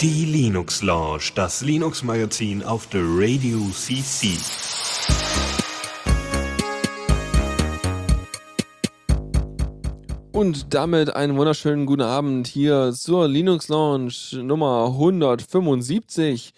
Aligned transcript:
Die 0.00 0.24
Linux 0.24 0.80
Lounge, 0.80 1.32
das 1.34 1.60
Linux 1.60 2.02
Magazin 2.02 2.62
auf 2.62 2.86
der 2.86 3.02
Radio 3.04 3.58
CC. 3.72 4.38
Und 10.32 10.72
damit 10.72 11.14
einen 11.14 11.36
wunderschönen 11.36 11.84
guten 11.84 12.00
Abend 12.00 12.46
hier 12.46 12.92
zur 12.94 13.28
Linux 13.28 13.68
Lounge 13.68 14.14
Nummer 14.42 14.86
175. 14.86 16.54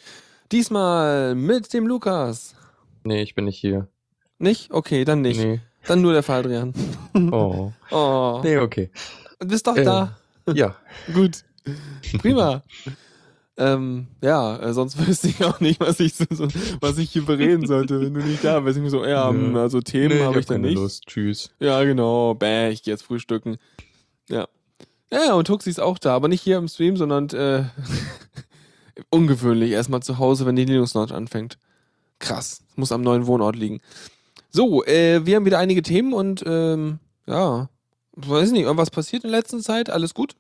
Diesmal 0.53 1.35
mit 1.35 1.73
dem 1.75 1.89
Lukas. 1.89 2.55
Nee, 3.03 3.23
ich 3.23 3.35
bin 3.35 3.47
nicht 3.47 3.59
hier. 3.59 3.89
Nicht? 4.39 4.71
Okay, 4.71 5.05
dann 5.05 5.23
nicht. 5.23 5.41
Nee. 5.41 5.61
Dann 5.89 6.03
nur 6.03 6.13
der 6.13 6.23
Faldrian. 6.23 6.73
Oh. 7.31 7.71
Oh. 7.93 8.41
Nee, 8.43 8.59
okay. 8.59 8.91
Du 9.45 9.51
bist 9.51 9.67
doch 9.67 9.77
Äh. 9.77 9.85
da. 9.85 10.17
Ja. 10.53 10.75
Gut. 11.15 11.45
Prima. 12.19 12.63
ähm, 13.57 14.07
ja, 14.23 14.57
äh, 14.59 14.73
sonst 14.73 14.99
wüsste 15.07 15.29
ich 15.29 15.45
auch 15.45 15.61
nicht, 15.61 15.81
was 15.81 16.01
ich, 16.01 16.15
so, 16.15 16.49
was 16.81 16.99
ich 16.99 17.11
hier 17.11 17.25
bereden 17.25 17.67
sollte, 17.67 18.01
wenn 18.01 18.15
du 18.15 18.21
nicht 18.21 18.43
da 18.45 18.61
bist. 18.61 18.77
Ich 18.77 18.83
mir 18.83 18.91
so, 18.91 19.05
ja, 19.05 19.31
Nö. 19.33 19.59
also 19.61 19.81
Themen 19.81 20.17
Nee, 20.17 20.23
habe 20.23 20.35
hab 20.35 20.41
ich 20.41 20.47
dann 20.47 20.57
keine 20.57 20.69
nicht. 20.69 20.77
Lust. 20.77 21.05
Tschüss. 21.07 21.51
Ja, 21.61 21.83
genau. 21.85 22.35
Bäh, 22.35 22.71
ich 22.71 22.83
gehe 22.83 22.93
jetzt 22.93 23.03
frühstücken. 23.05 23.57
Ja. 24.29 24.49
Ja, 25.13 25.35
und 25.35 25.47
Tuxi 25.47 25.71
ist 25.71 25.81
auch 25.81 25.99
da, 25.99 26.15
aber 26.15 26.29
nicht 26.29 26.41
hier 26.43 26.59
im 26.59 26.69
Stream, 26.69 26.97
sondern 26.97 27.29
äh, 27.31 27.65
ungewöhnlich. 29.11 29.71
Erstmal 29.71 30.03
zu 30.03 30.19
Hause, 30.19 30.47
wenn 30.47 30.57
die 30.57 30.65
Linux 30.65 30.95
Lounge 30.95 31.15
anfängt. 31.15 31.59
Krass. 32.19 32.63
Muss 32.77 32.93
am 32.93 33.03
neuen 33.03 33.27
Wohnort 33.27 33.57
liegen. 33.57 33.81
So, 34.51 34.85
äh, 34.85 35.25
wir 35.27 35.37
haben 35.37 35.45
wieder 35.47 35.59
einige 35.59 35.83
Themen 35.83 36.13
und 36.13 36.43
ähm, 36.47 36.99
ja, 37.27 37.69
weiß 38.17 38.53
nicht, 38.53 38.63
irgendwas 38.63 38.91
passiert 38.91 39.25
in 39.25 39.31
letzter 39.31 39.59
Zeit? 39.61 39.91
Alles 39.91 40.15
gut? 40.15 40.35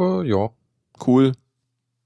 Äh, 0.00 0.28
ja. 0.28 0.50
Cool. 1.04 1.32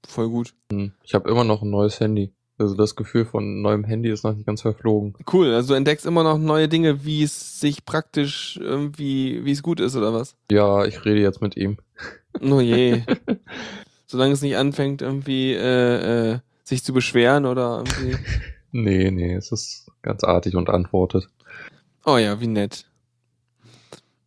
Voll 0.07 0.29
gut. 0.29 0.53
Hm. 0.71 0.91
Ich 1.03 1.13
habe 1.13 1.29
immer 1.29 1.43
noch 1.43 1.61
ein 1.61 1.69
neues 1.69 1.99
Handy. 1.99 2.33
Also 2.57 2.75
das 2.75 2.95
Gefühl 2.95 3.25
von 3.25 3.61
neuem 3.61 3.83
Handy 3.83 4.09
ist 4.09 4.23
noch 4.23 4.35
nicht 4.35 4.45
ganz 4.45 4.61
verflogen. 4.61 5.15
Cool. 5.31 5.53
Also 5.53 5.69
du 5.69 5.73
entdeckst 5.73 6.05
immer 6.05 6.23
noch 6.23 6.37
neue 6.37 6.67
Dinge, 6.67 7.03
wie 7.03 7.23
es 7.23 7.59
sich 7.59 7.85
praktisch 7.85 8.57
irgendwie, 8.61 9.43
wie 9.45 9.51
es 9.51 9.63
gut 9.63 9.79
ist 9.79 9.95
oder 9.95 10.13
was? 10.13 10.35
Ja, 10.51 10.85
ich 10.85 11.03
rede 11.03 11.21
jetzt 11.21 11.41
mit 11.41 11.57
ihm. 11.57 11.77
Oh 12.39 12.59
je. 12.59 13.01
Solange 14.05 14.33
es 14.33 14.41
nicht 14.41 14.57
anfängt, 14.57 15.01
irgendwie 15.01 15.53
äh, 15.53 16.33
äh, 16.33 16.39
sich 16.63 16.83
zu 16.83 16.93
beschweren 16.93 17.45
oder 17.45 17.83
irgendwie. 17.83 18.17
Nee, 18.73 19.11
nee, 19.11 19.33
es 19.33 19.51
ist 19.51 19.91
ganz 20.01 20.23
artig 20.23 20.55
und 20.55 20.69
antwortet. 20.69 21.27
Oh 22.05 22.15
ja, 22.15 22.39
wie 22.39 22.47
nett. 22.47 22.85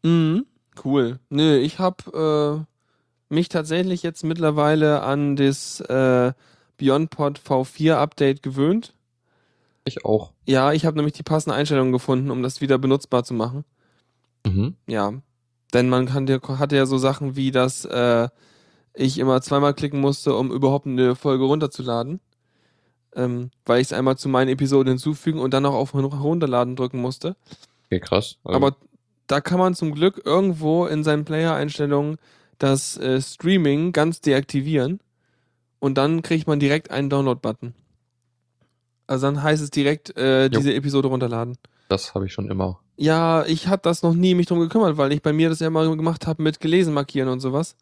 Mhm, 0.02 0.44
cool. 0.84 1.18
Nö, 1.28 1.56
ich 1.58 1.78
habe 1.78 2.64
äh, 3.30 3.34
mich 3.34 3.48
tatsächlich 3.48 4.02
jetzt 4.02 4.24
mittlerweile 4.24 5.02
an 5.02 5.36
das 5.36 5.80
äh, 5.80 6.32
BeyondPod 6.76 7.38
V4 7.38 7.94
Update 7.94 8.42
gewöhnt. 8.42 8.94
Ich 9.84 10.04
auch. 10.04 10.32
Ja, 10.46 10.72
ich 10.72 10.86
habe 10.86 10.96
nämlich 10.96 11.12
die 11.12 11.22
passende 11.22 11.54
Einstellung 11.54 11.92
gefunden, 11.92 12.30
um 12.30 12.42
das 12.42 12.60
wieder 12.60 12.78
benutzbar 12.78 13.24
zu 13.24 13.34
machen. 13.34 13.64
Mhm. 14.46 14.76
Ja. 14.86 15.12
Denn 15.74 15.88
man 15.88 16.06
kann, 16.06 16.26
der 16.26 16.40
hatte 16.42 16.76
ja 16.76 16.86
so 16.86 16.98
Sachen 16.98 17.36
wie, 17.36 17.50
dass 17.50 17.84
äh, 17.84 18.28
ich 18.94 19.18
immer 19.18 19.42
zweimal 19.42 19.74
klicken 19.74 20.00
musste, 20.00 20.34
um 20.34 20.50
überhaupt 20.50 20.86
eine 20.86 21.16
Folge 21.16 21.44
runterzuladen. 21.44 22.20
Ähm, 23.16 23.50
weil 23.64 23.80
ich 23.80 23.88
es 23.88 23.92
einmal 23.92 24.16
zu 24.16 24.28
meinen 24.28 24.48
Episoden 24.48 24.88
hinzufügen 24.88 25.38
und 25.38 25.54
dann 25.54 25.66
auch 25.66 25.74
auf 25.74 25.94
Herunterladen 25.94 26.74
drücken 26.76 27.00
musste. 27.00 27.36
Okay, 27.86 28.00
krass. 28.00 28.38
Also, 28.42 28.56
Aber 28.56 28.76
da 29.26 29.40
kann 29.40 29.58
man 29.58 29.74
zum 29.74 29.94
Glück 29.94 30.20
irgendwo 30.24 30.86
in 30.86 31.02
seinen 31.04 31.24
Player-Einstellungen 31.24 32.16
das 32.58 32.96
äh, 32.98 33.20
Streaming 33.20 33.92
ganz 33.92 34.20
deaktivieren 34.20 35.00
und 35.80 35.96
dann 35.98 36.22
kriegt 36.22 36.46
man 36.46 36.60
direkt 36.60 36.90
einen 36.90 37.10
Download-Button. 37.10 37.74
Also 39.06 39.26
dann 39.26 39.42
heißt 39.42 39.62
es 39.62 39.70
direkt, 39.70 40.16
äh, 40.16 40.44
Jo. 40.44 40.48
diese 40.48 40.74
Episode 40.74 41.08
runterladen. 41.08 41.56
das 41.88 42.14
habe 42.14 42.26
ich 42.26 42.32
schon 42.32 42.48
immer. 42.50 42.80
Ja, 42.96 43.44
ich 43.46 43.66
habe 43.68 43.82
das 43.82 44.02
noch 44.02 44.14
nie 44.14 44.34
mich 44.34 44.46
drum 44.46 44.60
gekümmert, 44.60 44.96
weil 44.96 45.12
ich 45.12 45.20
bei 45.20 45.32
mir 45.32 45.48
das 45.48 45.58
ja 45.60 45.66
immer 45.66 45.84
gemacht 45.96 46.26
habe 46.26 46.42
mit 46.42 46.60
gelesen 46.60 46.94
markieren 46.94 47.28
und 47.28 47.40
sowas 47.40 47.76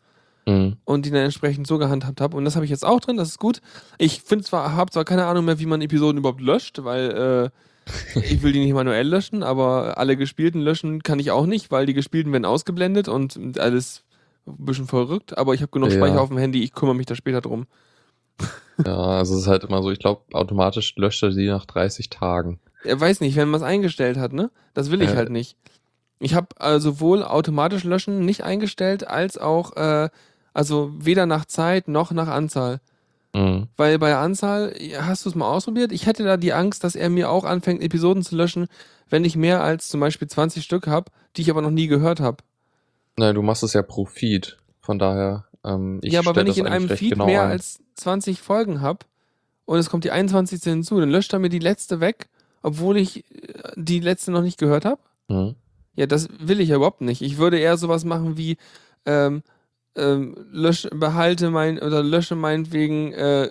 Mhm. 0.47 0.77
und 0.85 1.07
die 1.07 1.11
dann 1.11 1.21
entsprechend 1.23 1.67
so 1.69 1.79
gehandhabt 1.79 2.21
habe. 2.21 2.37
Und 2.37 2.45
das 2.45 2.57
habe 2.57 2.65
ich 2.65 2.71
jetzt 2.71 2.85
auch 2.85 2.99
drin, 2.99 3.17
das 3.17 3.29
ist 3.29 3.39
gut. 3.39 3.61
Ich 3.99 4.23
finde 4.23 4.45
zwar, 4.45 4.73
habe 4.75 4.91
zwar 4.91 5.05
keine 5.05 5.27
Ahnung 5.27 5.45
mehr, 5.45 5.61
wie 5.61 5.67
man 5.67 5.81
Episoden 5.83 6.19
überhaupt 6.19 6.41
löscht, 6.41 6.83
weil 6.83 7.11
äh, 7.11 7.51
ich 8.15 8.43
will 8.43 8.53
die 8.53 8.61
nicht 8.61 8.75
manuell 8.75 9.07
löschen, 9.09 9.43
aber 9.43 9.99
alle 9.99 10.17
gespielten 10.17 10.61
löschen 10.61 11.03
kann 11.03 11.19
ich 11.19 11.31
auch 11.31 11.47
nicht, 11.47 11.71
weil 11.71 11.87
die 11.87 11.95
gespielten 11.95 12.33
werden 12.33 12.45
ausgeblendet 12.45 13.09
und 13.09 13.59
alles 13.59 14.05
ein 14.47 14.65
bisschen 14.65 14.87
verrückt. 14.87 15.37
Aber 15.39 15.55
ich 15.55 15.63
habe 15.63 15.71
genug 15.73 15.91
Ja. 15.91 15.97
Speicher 15.97 16.21
auf 16.21 16.29
dem 16.29 16.39
Handy, 16.39 16.63
ich 16.63 16.73
kümmere 16.73 16.95
mich 16.97 17.07
da 17.07 17.15
später 17.15 17.41
drum. 17.41 17.67
Ja, 18.87 18.97
also 18.97 19.35
es 19.35 19.43
ist 19.43 19.47
halt 19.49 19.65
immer 19.65 19.83
so, 19.83 19.91
ich 19.91 19.99
glaube, 19.99 20.23
automatisch 20.33 20.97
löscht 20.97 21.23
er 21.23 21.31
sie 21.31 21.47
nach 21.47 21.67
30 21.67 22.09
Tagen. 22.09 22.59
Er 22.85 22.99
weiß 22.99 23.21
nicht, 23.21 23.37
wenn 23.37 23.51
man 23.51 23.61
es 23.61 23.67
eingestellt 23.67 24.17
hat, 24.17 24.33
ne? 24.33 24.51
Das 24.73 24.91
will 24.91 25.03
ich 25.03 25.11
Äh. 25.11 25.17
halt 25.17 25.31
nicht. 25.31 25.57
Ich 26.19 26.35
habe 26.35 26.49
äh, 26.59 26.81
sowohl 26.81 27.23
automatisch 27.23 27.85
löschen 27.85 28.25
nicht 28.25 28.43
eingestellt, 28.45 29.07
als 29.07 29.37
auch, 29.37 29.77
äh, 29.77 30.09
also 30.55 30.91
weder 30.99 31.27
nach 31.27 31.45
Zeit 31.45 31.87
noch 31.87 32.13
nach 32.13 32.29
Anzahl. 32.29 32.81
Mhm. 33.35 33.69
Weil 33.77 33.99
bei 33.99 34.15
Anzahl, 34.17 34.75
ja, 34.79 35.07
hast 35.07 35.25
du 35.25 35.31
es 35.31 35.35
mal 35.35 35.51
ausprobiert? 35.51 35.93
Ich 35.93 36.07
hätte 36.07 36.25
da 36.25 36.37
die 36.37 36.53
Angst, 36.53 36.85
dass 36.85 36.95
er 36.95 37.09
mir 37.09 37.31
auch 37.31 37.45
anfängt, 37.45 37.83
Episoden 37.83 38.23
zu 38.23 38.37
löschen, 38.37 38.67
wenn 39.09 39.25
ich 39.25 39.37
mehr 39.37 39.63
als 39.63 39.89
zum 39.89 40.01
Beispiel 40.01 40.29
20 40.29 40.63
Stück 40.63 40.87
habe, 40.87 41.11
die 41.37 41.43
ich 41.43 41.51
aber 41.51 41.63
noch 41.63 41.71
nie 41.71 41.87
gehört 41.87 42.21
habe. 42.21 42.39
Nein, 43.17 43.35
du 43.35 43.43
machst 43.43 43.63
es 43.63 43.73
ja 43.73 43.83
pro 43.83 44.05
Feed. 44.05 44.59
Von 44.81 44.99
daher, 44.99 45.47
ähm, 45.65 46.01
ich 46.03 46.13
Ja, 46.13 46.21
aber 46.21 46.35
wenn 46.37 46.47
ich 46.47 46.59
in 46.59 46.67
einem 46.67 46.89
Feed 46.89 47.13
genau 47.13 47.27
mehr 47.27 47.43
ein. 47.45 47.51
als 47.53 47.81
20 47.95 48.41
Folgen 48.43 48.81
habe 48.81 49.07
und 49.65 49.79
es 49.79 49.89
kommt 49.89 50.05
die 50.05 50.11
21. 50.11 50.63
hinzu, 50.63 50.99
dann 51.01 51.11
löscht 51.11 51.33
er 51.33 51.39
mir 51.39 51.49
die 51.51 51.59
letzte 51.59 52.01
weg, 52.01 52.29
obwohl 52.63 52.97
ich 52.97 53.25
äh, 53.31 53.73
die 53.77 54.01
letzte 54.01 54.31
noch 54.33 54.43
nicht 54.43 54.59
gehört 54.59 54.85
habe. 54.85 55.01
Mhm. 55.29 55.55
Ja, 55.95 56.07
das 56.07 56.29
will 56.39 56.61
ich 56.61 56.71
ja 56.71 56.77
überhaupt 56.77 57.03
nicht. 57.03 57.23
Ich 57.23 57.39
würde 57.39 57.59
eher 57.59 57.77
sowas 57.77 58.05
machen 58.05 58.37
wie 58.37 58.57
ähm, 59.05 59.43
ähm, 59.97 60.35
lösch, 60.51 60.89
behalte 60.93 61.51
mein 61.51 61.79
oder 61.81 62.03
lösche 62.03 62.35
meinetwegen 62.35 63.13
äh, 63.13 63.51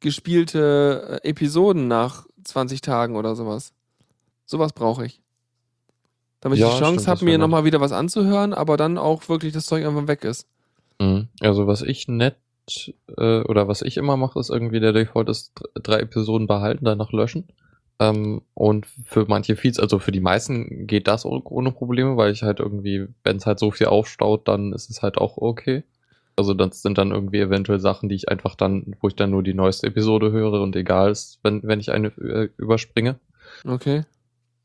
gespielte 0.00 1.20
äh, 1.22 1.28
Episoden 1.28 1.88
nach 1.88 2.26
20 2.44 2.80
Tagen 2.80 3.16
oder 3.16 3.34
sowas. 3.34 3.72
Sowas 4.44 4.72
brauche 4.72 5.06
ich. 5.06 5.20
Damit 6.40 6.58
Ja, 6.58 6.68
ich 6.68 6.74
die 6.74 6.80
Chance 6.80 7.10
habe, 7.10 7.24
mir 7.24 7.38
nochmal 7.38 7.64
wieder 7.64 7.80
was 7.80 7.92
anzuhören, 7.92 8.52
aber 8.52 8.76
dann 8.76 8.98
auch 8.98 9.28
wirklich 9.30 9.52
das 9.54 9.64
Zeug 9.64 9.86
einfach 9.86 10.06
weg 10.06 10.24
ist. 10.24 10.46
Mhm. 11.00 11.28
Also 11.40 11.66
was 11.66 11.80
ich 11.80 12.06
nett 12.06 12.36
äh, 13.16 13.40
oder 13.42 13.66
was 13.66 13.80
ich 13.82 13.96
immer 13.96 14.16
mache, 14.18 14.38
ist 14.38 14.50
irgendwie 14.50 14.80
der 14.80 14.92
Default 14.92 15.28
ist 15.30 15.52
dr- 15.54 15.70
drei 15.82 16.00
Episoden 16.00 16.46
behalten, 16.46 16.84
danach 16.84 17.12
löschen. 17.12 17.48
Ähm, 18.00 18.42
und 18.54 18.86
für 19.04 19.26
manche 19.28 19.56
Feeds, 19.56 19.78
also 19.78 19.98
für 19.98 20.12
die 20.12 20.20
meisten 20.20 20.86
geht 20.86 21.06
das 21.06 21.24
oh- 21.24 21.42
ohne 21.44 21.70
Probleme, 21.72 22.16
weil 22.16 22.32
ich 22.32 22.42
halt 22.42 22.60
irgendwie, 22.60 23.06
wenn 23.22 23.36
es 23.36 23.46
halt 23.46 23.58
so 23.58 23.70
viel 23.70 23.86
aufstaut, 23.86 24.48
dann 24.48 24.72
ist 24.72 24.90
es 24.90 25.02
halt 25.02 25.18
auch 25.18 25.36
okay. 25.38 25.84
Also 26.36 26.54
das 26.54 26.82
sind 26.82 26.98
dann 26.98 27.12
irgendwie 27.12 27.38
eventuell 27.38 27.78
Sachen, 27.78 28.08
die 28.08 28.16
ich 28.16 28.28
einfach 28.28 28.56
dann, 28.56 28.96
wo 29.00 29.08
ich 29.08 29.14
dann 29.14 29.30
nur 29.30 29.44
die 29.44 29.54
neueste 29.54 29.86
Episode 29.86 30.32
höre 30.32 30.60
und 30.60 30.74
egal 30.74 31.12
ist, 31.12 31.38
wenn, 31.44 31.62
wenn 31.62 31.78
ich 31.78 31.92
eine 31.92 32.08
äh, 32.18 32.48
überspringe. 32.56 33.20
Okay. 33.64 34.02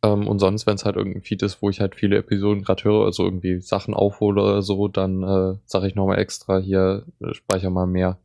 Ähm, 0.01 0.27
und 0.27 0.39
sonst, 0.39 0.65
wenn 0.65 0.75
es 0.75 0.85
halt 0.85 0.95
irgendein 0.95 1.21
Feed 1.21 1.43
ist, 1.43 1.61
wo 1.61 1.69
ich 1.69 1.79
halt 1.79 1.93
viele 1.93 2.17
Episoden 2.17 2.63
gerade 2.63 2.83
höre, 2.83 3.05
also 3.05 3.23
irgendwie 3.23 3.59
Sachen 3.61 3.93
aufhole 3.93 4.41
oder 4.41 4.61
so, 4.63 4.87
dann 4.87 5.21
äh, 5.21 5.57
sage 5.65 5.87
ich 5.87 5.93
nochmal 5.95 6.19
extra 6.19 6.57
hier, 6.57 7.03
äh, 7.19 7.33
speicher 7.35 7.69
mal 7.69 7.85
mehr. 7.85 8.17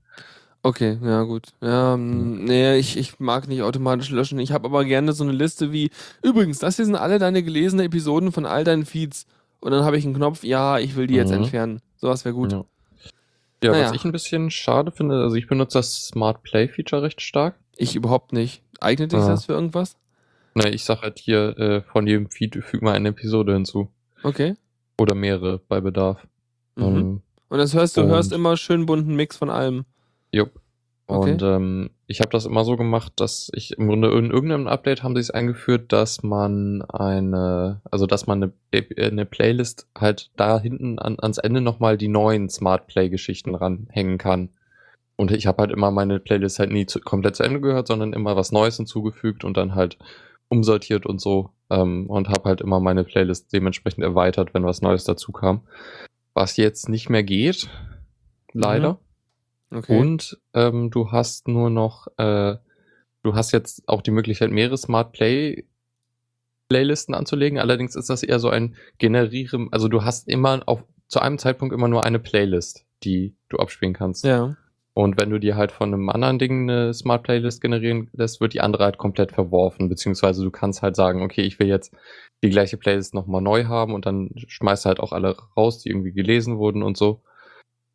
Okay, 0.66 0.96
ja 1.04 1.22
gut. 1.24 1.48
Ja, 1.60 1.94
mm, 1.94 2.44
nee, 2.44 2.76
ich, 2.78 2.96
ich 2.96 3.20
mag 3.20 3.48
nicht 3.48 3.60
automatisch 3.60 4.08
löschen. 4.08 4.38
Ich 4.38 4.50
habe 4.50 4.66
aber 4.66 4.86
gerne 4.86 5.12
so 5.12 5.22
eine 5.22 5.32
Liste 5.34 5.72
wie, 5.72 5.90
übrigens, 6.22 6.58
das 6.58 6.76
hier 6.76 6.86
sind 6.86 6.96
alle 6.96 7.18
deine 7.18 7.42
gelesenen 7.42 7.84
Episoden 7.84 8.32
von 8.32 8.46
all 8.46 8.64
deinen 8.64 8.86
Feeds. 8.86 9.26
Und 9.60 9.72
dann 9.72 9.84
habe 9.84 9.98
ich 9.98 10.06
einen 10.06 10.14
Knopf, 10.14 10.42
ja, 10.42 10.78
ich 10.78 10.96
will 10.96 11.06
die 11.06 11.16
jetzt 11.16 11.28
Mhm. 11.32 11.36
entfernen. 11.42 11.80
Sowas 11.96 12.24
wäre 12.24 12.34
gut. 12.34 12.52
Ja, 12.52 12.64
ja 13.62 13.70
Naja. 13.72 13.84
was 13.88 13.92
ich 13.92 14.04
ein 14.06 14.12
bisschen 14.12 14.50
schade 14.50 14.90
finde, 14.90 15.16
also 15.22 15.36
ich 15.36 15.46
benutze 15.48 15.78
das 15.78 16.06
Smart 16.06 16.42
Play 16.42 16.66
Feature 16.68 17.02
recht 17.02 17.20
stark. 17.20 17.56
Ich 17.76 17.94
überhaupt 17.94 18.32
nicht. 18.32 18.62
Eignet 18.80 19.10
sich 19.10 19.20
Ja. 19.20 19.28
das 19.28 19.44
für 19.44 19.52
irgendwas? 19.52 19.96
Ne, 20.54 20.70
ich 20.70 20.84
sag 20.84 21.02
halt 21.02 21.18
hier, 21.18 21.58
äh, 21.58 21.82
von 21.82 22.06
jedem 22.06 22.30
Feed 22.30 22.56
füg 22.64 22.80
mal 22.80 22.92
eine 22.94 23.10
Episode 23.10 23.52
hinzu. 23.52 23.88
Okay. 24.22 24.54
Oder 24.98 25.14
mehrere 25.14 25.58
bei 25.68 25.82
Bedarf. 25.82 26.26
Mhm. 26.76 26.84
Ähm, 26.84 27.22
Und 27.50 27.58
das 27.58 27.74
hörst 27.74 27.98
du, 27.98 28.04
hörst 28.06 28.32
immer 28.32 28.56
schön 28.56 28.86
bunten 28.86 29.14
Mix 29.14 29.36
von 29.36 29.50
allem. 29.50 29.84
Jupp. 30.34 30.60
Okay. 31.06 31.32
Und 31.32 31.42
ähm, 31.42 31.90
ich 32.06 32.20
habe 32.20 32.30
das 32.30 32.46
immer 32.46 32.64
so 32.64 32.76
gemacht, 32.76 33.12
dass 33.16 33.50
ich 33.54 33.72
im 33.76 33.88
Grunde 33.88 34.08
in 34.08 34.30
irgendeinem 34.30 34.68
Update 34.68 35.02
haben 35.02 35.14
sie 35.14 35.20
es 35.20 35.30
eingeführt, 35.30 35.92
dass 35.92 36.22
man 36.22 36.82
eine, 36.82 37.82
also 37.90 38.06
dass 38.06 38.26
man 38.26 38.42
eine, 38.42 38.52
äh, 38.72 39.06
eine 39.06 39.26
Playlist 39.26 39.86
halt 39.96 40.30
da 40.36 40.58
hinten 40.58 40.98
an, 40.98 41.18
ans 41.20 41.38
Ende 41.38 41.60
nochmal 41.60 41.98
die 41.98 42.08
neuen 42.08 42.48
Smart 42.48 42.86
Play 42.86 43.10
Geschichten 43.10 43.54
ranhängen 43.54 44.16
kann. 44.16 44.48
Und 45.16 45.30
ich 45.30 45.46
habe 45.46 45.62
halt 45.62 45.72
immer 45.72 45.90
meine 45.90 46.20
Playlist 46.20 46.58
halt 46.58 46.72
nie 46.72 46.86
zu, 46.86 47.00
komplett 47.00 47.36
zu 47.36 47.42
Ende 47.42 47.60
gehört, 47.60 47.86
sondern 47.86 48.14
immer 48.14 48.34
was 48.34 48.50
Neues 48.50 48.78
hinzugefügt 48.78 49.44
und 49.44 49.56
dann 49.58 49.74
halt 49.74 49.98
umsortiert 50.48 51.04
und 51.04 51.20
so. 51.20 51.50
Ähm, 51.68 52.08
und 52.08 52.28
habe 52.28 52.48
halt 52.48 52.62
immer 52.62 52.80
meine 52.80 53.04
Playlist 53.04 53.52
dementsprechend 53.52 54.04
erweitert, 54.04 54.54
wenn 54.54 54.64
was 54.64 54.80
Neues 54.80 55.04
dazu 55.04 55.32
kam. 55.32 55.62
was 56.34 56.56
jetzt 56.56 56.88
nicht 56.88 57.10
mehr 57.10 57.22
geht. 57.22 57.68
Leider. 58.52 58.98
Okay. 59.74 59.98
Und 59.98 60.38
ähm, 60.54 60.90
du 60.90 61.10
hast 61.10 61.48
nur 61.48 61.70
noch, 61.70 62.06
äh, 62.16 62.56
du 63.22 63.34
hast 63.34 63.52
jetzt 63.52 63.88
auch 63.88 64.02
die 64.02 64.10
Möglichkeit, 64.10 64.50
mehrere 64.50 64.78
Smart 64.78 65.12
Play 65.12 65.64
Playlisten 66.68 67.14
anzulegen. 67.14 67.58
Allerdings 67.58 67.94
ist 67.94 68.08
das 68.08 68.22
eher 68.22 68.38
so 68.38 68.48
ein 68.48 68.76
Generieren, 68.98 69.68
also 69.70 69.88
du 69.88 70.04
hast 70.04 70.28
immer 70.28 70.62
auf 70.66 70.82
zu 71.08 71.20
einem 71.20 71.38
Zeitpunkt 71.38 71.74
immer 71.74 71.88
nur 71.88 72.04
eine 72.04 72.18
Playlist, 72.18 72.86
die 73.02 73.36
du 73.48 73.58
abspielen 73.58 73.92
kannst. 73.92 74.24
ja. 74.24 74.56
Und 74.96 75.18
wenn 75.20 75.28
du 75.28 75.40
dir 75.40 75.56
halt 75.56 75.72
von 75.72 75.92
einem 75.92 76.08
anderen 76.08 76.38
Ding 76.38 76.70
eine 76.70 76.94
Smart 76.94 77.24
Playlist 77.24 77.60
generieren 77.60 78.08
lässt, 78.12 78.40
wird 78.40 78.54
die 78.54 78.60
andere 78.60 78.84
halt 78.84 78.96
komplett 78.96 79.32
verworfen. 79.32 79.88
Beziehungsweise 79.88 80.44
du 80.44 80.52
kannst 80.52 80.82
halt 80.82 80.94
sagen, 80.94 81.22
okay, 81.22 81.42
ich 81.42 81.58
will 81.58 81.66
jetzt 81.66 81.92
die 82.44 82.50
gleiche 82.50 82.76
Playlist 82.76 83.12
nochmal 83.12 83.42
neu 83.42 83.64
haben 83.64 83.92
und 83.92 84.06
dann 84.06 84.30
schmeißt 84.36 84.84
du 84.84 84.88
halt 84.88 85.00
auch 85.00 85.12
alle 85.12 85.36
raus, 85.56 85.80
die 85.80 85.88
irgendwie 85.88 86.12
gelesen 86.12 86.58
wurden 86.58 86.84
und 86.84 86.96
so. 86.96 87.22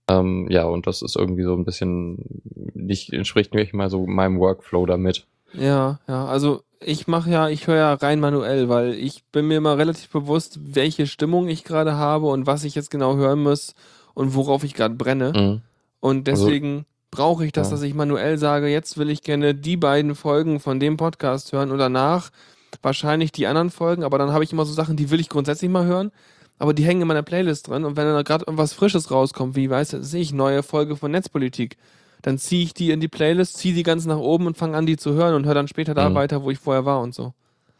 Ähm, 0.09 0.47
ja, 0.49 0.65
und 0.65 0.87
das 0.87 1.01
ist 1.01 1.15
irgendwie 1.15 1.43
so 1.43 1.53
ein 1.53 1.65
bisschen, 1.65 2.41
nicht 2.73 3.13
entspricht 3.13 3.53
nicht 3.53 3.73
mal 3.73 3.89
so 3.89 4.05
meinem 4.07 4.39
Workflow 4.39 4.85
damit. 4.85 5.25
Ja, 5.53 5.99
ja, 6.07 6.25
also 6.25 6.61
ich 6.81 7.07
mache 7.07 7.29
ja, 7.29 7.49
ich 7.49 7.67
höre 7.67 7.75
ja 7.75 7.93
rein 7.93 8.19
manuell, 8.19 8.69
weil 8.69 8.93
ich 8.93 9.23
bin 9.31 9.47
mir 9.47 9.57
immer 9.57 9.77
relativ 9.77 10.09
bewusst, 10.09 10.59
welche 10.75 11.07
Stimmung 11.07 11.47
ich 11.47 11.63
gerade 11.63 11.95
habe 11.95 12.27
und 12.27 12.47
was 12.47 12.63
ich 12.63 12.75
jetzt 12.75 12.89
genau 12.91 13.15
hören 13.17 13.43
muss 13.43 13.75
und 14.13 14.33
worauf 14.35 14.63
ich 14.63 14.73
gerade 14.73 14.95
brenne. 14.95 15.33
Mhm. 15.35 15.61
Und 15.99 16.29
Also- 16.29 16.45
deswegen 16.45 16.85
brauche 17.11 17.45
ich 17.45 17.51
das, 17.51 17.67
Ja. 17.67 17.71
dass 17.71 17.81
ich 17.81 17.93
manuell 17.95 18.37
sage, 18.37 18.67
jetzt 18.67 18.97
will 18.97 19.09
ich 19.09 19.23
gerne 19.23 19.53
die 19.55 19.77
beiden 19.77 20.15
Folgen 20.15 20.59
von 20.59 20.79
dem 20.79 20.95
Podcast 20.97 21.51
hören 21.51 21.71
und 21.71 21.79
danach 21.79 22.29
wahrscheinlich 22.81 23.31
die 23.31 23.47
anderen 23.47 23.71
Folgen, 23.71 24.03
aber 24.03 24.17
dann 24.19 24.31
habe 24.31 24.43
ich 24.43 24.53
immer 24.53 24.65
so 24.65 24.73
Sachen, 24.73 24.95
die 24.95 25.09
will 25.09 25.19
ich 25.19 25.27
grundsätzlich 25.29 25.71
mal 25.71 25.85
hören, 25.85 26.11
aber 26.59 26.73
die 26.73 26.83
hängen 26.85 27.01
in 27.01 27.07
meiner 27.07 27.23
Playlist 27.23 27.67
drin 27.67 27.83
und 27.85 27.97
wenn 27.97 28.05
dann 28.05 28.23
gerade 28.23 28.45
irgendwas 28.45 28.73
Frisches 28.73 29.09
rauskommt, 29.09 29.55
wie 29.55 29.69
weiß 29.69 30.13
ich, 30.13 30.33
neue 30.33 30.61
Folge 30.61 30.95
von 30.95 31.09
Netzpolitik, 31.11 31.77
dann 32.21 32.37
ziehe 32.37 32.63
ich 32.63 32.73
die 32.73 32.91
in 32.91 32.99
die 32.99 33.07
Playlist, 33.07 33.57
ziehe 33.57 33.73
die 33.73 33.83
ganz 33.83 34.05
nach 34.05 34.17
oben 34.19 34.45
und 34.45 34.57
fange 34.57 34.75
an, 34.77 34.85
die 34.85 34.97
zu 34.97 35.13
hören 35.13 35.33
und 35.35 35.45
höre 35.45 35.53
dann 35.55 35.67
später 35.69 35.93
da 35.95 36.09
Mhm. 36.09 36.15
weiter, 36.15 36.43
wo 36.43 36.51
ich 36.51 36.59
vorher 36.59 36.85
war 36.85 37.01
und 37.01 37.15
so. 37.15 37.33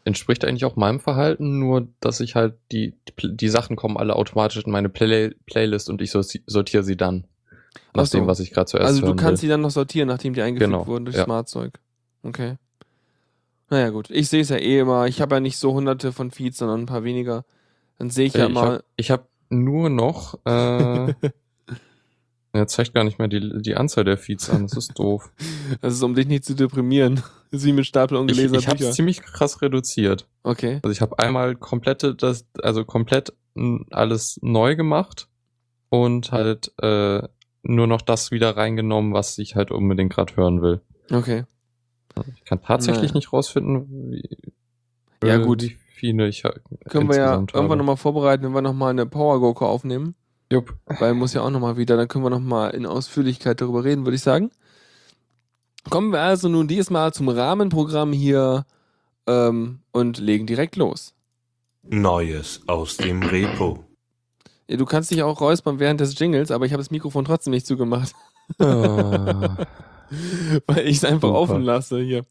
Entspricht 0.04 0.44
eigentlich 0.46 0.64
auch 0.64 0.76
meinem 0.76 0.98
Verhalten, 0.98 1.58
nur 1.58 1.88
dass 2.00 2.20
ich 2.20 2.34
halt 2.34 2.54
die, 2.72 2.94
die, 3.22 3.48
Sachen 3.50 3.76
kommen 3.76 3.98
alle 3.98 4.16
automatisch 4.16 4.64
in 4.64 4.72
meine 4.72 4.88
Play 4.88 5.34
Playlist 5.44 5.90
und 5.90 6.00
ich 6.00 6.10
sorti- 6.10 6.42
sortiere 6.46 6.82
sie 6.82 6.96
dann. 6.96 7.26
Nach 7.92 8.04
Ach 8.04 8.06
so. 8.06 8.16
dem, 8.18 8.26
was 8.26 8.40
ich 8.40 8.50
gerade 8.50 8.64
zuerst 8.66 8.86
Also 8.86 9.02
du 9.06 9.14
kannst 9.14 9.42
will. 9.42 9.48
die 9.48 9.50
dann 9.50 9.60
noch 9.60 9.70
sortieren, 9.70 10.08
nachdem 10.08 10.32
die 10.32 10.40
eingefügt 10.40 10.70
Genau, 10.70 10.86
wurden 10.86 11.04
durch 11.04 11.18
ja. 11.18 11.24
Smart-Zeug. 11.24 11.78
Okay. 12.22 12.54
Naja 13.68 13.90
gut, 13.90 14.10
ich 14.10 14.28
sehe 14.28 14.40
es 14.40 14.48
ja 14.48 14.56
eh 14.56 14.80
immer. 14.80 15.06
Ich 15.06 15.20
habe 15.20 15.36
ja 15.36 15.40
nicht 15.40 15.56
so 15.58 15.72
hunderte 15.74 16.12
von 16.12 16.30
Feeds, 16.30 16.58
sondern 16.58 16.80
ein 16.80 16.86
paar 16.86 17.04
weniger. 17.04 17.44
Dann 18.00 18.08
sehe 18.10 18.26
ich 18.26 18.34
ja 18.34 18.46
ich 18.48 18.52
mal. 18.54 18.62
habe 18.64 18.84
ich 18.96 19.10
hab 19.10 19.28
nur 19.50 19.90
noch, 19.90 20.34
äh, 20.46 21.14
er 22.52 22.66
zeigt 22.66 22.94
gar 22.94 23.04
nicht 23.04 23.18
mehr 23.18 23.28
die, 23.28 23.60
die 23.62 23.76
Anzahl 23.76 24.04
der 24.04 24.16
Feeds 24.16 24.48
an, 24.50 24.62
das 24.62 24.76
ist 24.76 24.98
doof. 24.98 25.30
Das 25.82 25.94
ist, 25.94 26.02
um 26.02 26.14
dich 26.14 26.26
nicht 26.26 26.44
zu 26.44 26.54
deprimieren. 26.54 27.16
Das 27.50 27.60
ist 27.60 27.64
wie 27.66 27.72
mit 27.72 27.86
Stapel 27.86 28.16
Ich, 28.16 28.20
ungelesener 28.22 28.58
ich 28.58 28.66
habe 28.68 28.78
Bücher. 28.78 28.90
es 28.90 28.96
ziemlich 28.96 29.22
krass 29.22 29.62
reduziert. 29.62 30.26
Okay. 30.42 30.80
Also 30.82 30.90
ich 30.92 31.00
habe 31.00 31.18
einmal 31.18 31.54
komplette, 31.54 32.14
das, 32.14 32.46
also 32.62 32.84
komplett 32.84 33.32
alles 33.90 34.38
neu 34.42 34.74
gemacht 34.76 35.28
und 35.90 36.32
halt 36.32 36.72
äh, 36.80 37.22
nur 37.62 37.86
noch 37.86 38.00
das 38.00 38.30
wieder 38.30 38.56
reingenommen, 38.56 39.12
was 39.12 39.36
ich 39.38 39.54
halt 39.56 39.70
unbedingt 39.70 40.12
gerade 40.12 40.34
hören 40.36 40.62
will. 40.62 40.80
Okay. 41.10 41.44
Ich 42.34 42.44
kann 42.44 42.62
tatsächlich 42.62 43.10
Naja. 43.10 43.14
nicht 43.14 43.32
rausfinden, 43.32 44.10
wie, 44.10 44.52
Ja, 45.22 45.36
äh, 45.36 45.44
gut. 45.44 45.62
wie 45.62 45.76
viele 46.00 46.28
ich 46.28 46.44
ha- 46.44 46.54
Können 46.88 47.08
wir 47.08 47.16
ja 47.16 47.24
insgesamt 47.26 47.54
irgendwann 47.54 47.70
habe. 47.70 47.78
nochmal 47.78 47.96
vorbereiten, 47.96 48.44
wenn 48.44 48.52
wir 48.52 48.62
nochmal 48.62 48.90
eine 48.90 49.06
Power 49.06 49.40
Goko 49.40 49.66
aufnehmen. 49.66 50.14
Jupp. 50.52 50.74
Weil 50.98 51.14
muss 51.14 51.32
ja 51.34 51.42
auch 51.42 51.50
nochmal 51.50 51.76
wieder, 51.76 51.96
dann 51.96 52.08
können 52.08 52.24
wir 52.24 52.30
nochmal 52.30 52.72
in 52.74 52.84
Ausführlichkeit 52.86 53.60
darüber 53.60 53.84
reden, 53.84 54.04
würde 54.04 54.16
ich 54.16 54.22
sagen. 54.22 54.50
Kommen 55.88 56.12
wir 56.12 56.20
also 56.20 56.48
nun 56.48 56.66
diesmal 56.68 57.12
zum 57.14 57.28
Rahmenprogramm 57.28 58.12
hier 58.12 58.66
ähm, 59.26 59.80
und 59.92 60.18
legen 60.18 60.46
direkt 60.46 60.76
los. 60.76 61.14
Neues 61.82 62.62
aus 62.66 62.96
dem 62.96 63.22
Repo. 63.22 63.84
Ja, 64.68 64.76
du 64.76 64.84
kannst 64.84 65.10
dich 65.10 65.22
auch 65.22 65.40
räuspern 65.40 65.78
während 65.78 66.00
des 66.00 66.18
Jingles, 66.18 66.50
aber 66.50 66.66
ich 66.66 66.72
habe 66.72 66.80
das 66.82 66.90
Mikrofon 66.90 67.24
trotzdem 67.24 67.52
nicht 67.52 67.66
zugemacht, 67.66 68.12
Ah, 68.58 69.56
weil 70.66 70.86
ich 70.88 70.96
es 70.98 71.04
einfach 71.04 71.28
Super. 71.28 71.38
offen 71.40 71.62
lasse 71.62 72.00
hier. 72.00 72.24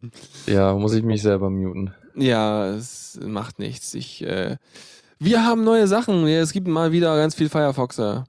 ja, 0.46 0.74
muss 0.76 0.94
ich 0.94 1.04
mich 1.04 1.22
selber 1.22 1.50
muten. 1.50 1.94
Ja, 2.20 2.68
es 2.70 3.20
macht 3.24 3.60
nichts. 3.60 3.94
Ich, 3.94 4.24
äh, 4.26 4.58
wir 5.20 5.46
haben 5.46 5.64
neue 5.64 5.88
Sachen. 5.88 6.28
Es 6.28 6.52
gibt 6.52 6.68
mal 6.68 6.92
wieder 6.92 7.16
ganz 7.18 7.36
viel 7.36 7.50
Firefoxer. 7.50 8.26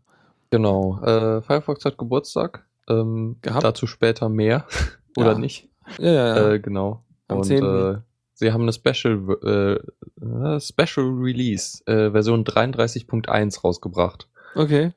Genau. 0.51 1.01
Äh, 1.03 1.43
Firefox 1.43 1.85
hat 1.85 1.99
Geburtstag. 1.99 2.67
Ähm, 2.89 3.37
Gehabt? 3.43 3.65
Dazu 3.65 3.87
später 3.87 4.29
mehr. 4.29 4.67
Oder 5.17 5.33
Ja. 5.33 5.39
nicht? 5.39 5.69
Ja, 5.99 6.11
ja, 6.13 6.37
ja. 6.37 6.51
Äh, 6.53 6.61
genau. 6.61 7.03
Am 7.29 7.39
Und 7.39 7.45
10.. 7.47 7.65
äh, 7.65 7.99
sie 8.35 8.53
haben 8.53 8.63
eine 8.63 8.73
Special, 8.73 9.39
äh, 9.45 10.25
äh, 10.25 10.61
Special 10.61 11.07
Release, 11.21 11.85
äh, 11.87 12.11
Version 12.11 12.45
33.1 12.45 13.61
rausgebracht. 13.63 14.29
okay. 14.55 14.93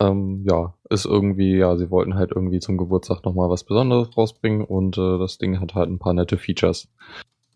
Ähm, 0.00 0.44
ja, 0.48 0.74
ist 0.90 1.06
irgendwie, 1.06 1.56
ja, 1.56 1.76
sie 1.76 1.90
wollten 1.90 2.14
halt 2.14 2.30
irgendwie 2.30 2.60
zum 2.60 2.78
Geburtstag 2.78 3.24
nochmal 3.24 3.50
was 3.50 3.64
Besonderes 3.64 4.16
rausbringen 4.16 4.64
und 4.64 4.96
äh, 4.96 5.18
das 5.18 5.38
Ding 5.38 5.58
hat 5.60 5.74
halt 5.74 5.90
ein 5.90 5.98
paar 5.98 6.12
nette 6.12 6.38
Features. 6.38 6.86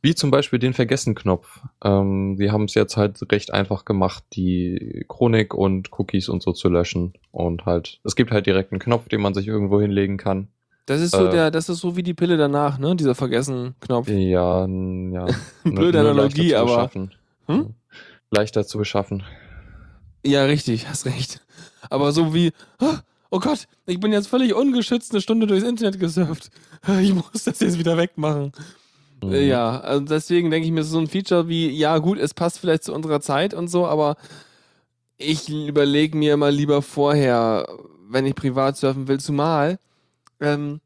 Wie 0.04 0.14
zum 0.16 0.32
Beispiel 0.32 0.58
den 0.58 0.74
Vergessen-Knopf. 0.74 1.60
Ähm, 1.84 2.36
sie 2.36 2.50
haben 2.50 2.64
es 2.64 2.74
jetzt 2.74 2.96
halt 2.96 3.18
recht 3.30 3.54
einfach 3.54 3.84
gemacht, 3.84 4.24
die 4.32 5.04
Chronik 5.08 5.54
und 5.54 5.90
Cookies 5.92 6.28
und 6.28 6.42
so 6.42 6.52
zu 6.52 6.68
löschen. 6.68 7.12
Und 7.30 7.66
halt, 7.66 8.00
es 8.04 8.16
gibt 8.16 8.32
halt 8.32 8.46
direkt 8.46 8.72
einen 8.72 8.80
Knopf, 8.80 9.08
den 9.08 9.20
man 9.20 9.32
sich 9.32 9.46
irgendwo 9.46 9.80
hinlegen 9.80 10.16
kann. 10.16 10.48
Das 10.86 11.00
ist 11.00 11.12
so 11.12 11.26
Äh. 11.26 11.30
der, 11.30 11.50
das 11.52 11.68
ist 11.68 11.78
so 11.78 11.96
wie 11.96 12.02
die 12.02 12.14
Pille 12.14 12.36
danach, 12.36 12.78
ne? 12.78 12.96
Dieser 12.96 13.14
Vergessen-Knopf. 13.14 14.08
Ja, 14.08 14.66
ja. 14.66 15.26
Blöde 15.64 16.00
Analogie, 16.00 16.50
leichter 16.50 16.56
zu 16.56 16.56
aber. 16.56 16.66
beschaffen. 16.76 17.14
Hm? 17.46 17.74
Leichter 18.32 18.66
zu 18.66 18.78
beschaffen. 18.78 19.22
Ja, 20.26 20.44
richtig, 20.44 20.88
hast 20.88 21.06
recht. 21.06 21.40
Aber 21.90 22.10
so 22.10 22.34
wie, 22.34 22.50
"Ah, 22.80 22.98
oh 23.30 23.38
Gott, 23.38 23.68
ich 23.86 24.00
bin 24.00 24.12
jetzt 24.12 24.26
völlig 24.26 24.54
ungeschützt 24.54 25.12
eine 25.12 25.20
Stunde 25.20 25.46
durchs 25.46 25.64
Internet 25.66 26.00
gesurft. 26.00 26.50
Ich 27.00 27.14
muss 27.14 27.44
das 27.44 27.60
jetzt 27.60 27.78
wieder 27.78 27.96
wegmachen. 27.96 28.50
Mhm. 29.22 29.32
Ja, 29.32 29.80
also 29.80 30.04
deswegen 30.04 30.50
denke 30.50 30.66
ich 30.66 30.72
mir, 30.72 30.84
so 30.84 30.98
ein 30.98 31.06
Feature 31.06 31.48
wie, 31.48 31.70
ja 31.70 31.98
gut, 31.98 32.18
es 32.18 32.34
passt 32.34 32.58
vielleicht 32.58 32.84
zu 32.84 32.92
unserer 32.92 33.20
Zeit 33.20 33.54
und 33.54 33.68
so, 33.68 33.86
aber 33.86 34.16
ich 35.16 35.48
überlege 35.48 36.16
mir 36.16 36.36
mal 36.36 36.52
lieber 36.52 36.82
vorher, 36.82 37.66
wenn 38.08 38.26
ich 38.26 38.34
privat 38.34 38.76
surfen 38.76 39.08
will, 39.08 39.20
zumal, 39.20 39.78
ähm, 40.40 40.80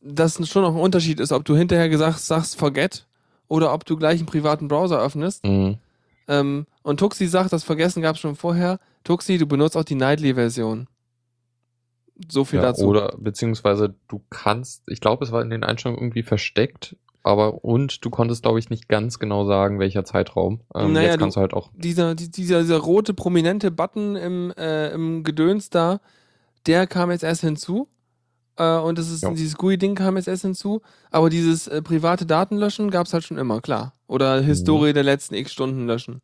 dass 0.00 0.46
schon 0.48 0.62
noch 0.62 0.74
ein 0.74 0.80
Unterschied 0.80 1.20
ist, 1.20 1.32
ob 1.32 1.44
du 1.44 1.56
hinterher 1.56 1.88
gesagt 1.88 2.18
sagst, 2.20 2.58
forget, 2.58 3.06
oder 3.48 3.72
ob 3.72 3.84
du 3.84 3.96
gleich 3.96 4.18
einen 4.18 4.26
privaten 4.26 4.68
Browser 4.68 5.00
öffnest. 5.00 5.44
Mhm. 5.44 5.78
Ähm, 6.26 6.66
und 6.82 7.00
Tuxi 7.00 7.26
sagt, 7.26 7.52
das 7.52 7.64
Vergessen 7.64 8.02
gab 8.02 8.16
es 8.16 8.20
schon 8.20 8.36
vorher. 8.36 8.80
Tuxi, 9.04 9.38
du 9.38 9.46
benutzt 9.46 9.76
auch 9.76 9.84
die 9.84 9.94
Nightly-Version. 9.94 10.88
So 12.28 12.44
viel 12.44 12.60
Ja, 12.60 12.66
dazu. 12.66 12.86
Oder 12.86 13.14
beziehungsweise 13.18 13.94
du 14.08 14.22
kannst, 14.30 14.82
ich 14.86 15.00
glaube, 15.00 15.24
es 15.24 15.32
war 15.32 15.42
in 15.42 15.50
den 15.50 15.64
Einstellungen 15.64 16.00
irgendwie 16.00 16.22
versteckt, 16.22 16.96
aber 17.24 17.64
und 17.64 18.04
du 18.04 18.10
konntest, 18.10 18.42
glaube 18.42 18.58
ich, 18.60 18.70
nicht 18.70 18.88
ganz 18.88 19.18
genau 19.18 19.44
sagen, 19.46 19.80
welcher 19.80 20.04
Zeitraum. 20.04 20.60
Ähm, 20.74 20.92
Naja, 20.92 21.06
jetzt 21.08 21.14
du- 21.16 21.18
kannst 21.20 21.36
du 21.36 21.40
halt 21.40 21.54
auch. 21.54 21.70
dieser, 21.74 22.14
die- 22.14 22.30
dieser, 22.30 22.60
dieser 22.60 22.78
rote 22.78 23.12
prominente 23.14 23.70
Button 23.72 24.14
im, 24.14 24.52
äh, 24.56 24.90
im 24.92 25.24
Gedöns 25.24 25.70
da, 25.70 26.00
der 26.66 26.86
kam 26.86 27.10
jetzt 27.10 27.24
erst 27.24 27.40
hinzu. 27.40 27.88
Äh, 28.56 28.78
und 28.78 28.98
das 28.98 29.10
ist 29.10 29.22
Ja. 29.24 29.30
dieses 29.32 29.56
GUI-Ding 29.56 29.96
kam 29.96 30.16
jetzt 30.16 30.28
erst 30.28 30.42
hinzu. 30.42 30.80
Aber 31.10 31.28
dieses 31.28 31.66
äh, 31.66 31.82
private 31.82 32.24
Datenlöschen 32.24 32.90
gab 32.90 33.06
es 33.06 33.12
halt 33.12 33.24
schon 33.24 33.36
immer, 33.36 33.60
klar. 33.60 33.94
Oder 34.06 34.40
Historie 34.40 34.92
der 34.92 35.02
letzten 35.02 35.34
x 35.34 35.52
Stunden 35.52 35.86
löschen. 35.86 36.20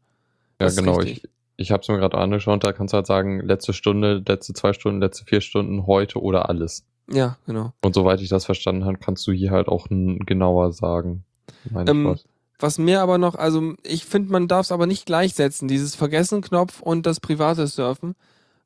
Ja, 0.60 0.66
Das 0.66 0.74
ist 0.74 0.78
genau. 0.78 1.00
Ich, 1.00 1.22
ich 1.56 1.72
habe 1.72 1.82
es 1.82 1.88
mir 1.88 1.98
gerade 1.98 2.16
angeschaut, 2.18 2.62
da 2.62 2.72
kannst 2.72 2.92
du 2.92 2.96
halt 2.96 3.06
sagen, 3.06 3.40
letzte 3.40 3.72
Stunde, 3.72 4.22
letzte 4.26 4.52
zwei 4.52 4.72
Stunden, 4.72 5.00
letzte 5.00 5.24
vier 5.24 5.40
Stunden, 5.40 5.86
heute 5.86 6.20
oder 6.22 6.48
alles. 6.48 6.84
Ja, 7.12 7.36
genau. 7.46 7.72
Und 7.82 7.94
soweit 7.94 8.20
ich 8.20 8.28
das 8.28 8.44
verstanden 8.44 8.84
habe, 8.84 8.98
kannst 8.98 9.26
du 9.26 9.32
hier 9.32 9.50
halt 9.50 9.68
auch 9.68 9.88
genauer 9.88 10.72
sagen. 10.72 11.24
Meine 11.70 11.90
Ähm, 11.90 12.06
was. 12.06 12.24
Was 12.58 12.78
mir 12.78 13.00
aber 13.00 13.16
noch, 13.16 13.36
also 13.36 13.74
ich 13.82 14.04
finde, 14.04 14.30
man 14.32 14.46
darf 14.46 14.66
es 14.66 14.72
aber 14.72 14.86
nicht 14.86 15.06
gleichsetzen, 15.06 15.66
dieses 15.66 15.94
Vergessen-Knopf 15.94 16.82
und 16.82 17.06
das 17.06 17.18
private 17.18 17.66
Surfen, 17.66 18.14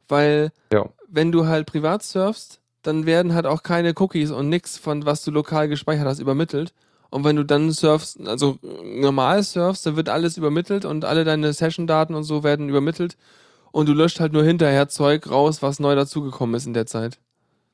weil 0.09 0.51
Ja. 0.73 0.89
wenn 1.09 1.31
du 1.31 1.47
halt 1.47 1.67
privat 1.67 2.03
surfst, 2.03 2.61
dann 2.83 3.07
werden 3.07 3.35
halt 3.35 3.47
auch 3.47 3.63
keine 3.63 3.95
Cookies 3.97 4.33
und 4.33 4.49
nix 4.49 4.77
von 4.77 5.07
was 5.07 5.25
du 5.25 5.31
lokal 5.31 5.69
gespeichert 5.69 6.07
hast 6.07 6.19
übermittelt. 6.19 6.75
Und 7.11 7.23
wenn 7.23 7.37
du 7.37 7.45
dann 7.45 7.71
surfst, 7.71 8.19
also 8.27 8.59
normal 8.83 9.45
surfst, 9.45 9.87
dann 9.87 9.95
wird 9.95 10.09
alles 10.09 10.37
übermittelt 10.37 10.85
und 10.85 11.05
alle 11.05 11.23
deine 11.23 11.53
Session-Daten 11.53 12.17
und 12.17 12.25
so 12.25 12.43
werden 12.43 12.69
übermittelt 12.69 13.17
und 13.71 13.89
du 13.89 13.93
löscht 13.93 14.19
halt 14.19 14.33
nur 14.33 14.43
hinterher 14.43 14.89
Zeug 14.89 15.31
raus, 15.31 15.63
was 15.63 15.79
neu 15.79 15.95
dazugekommen 15.95 16.57
ist 16.57 16.67
in 16.67 16.75
der 16.75 16.87
Zeit. 16.87 17.21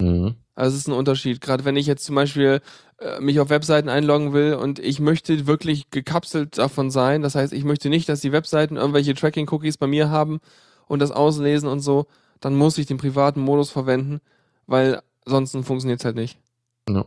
Mhm. 0.01 0.35
Also 0.55 0.75
es 0.75 0.83
ist 0.83 0.89
ein 0.89 0.95
Unterschied. 0.95 1.41
Gerade 1.41 1.65
wenn 1.65 1.77
ich 1.77 1.87
jetzt 1.87 2.05
zum 2.05 2.15
Beispiel 2.17 2.61
äh, 2.99 3.21
mich 3.21 3.41
auf 3.41 3.49
Webseiten 3.51 3.89
einloggen 3.89 4.33
will 4.33 4.55
und 4.55 4.79
ich 4.79 5.01
möchte 5.01 5.47
wirklich 5.47 5.91
gekapselt 5.91 6.59
davon 6.59 6.91
sein. 6.91 7.23
Das 7.23 7.35
heißt, 7.35 7.53
ich 7.53 7.65
möchte 7.65 7.89
nicht, 7.89 8.09
dass 8.09 8.21
die 8.21 8.33
Webseiten 8.33 8.77
irgendwelche 8.77 9.15
Tracking-Cookies 9.15 9.79
bei 9.79 9.87
mir 9.87 10.11
haben 10.11 10.41
und 10.87 10.99
das 11.01 11.11
auslesen 11.13 11.69
und 11.69 11.81
so. 11.81 12.07
dann 12.41 12.57
muss 12.57 12.79
ich 12.79 12.87
den 12.87 12.97
privaten 12.97 13.41
Modus 13.41 13.71
verwenden, 13.71 14.21
weil 14.67 15.03
sonst 15.27 15.53
funktioniert 15.53 16.01
es 16.01 16.05
halt 16.07 16.17
nicht. 16.17 16.39
Ja. 16.89 17.05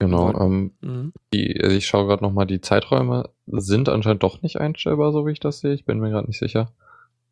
Genau. 0.00 0.32
Ähm, 0.40 0.72
Mhm. 0.80 1.12
die, 1.32 1.60
also 1.62 1.76
ich 1.76 1.86
schaue 1.86 2.06
gerade 2.08 2.24
nochmal, 2.24 2.46
die 2.46 2.60
Zeiträume 2.60 3.30
sind 3.46 3.88
anscheinend 3.88 4.24
doch 4.24 4.42
nicht 4.42 4.56
einstellbar, 4.60 5.12
so 5.12 5.26
wie 5.26 5.30
ich 5.32 5.38
das 5.38 5.60
sehe. 5.60 5.74
Ich 5.74 5.84
bin 5.84 6.00
mir 6.00 6.10
gerade 6.10 6.26
nicht 6.26 6.40
sicher. 6.40 6.72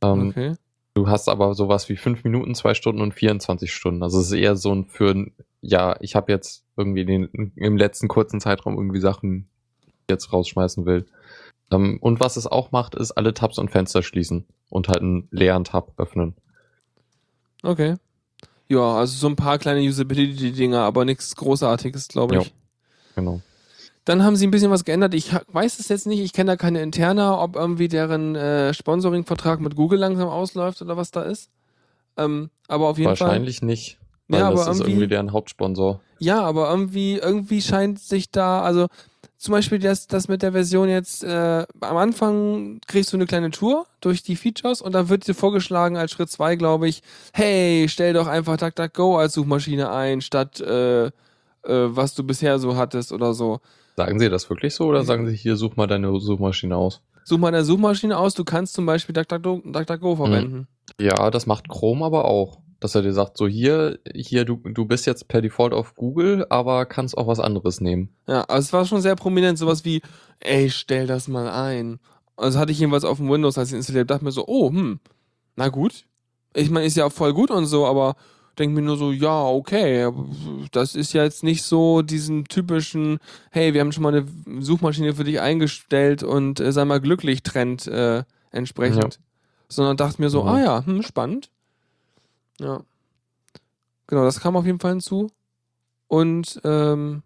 Ähm, 0.02 0.28
Okay. 0.28 0.54
Du 0.94 1.08
hast 1.08 1.28
aber 1.28 1.54
sowas 1.54 1.88
wie 1.88 1.96
5 1.96 2.24
Minuten, 2.24 2.54
2 2.54 2.74
Stunden 2.74 3.00
und 3.00 3.14
24 3.14 3.72
Stunden. 3.72 4.02
Also 4.02 4.18
es 4.18 4.26
ist 4.26 4.32
eher 4.32 4.56
so 4.56 4.74
ein 4.74 4.86
für 4.86 5.10
ein, 5.10 5.32
ja, 5.60 5.96
ich 6.00 6.16
habe 6.16 6.32
jetzt 6.32 6.64
irgendwie 6.76 7.04
den, 7.04 7.52
im 7.54 7.76
letzten 7.76 8.08
kurzen 8.08 8.40
Zeitraum 8.40 8.76
irgendwie 8.76 9.00
Sachen 9.00 9.48
jetzt 10.08 10.32
rausschmeißen 10.32 10.86
will. 10.86 11.06
Ähm, 11.70 11.98
und 12.00 12.20
was 12.20 12.36
es 12.36 12.46
auch 12.46 12.72
macht, 12.72 12.94
ist 12.94 13.12
alle 13.12 13.34
Tabs 13.34 13.58
und 13.58 13.70
Fenster 13.70 14.02
schließen 14.02 14.46
und 14.68 14.88
halt 14.88 15.02
einen 15.02 15.28
leeren 15.30 15.64
Tab 15.64 15.92
öffnen. 15.96 16.34
Okay. 17.62 17.96
Ja, 18.68 18.96
also 18.96 19.16
so 19.16 19.28
ein 19.28 19.36
paar 19.36 19.58
kleine 19.58 19.80
Usability-Dinger, 19.80 20.80
aber 20.80 21.04
nichts 21.04 21.36
Großartiges, 21.36 22.08
glaube 22.08 22.36
ich. 22.36 22.46
Ja. 22.46 22.52
Genau. 23.16 23.40
Dann 24.04 24.24
haben 24.24 24.34
sie 24.36 24.46
ein 24.46 24.50
bisschen 24.50 24.70
was 24.70 24.84
geändert. 24.84 25.14
Ich 25.14 25.32
weiß 25.52 25.78
es 25.78 25.88
jetzt 25.88 26.06
nicht, 26.06 26.20
ich 26.20 26.32
kenne 26.32 26.52
da 26.52 26.56
keine 26.56 26.80
Interna, 26.82 27.40
ob 27.42 27.54
irgendwie 27.56 27.88
deren 27.88 28.34
äh, 28.34 28.72
Sponsoring-Vertrag 28.72 29.60
mit 29.60 29.76
Google 29.76 29.98
langsam 29.98 30.28
ausläuft 30.28 30.80
oder 30.82 30.96
was 30.96 31.10
da 31.10 31.22
ist. 31.22 31.50
Ähm, 32.16 32.50
aber 32.66 32.88
auf 32.88 32.98
jeden 32.98 33.14
Fall. 33.16 33.26
Wahrscheinlich 33.28 33.62
nicht. 33.62 33.98
Weil 34.28 34.40
Ja, 34.40 34.46
aber 34.48 34.56
das 34.56 34.68
ist 34.68 34.78
irgendwie- 34.80 34.90
irgendwie 34.92 35.08
deren 35.08 35.32
Hauptsponsor. 35.32 36.00
Ja, 36.18 36.40
aber 36.42 36.70
irgendwie, 36.70 37.16
irgendwie 37.18 37.60
scheint 37.62 37.98
sich 38.00 38.30
da, 38.30 38.62
also 38.62 38.86
zum 39.36 39.52
Beispiel 39.52 39.78
das, 39.78 40.06
das 40.06 40.28
mit 40.28 40.42
der 40.42 40.52
Version 40.52 40.88
jetzt, 40.88 41.24
äh, 41.24 41.64
am 41.80 41.96
Anfang 41.96 42.80
kriegst 42.86 43.12
du 43.12 43.16
eine 43.16 43.26
kleine 43.26 43.50
Tour 43.50 43.86
durch 44.00 44.22
die 44.22 44.36
Features 44.36 44.82
und 44.82 44.92
dann 44.92 45.08
wird 45.08 45.26
dir 45.26 45.34
vorgeschlagen 45.34 45.96
als 45.96 46.10
Schritt 46.12 46.30
zwei, 46.30 46.56
glaube 46.56 46.88
ich, 46.88 47.02
hey, 47.32 47.86
stell 47.88 48.12
doch 48.12 48.26
einfach 48.26 48.56
DuckDuckGo 48.56 49.18
als 49.18 49.32
Suchmaschine 49.34 49.90
ein, 49.90 50.20
statt 50.20 50.60
äh, 50.60 51.06
äh, 51.06 51.10
was 51.64 52.14
du 52.14 52.22
bisher 52.24 52.58
so 52.58 52.76
hattest 52.76 53.12
oder 53.12 53.32
so. 53.34 53.60
Sagen 54.00 54.18
Sie 54.18 54.30
das 54.30 54.48
wirklich 54.48 54.74
so 54.74 54.86
oder 54.86 55.04
sagen 55.04 55.26
Sie 55.26 55.36
hier, 55.36 55.56
such 55.56 55.76
mal 55.76 55.86
deine 55.86 56.18
Suchmaschine 56.18 56.74
aus? 56.74 57.02
Such 57.22 57.36
mal 57.36 57.48
eine 57.48 57.64
Suchmaschine 57.64 58.16
aus, 58.16 58.32
du 58.32 58.44
kannst 58.44 58.72
zum 58.72 58.86
Beispiel 58.86 59.12
DuckDuckGo, 59.12 59.60
DuckDuckGo 59.62 60.16
verwenden. 60.16 60.68
Ja, 60.98 61.30
das 61.30 61.44
macht 61.44 61.68
Chrome 61.68 62.02
aber 62.02 62.24
auch. 62.24 62.60
Dass 62.80 62.94
er 62.94 63.02
dir 63.02 63.12
sagt, 63.12 63.36
so 63.36 63.46
hier, 63.46 63.98
hier, 64.14 64.46
du, 64.46 64.56
du 64.56 64.86
bist 64.86 65.04
jetzt 65.04 65.28
per 65.28 65.42
Default 65.42 65.74
auf 65.74 65.96
Google, 65.96 66.46
aber 66.48 66.86
kannst 66.86 67.18
auch 67.18 67.26
was 67.26 67.38
anderes 67.38 67.82
nehmen. 67.82 68.08
Ja, 68.26 68.44
also 68.44 68.60
es 68.60 68.72
war 68.72 68.86
schon 68.86 69.02
sehr 69.02 69.16
prominent, 69.16 69.58
sowas 69.58 69.84
wie, 69.84 70.00
ey, 70.38 70.70
stell 70.70 71.06
das 71.06 71.28
mal 71.28 71.50
ein. 71.50 72.00
Also 72.38 72.58
hatte 72.58 72.72
ich 72.72 72.78
jedenfalls 72.78 73.04
auf 73.04 73.18
dem 73.18 73.28
Windows, 73.28 73.58
als 73.58 73.68
ich 73.68 73.76
installiert 73.76 74.08
dachte 74.08 74.24
mir 74.24 74.32
so, 74.32 74.46
oh, 74.46 74.70
hm, 74.70 74.98
na 75.56 75.68
gut. 75.68 76.06
Ich 76.54 76.70
meine, 76.70 76.86
ist 76.86 76.96
ja 76.96 77.10
voll 77.10 77.34
gut 77.34 77.50
und 77.50 77.66
so, 77.66 77.84
aber 77.84 78.16
denke 78.60 78.76
mir 78.76 78.82
nur 78.82 78.96
so, 78.96 79.10
ja, 79.10 79.42
okay, 79.44 80.08
das 80.70 80.94
ist 80.94 81.12
ja 81.14 81.24
jetzt 81.24 81.42
nicht 81.42 81.62
so 81.62 82.02
diesen 82.02 82.44
typischen, 82.44 83.18
hey, 83.50 83.74
wir 83.74 83.80
haben 83.80 83.90
schon 83.90 84.02
mal 84.02 84.14
eine 84.14 84.26
Suchmaschine 84.62 85.14
für 85.14 85.24
dich 85.24 85.40
eingestellt 85.40 86.22
und 86.22 86.60
äh, 86.60 86.70
sei 86.70 86.84
mal 86.84 87.00
glücklich 87.00 87.42
Trend 87.42 87.86
äh, 87.88 88.22
entsprechend. 88.52 89.18
Sondern 89.68 89.96
dachte 89.96 90.20
mir 90.20 90.30
so, 90.30 90.42
Mhm. 90.42 90.48
ah 90.48 90.60
ja, 90.62 90.86
hm, 90.86 91.02
spannend. 91.02 91.50
Ja. 92.60 92.82
Genau, 94.06 94.24
das 94.24 94.40
kam 94.40 94.56
auf 94.56 94.66
jeden 94.66 94.80
Fall 94.80 94.92
hinzu. 94.92 95.30
Und 96.08 96.60
ähm, 96.64 97.22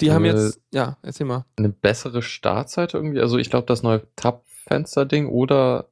die 0.00 0.10
haben 0.10 0.24
jetzt, 0.24 0.60
ja, 0.72 0.96
erzähl 1.02 1.26
mal. 1.26 1.44
Eine 1.56 1.68
bessere 1.68 2.22
Startseite 2.22 2.96
irgendwie? 2.96 3.20
Also 3.20 3.38
ich 3.38 3.50
glaube, 3.50 3.66
das 3.66 3.82
neue 3.82 4.02
Tab-Fenster-Ding 4.16 5.28
oder 5.28 5.86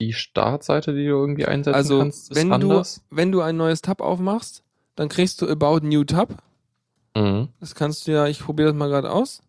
die 0.00 0.12
Startseite, 0.12 0.92
die 0.94 1.04
du 1.06 1.12
irgendwie 1.12 1.46
einsetzen 1.46 1.74
Also, 1.74 1.98
kannst, 1.98 2.30
ist 2.30 2.36
wenn 2.36 2.48
du, 2.48 2.54
anders. 2.54 3.02
wenn 3.10 3.32
du 3.32 3.40
ein 3.40 3.56
neues 3.56 3.82
Tab 3.82 4.00
aufmachst, 4.00 4.62
dann 4.96 5.08
kriegst 5.08 5.40
du 5.42 5.48
About 5.48 5.80
New 5.86 6.04
Tab. 6.04 6.42
Mhm. 7.16 7.48
Das 7.60 7.74
kannst 7.74 8.06
du 8.06 8.12
ja, 8.12 8.26
ich 8.26 8.40
probiere 8.40 8.68
das 8.68 8.76
mal 8.76 8.88
gerade 8.88 9.10
aus. 9.10 9.40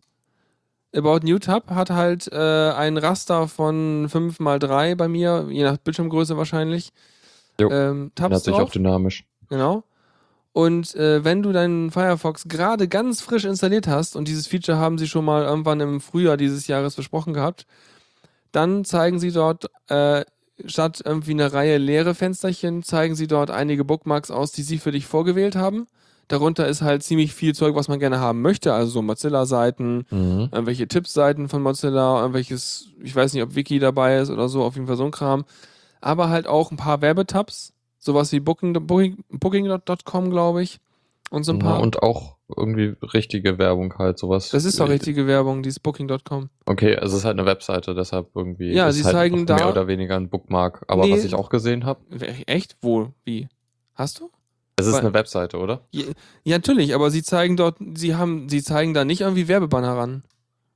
About 0.94 1.20
New 1.24 1.38
Tab 1.38 1.70
hat 1.70 1.90
halt 1.90 2.30
äh, 2.32 2.70
ein 2.72 2.96
Raster 2.96 3.48
von 3.48 4.08
5 4.08 4.40
mal 4.40 4.58
3 4.58 4.94
bei 4.94 5.08
mir, 5.08 5.46
je 5.50 5.64
nach 5.64 5.76
Bildschirmgröße 5.76 6.36
wahrscheinlich. 6.36 6.92
Jo. 7.60 7.70
Ähm, 7.70 8.12
Tabs 8.14 8.44
sich 8.44 8.54
auch 8.54 8.70
dynamisch. 8.70 9.24
Genau. 9.48 9.84
Und 10.52 10.94
äh, 10.94 11.22
wenn 11.22 11.42
du 11.42 11.52
deinen 11.52 11.90
Firefox 11.90 12.48
gerade 12.48 12.88
ganz 12.88 13.20
frisch 13.20 13.44
installiert 13.44 13.88
hast, 13.88 14.16
und 14.16 14.26
dieses 14.26 14.46
Feature 14.46 14.78
haben 14.78 14.96
sie 14.96 15.06
schon 15.06 15.24
mal 15.24 15.42
irgendwann 15.44 15.80
im 15.80 16.00
Frühjahr 16.00 16.38
dieses 16.38 16.66
Jahres 16.66 16.94
versprochen 16.94 17.34
gehabt, 17.34 17.66
dann 18.56 18.84
zeigen 18.84 19.18
sie 19.18 19.32
dort, 19.32 19.66
äh, 19.88 20.24
statt 20.64 21.02
irgendwie 21.04 21.32
eine 21.32 21.52
Reihe 21.52 21.76
leere 21.76 22.14
Fensterchen, 22.14 22.82
zeigen 22.82 23.14
sie 23.14 23.26
dort 23.26 23.50
einige 23.50 23.84
Bookmarks 23.84 24.30
aus, 24.30 24.52
die 24.52 24.62
sie 24.62 24.78
für 24.78 24.92
dich 24.92 25.06
vorgewählt 25.06 25.54
haben. 25.56 25.86
Darunter 26.28 26.66
ist 26.66 26.80
halt 26.80 27.02
ziemlich 27.02 27.34
viel 27.34 27.54
Zeug, 27.54 27.74
was 27.76 27.88
man 27.88 28.00
gerne 28.00 28.18
haben 28.18 28.40
möchte, 28.40 28.72
also 28.72 28.90
so 28.90 29.02
Mozilla-Seiten, 29.02 30.06
Mhm. 30.10 30.48
irgendwelche 30.50 30.88
Tippsseiten 30.88 31.48
von 31.48 31.62
Mozilla, 31.62 32.20
irgendwelches, 32.20 32.88
ich 33.02 33.14
weiß 33.14 33.34
nicht, 33.34 33.42
ob 33.42 33.54
Wiki 33.54 33.78
dabei 33.78 34.16
ist 34.18 34.30
oder 34.30 34.48
so, 34.48 34.64
auf 34.64 34.74
jeden 34.74 34.86
Fall 34.86 34.96
so 34.96 35.04
ein 35.04 35.10
Kram. 35.10 35.44
Aber 36.00 36.30
halt 36.30 36.46
auch 36.46 36.70
ein 36.70 36.76
paar 36.78 37.00
Werbetabs, 37.02 37.74
sowas 37.98 38.32
wie 38.32 38.40
Booking, 38.40 38.72
Booking, 38.72 39.22
Booking.com, 39.30 40.30
glaube 40.30 40.62
ich. 40.62 40.80
Und 41.30 41.44
so 41.44 41.52
ein 41.52 41.58
Ja, 41.60 41.64
paar. 41.64 41.80
und 41.80 42.02
auch 42.02 42.35
irgendwie 42.54 42.94
richtige 43.12 43.58
Werbung 43.58 43.94
halt, 43.98 44.18
sowas. 44.18 44.50
das 44.50 44.64
ist 44.64 44.78
doch 44.78 44.88
richtige 44.88 45.26
Werbung, 45.26 45.62
dieses 45.62 45.80
Booking.com. 45.80 46.48
Okay, 46.66 46.94
also 46.96 47.14
es 47.14 47.20
ist 47.20 47.24
halt 47.24 47.38
eine 47.38 47.46
Webseite, 47.46 47.94
deshalb 47.94 48.28
irgendwie. 48.34 48.72
Ja, 48.72 48.92
sie 48.92 49.02
halt 49.04 49.14
zeigen 49.14 49.46
da- 49.46 49.56
mehr 49.56 49.68
oder 49.70 49.86
weniger 49.88 50.16
ein 50.16 50.28
Bookmark. 50.28 50.84
Aber 50.88 51.04
Nee. 51.06 51.12
was 51.12 51.24
ich 51.24 51.34
auch 51.34 51.48
gesehen 51.48 51.84
habe, 51.84 52.00
Echt? 52.46 52.76
Wo? 52.82 53.12
Wie? 53.24 53.48
Hast 53.94 54.20
du? 54.20 54.30
es 54.78 54.86
ist 54.86 54.92
Weil- 54.92 55.00
eine 55.00 55.14
Webseite, 55.14 55.56
oder? 55.58 55.86
Ja, 55.90 56.04
ja, 56.44 56.56
natürlich, 56.58 56.94
aber 56.94 57.10
sie 57.10 57.22
zeigen 57.22 57.56
dort, 57.56 57.78
sie 57.94 58.14
haben, 58.14 58.48
sie 58.50 58.62
zeigen 58.62 58.92
da 58.92 59.04
nicht 59.06 59.22
irgendwie 59.22 59.48
Werbebanner 59.48 59.96
ran. 59.96 60.22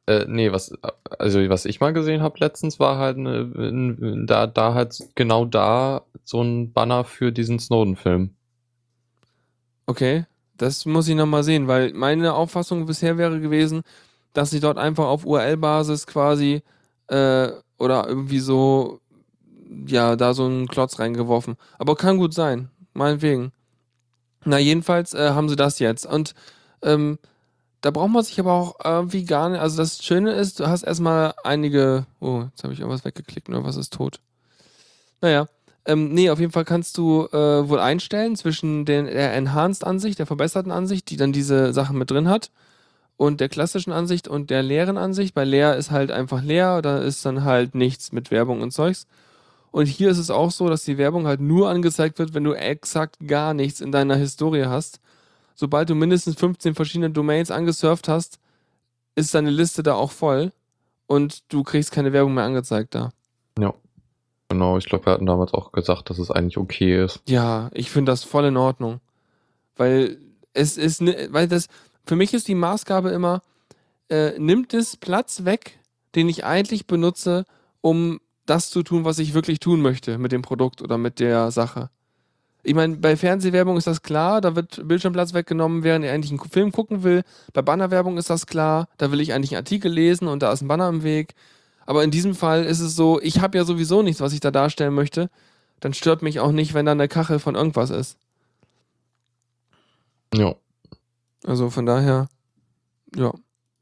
Äh, 0.07 0.25
nee, 0.27 0.51
was, 0.51 0.73
also 1.19 1.39
was 1.51 1.67
ich 1.67 1.79
mal 1.81 1.93
gesehen 1.93 2.23
habe 2.23 2.39
letztens, 2.41 2.81
war 2.81 2.97
halt 2.97 3.19
eine, 3.19 3.41
n- 3.41 4.25
da, 4.27 4.47
da 4.47 4.73
halt 4.75 4.99
genau 5.15 5.45
da 5.45 6.07
so 6.25 6.41
ein 6.43 6.73
Banner 6.73 7.05
für 7.05 7.31
diesen 7.31 7.59
Snowden-Film. 7.59 8.31
Okay, 9.87 10.25
das 10.61 10.85
muss 10.85 11.09
ich 11.09 11.15
nochmal 11.15 11.43
sehen, 11.43 11.69
weil 11.69 11.95
meine 11.95 12.35
Auffassung 12.35 12.85
bisher 12.85 13.17
wäre 13.17 13.41
gewesen, 13.41 13.83
dass 14.35 14.51
sie 14.51 14.61
dort 14.61 14.77
einfach 14.77 15.07
auf 15.07 15.25
URL-Basis 15.25 16.07
quasi 16.07 16.63
äh, 17.07 17.49
oder 17.79 18.07
irgendwie 18.07 18.41
so, 18.41 19.01
ja, 19.87 20.17
da 20.17 20.35
so 20.35 20.45
einen 20.45 20.69
Klotz 20.69 20.99
reingeworfen. 20.99 21.57
Aber 21.79 21.97
kann 21.97 22.19
gut 22.19 22.35
sein, 22.35 22.69
meinetwegen. 22.93 23.53
Na, 24.45 24.59
jedenfalls 24.59 25.15
äh, 25.15 25.31
haben 25.31 25.49
sie 25.49 25.57
das 25.57 25.79
jetzt. 25.79 26.05
Und 26.05 26.35
ähm, 26.83 27.19
da 27.81 27.91
braucht 27.91 28.11
man 28.11 28.23
sich 28.23 28.39
aber 28.39 28.53
auch 28.53 28.75
irgendwie 28.85 29.25
gar 29.25 29.49
nicht. 29.49 29.61
Also, 29.61 29.79
das 29.79 30.05
Schöne 30.05 30.33
ist, 30.33 30.61
du 30.61 30.67
hast 30.67 30.83
erstmal 30.83 31.33
einige. 31.43 32.05
Oh, 32.21 32.45
jetzt 32.51 32.63
habe 32.63 32.75
ich 32.75 32.81
irgendwas 32.81 33.07
weggeklickt, 33.07 33.49
nur 33.49 33.65
was 33.65 33.77
ist 33.77 33.95
tot. 33.95 34.21
Naja. 35.23 35.47
Ähm, 35.87 36.13
nee, 36.13 36.31
auf 36.31 36.39
jeden 36.41 36.53
Fall 36.53 36.65
kannst 36.65 36.99
du 36.99 37.27
äh, 37.33 37.69
wohl 37.69 37.79
einstellen 37.79 38.37
zwischen 38.37 38.85
den, 38.85 39.07
der 39.07 39.35
Enhanced-Ansicht, 39.35 40.19
der 40.19 40.27
verbesserten 40.27 40.73
Ansicht, 40.73 41.11
die 41.11 41.17
dann 41.17 41.33
diese 41.33 41.73
Sachen 41.73 41.99
mit 41.99 42.11
drin 42.11 42.29
hat, 42.29 42.51
und 43.17 43.41
der 43.41 43.51
klassischen 43.51 43.93
Ansicht 43.93 44.29
und 44.29 44.49
der 44.49 44.63
leeren 44.63 44.97
Ansicht. 44.97 45.35
Bei 45.35 45.45
leer 45.45 45.77
ist 45.77 45.91
halt 45.91 46.11
einfach 46.11 46.43
leer, 46.43 46.81
da 46.81 46.99
ist 46.99 47.25
dann 47.27 47.45
halt 47.45 47.75
nichts 47.75 48.13
mit 48.13 48.31
Werbung 48.31 48.63
und 48.63 48.73
Zeugs. 48.73 49.07
Und 49.71 49.87
hier 49.87 50.11
ist 50.11 50.19
es 50.19 50.31
auch 50.31 50.51
so, 50.51 50.69
dass 50.69 50.85
die 50.85 50.99
Werbung 50.99 51.27
halt 51.27 51.41
nur 51.41 51.69
angezeigt 51.69 52.19
wird, 52.19 52.35
wenn 52.35 52.45
du 52.45 52.55
exakt 52.55 53.17
gar 53.27 53.55
nichts 53.55 53.81
in 53.81 53.93
deiner 53.93 54.17
Historie 54.17 54.65
hast. 54.65 55.01
Sobald 55.55 55.91
du 55.91 55.95
mindestens 55.95 56.37
15 56.37 56.75
verschiedene 56.75 57.11
Domains 57.11 57.51
angesurft 57.51 58.09
hast, 58.09 58.39
ist 59.15 59.35
deine 59.35 59.51
Liste 59.51 59.83
da 59.83 59.95
auch 59.95 60.13
voll 60.13 60.53
und 61.07 61.43
du 61.53 61.63
kriegst 61.63 61.93
keine 61.93 62.13
Werbung 62.13 62.35
mehr 62.35 62.45
angezeigt 62.45 62.95
da. 62.95 63.11
Ja. 63.59 63.75
Genau, 64.51 64.77
ich 64.77 64.87
glaube, 64.87 65.07
wir 65.07 65.13
hatten 65.13 65.27
damals 65.27 65.55
auch 65.55 65.71
gesagt, 65.71 66.11
dass 66.11 66.19
es 66.19 66.33
eigentlich 66.33 66.59
okay 66.59 67.05
ist. 67.05 67.23
Ja, 67.29 67.71
ich 67.73 67.91
finde 67.91 68.11
das 68.11 68.25
voll 68.25 68.47
in 68.47 68.57
Ordnung. 68.57 69.01
Weil 69.77 70.19
es 70.53 70.77
ist, 70.77 71.01
weil 71.01 71.47
das, 71.47 71.69
für 72.05 72.17
mich 72.17 72.35
ist 72.35 72.49
die 72.49 72.57
Maßgabe 72.57 73.11
immer, 73.11 73.43
äh, 74.09 74.37
nimmt 74.41 74.75
es 74.75 74.97
Platz 74.97 75.45
weg, 75.45 75.79
den 76.17 76.29
ich 76.29 76.45
eigentlich 76.45 76.89
benutze, 76.89 77.45
um 77.81 78.21
das 78.45 78.71
zu 78.71 78.83
tun, 78.83 79.05
was 79.05 79.21
ich 79.21 79.35
wirklich 79.35 79.61
tun 79.61 79.81
möchte 79.81 80.19
mit 80.19 80.33
dem 80.33 80.43
Produkt 80.43 80.83
oder 80.83 80.99
mit 80.99 81.21
der 81.21 81.53
Sache. 81.53 81.89
Ich 82.65 82.75
meine, 82.75 82.97
bei 82.97 83.17
Fernsehwerbung 83.17 83.77
ist 83.77 83.87
das 83.87 84.03
klar, 84.03 84.41
da 84.41 84.57
wird 84.57 84.87
Bildschirmplatz 84.87 85.33
weggenommen, 85.33 85.85
während 85.85 86.05
ich 86.05 86.11
eigentlich 86.11 86.33
einen 86.33 86.51
Film 86.51 86.73
gucken 86.73 87.05
will. 87.05 87.23
Bei 87.53 87.63
Bannerwerbung 87.63 88.19
ist 88.19 88.31
das 88.31 88.47
klar, 88.47 88.89
da 88.99 89.13
will 89.13 89.21
ich 89.21 89.33
eigentlich 89.33 89.53
einen 89.53 89.65
Artikel 89.65 89.93
lesen 89.93 90.27
und 90.27 90.43
da 90.43 90.53
ist 90.53 90.61
ein 90.61 90.69
Banner 90.69 90.89
im 90.89 91.05
Weg. 91.05 91.37
Aber 91.87 92.05
in 92.05 92.11
diesem 92.11 92.35
Fall 92.35 92.65
ist 92.65 92.81
es 92.81 92.95
so, 92.95 93.21
ich 93.21 93.41
habe 93.41 93.59
ja 93.59 93.65
sowieso 93.65 94.03
nichts, 94.03 94.21
was 94.21 94.33
ich 94.33 94.41
da 94.41 94.51
darstellen 94.51 94.95
möchte. 94.95 95.31
Dann 95.81 95.95
stört 95.95 96.23
mich 96.23 96.41
auch 96.41 96.53
nicht, 96.53 96.75
wenn 96.75 96.87
da 96.87 96.93
eine 96.93 97.09
Kachel 97.09 97.39
von 97.39 97.55
irgendwas 97.55 97.91
ist. 97.91 98.19
Ja. 100.35 100.55
Also 101.45 101.71
von 101.71 101.87
daher, 101.87 102.29
ja. 103.17 103.33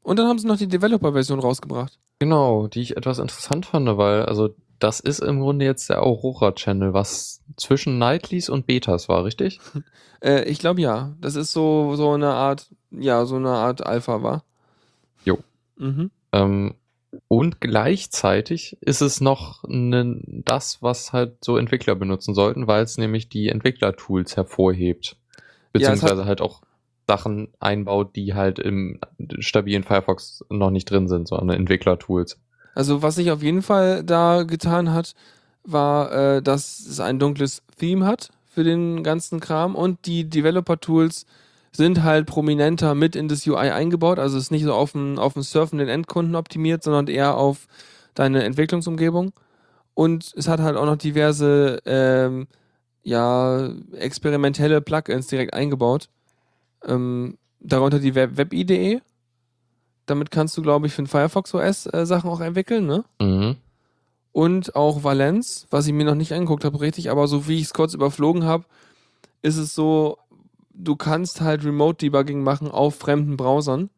Und 0.01 0.17
dann 0.17 0.27
haben 0.27 0.39
sie 0.39 0.47
noch 0.47 0.57
die 0.57 0.67
Developer-Version 0.67 1.39
rausgebracht. 1.39 1.99
Genau, 2.19 2.67
die 2.67 2.81
ich 2.81 2.97
etwas 2.97 3.19
interessant 3.19 3.65
fand, 3.65 3.97
weil, 3.97 4.23
also 4.23 4.49
das 4.79 4.99
ist 4.99 5.19
im 5.19 5.39
Grunde 5.39 5.65
jetzt 5.65 5.89
der 5.89 6.01
Aurora-Channel, 6.03 6.93
was 6.93 7.41
zwischen 7.57 7.97
Nightlies 7.97 8.49
und 8.49 8.65
Betas 8.65 9.09
war, 9.09 9.23
richtig? 9.23 9.59
Äh, 10.21 10.49
ich 10.49 10.59
glaube 10.59 10.81
ja. 10.81 11.15
Das 11.21 11.37
ist 11.37 11.53
so, 11.53 11.95
so 11.95 12.11
eine 12.11 12.33
Art, 12.33 12.67
ja, 12.91 13.23
so 13.23 13.37
eine 13.37 13.51
Art 13.51 13.85
Alpha 13.85 14.21
war. 14.21 14.43
Jo. 15.23 15.37
Mhm. 15.77 16.11
Ähm, 16.33 16.75
und 17.27 17.59
gleichzeitig 17.61 18.77
ist 18.81 19.01
es 19.01 19.21
noch 19.21 19.63
ne, 19.67 20.21
das, 20.25 20.81
was 20.81 21.13
halt 21.13 21.43
so 21.43 21.57
Entwickler 21.57 21.95
benutzen 21.95 22.33
sollten, 22.33 22.67
weil 22.67 22.83
es 22.83 22.97
nämlich 22.97 23.29
die 23.29 23.49
Entwickler-Tools 23.49 24.35
hervorhebt. 24.35 25.17
Ja, 25.37 25.39
Beziehungsweise 25.73 26.25
halt 26.25 26.41
auch 26.41 26.61
Sachen 27.07 27.49
einbaut, 27.59 28.15
die 28.15 28.35
halt 28.35 28.59
im 28.59 28.99
stabilen 29.39 29.83
Firefox 29.83 30.45
noch 30.49 30.69
nicht 30.69 30.85
drin 30.85 31.07
sind, 31.07 31.27
sondern 31.27 31.57
Entwickler-Tools. 31.57 32.39
Also 32.75 33.01
was 33.01 33.15
sich 33.15 33.31
auf 33.31 33.41
jeden 33.41 33.63
Fall 33.63 34.03
da 34.03 34.43
getan 34.43 34.93
hat, 34.93 35.15
war, 35.63 36.11
äh, 36.11 36.41
dass 36.41 36.79
es 36.79 36.99
ein 36.99 37.19
dunkles 37.19 37.63
Theme 37.77 38.05
hat 38.05 38.29
für 38.45 38.63
den 38.63 39.03
ganzen 39.03 39.39
Kram 39.39 39.75
und 39.75 40.05
die 40.05 40.29
Developer-Tools 40.29 41.25
sind 41.71 42.03
halt 42.03 42.25
prominenter 42.25 42.95
mit 42.95 43.15
in 43.15 43.27
das 43.27 43.45
UI 43.45 43.69
eingebaut. 43.69 44.19
Also 44.19 44.37
es 44.37 44.45
ist 44.45 44.51
nicht 44.51 44.63
so 44.63 44.73
auf 44.73 44.93
den, 44.93 45.19
auf 45.19 45.33
den 45.33 45.43
surfenden 45.43 45.87
Endkunden 45.87 46.35
optimiert, 46.35 46.83
sondern 46.83 47.07
eher 47.07 47.37
auf 47.37 47.67
deine 48.15 48.43
Entwicklungsumgebung. 48.43 49.31
Und 49.93 50.33
es 50.35 50.47
hat 50.47 50.59
halt 50.59 50.77
auch 50.77 50.85
noch 50.85 50.97
diverse 50.97 51.81
ähm, 51.85 52.47
ja, 53.03 53.69
experimentelle 53.93 54.81
Plugins 54.81 55.27
direkt 55.27 55.53
eingebaut. 55.53 56.09
Ähm, 56.85 57.37
darunter 57.59 57.99
die 57.99 58.15
Web 58.15 58.37
Web-IDE. 58.37 59.01
Damit 60.05 60.31
kannst 60.31 60.57
du, 60.57 60.61
glaube 60.61 60.87
ich, 60.87 60.93
für 60.93 61.03
den 61.03 61.07
Firefox 61.07 61.53
OS 61.53 61.85
äh, 61.85 62.05
Sachen 62.05 62.29
auch 62.29 62.41
entwickeln, 62.41 62.85
ne? 62.85 63.03
Mhm. 63.19 63.57
Und 64.31 64.75
auch 64.75 65.03
Valence, 65.03 65.67
was 65.69 65.87
ich 65.87 65.93
mir 65.93 66.05
noch 66.05 66.15
nicht 66.15 66.33
angeguckt 66.33 66.63
habe, 66.63 66.79
richtig, 66.81 67.11
aber 67.11 67.27
so 67.27 67.47
wie 67.47 67.57
ich 67.57 67.63
es 67.63 67.73
kurz 67.73 67.93
überflogen 67.93 68.45
habe, 68.45 68.65
ist 69.41 69.57
es 69.57 69.75
so, 69.75 70.17
du 70.79 70.95
kannst 70.95 71.41
halt 71.41 71.63
Remote-Debugging 71.63 72.41
machen 72.41 72.71
auf 72.71 72.95
fremden 72.95 73.37
Browsern. 73.37 73.89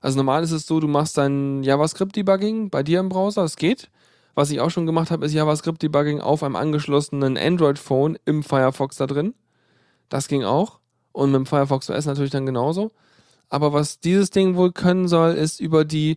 Also 0.00 0.16
normal 0.16 0.42
ist 0.42 0.50
es 0.50 0.66
so, 0.66 0.80
du 0.80 0.88
machst 0.88 1.16
dein 1.18 1.62
JavaScript-Debugging 1.62 2.70
bei 2.70 2.82
dir 2.82 3.00
im 3.00 3.08
Browser, 3.08 3.44
es 3.44 3.56
geht. 3.56 3.90
Was 4.34 4.50
ich 4.50 4.60
auch 4.60 4.70
schon 4.70 4.86
gemacht 4.86 5.10
habe, 5.10 5.26
ist 5.26 5.34
JavaScript-Debugging 5.34 6.20
auf 6.20 6.42
einem 6.42 6.56
angeschlossenen 6.56 7.36
Android-Phone 7.36 8.18
im 8.24 8.42
Firefox 8.42 8.96
da 8.96 9.06
drin. 9.06 9.34
Das 10.08 10.26
ging 10.26 10.42
auch. 10.42 10.80
Und 11.12 11.30
mit 11.30 11.40
dem 11.40 11.46
Firefox 11.46 11.90
OS 11.90 12.06
natürlich 12.06 12.30
dann 12.30 12.46
genauso. 12.46 12.90
Aber 13.50 13.74
was 13.74 14.00
dieses 14.00 14.30
Ding 14.30 14.56
wohl 14.56 14.72
können 14.72 15.08
soll, 15.08 15.34
ist 15.34 15.60
über 15.60 15.84
die 15.84 16.16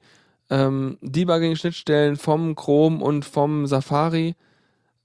ähm, 0.50 0.98
Debugging-Schnittstellen 1.01 2.15
vom 2.15 2.55
Chrome 2.55 3.03
und 3.03 3.25
vom 3.25 3.67
Safari 3.67 4.36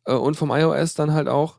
äh, 0.05 0.15
und 0.15 0.37
vom 0.37 0.51
iOS 0.51 0.95
dann 0.95 1.13
halt 1.13 1.29
auch 1.29 1.59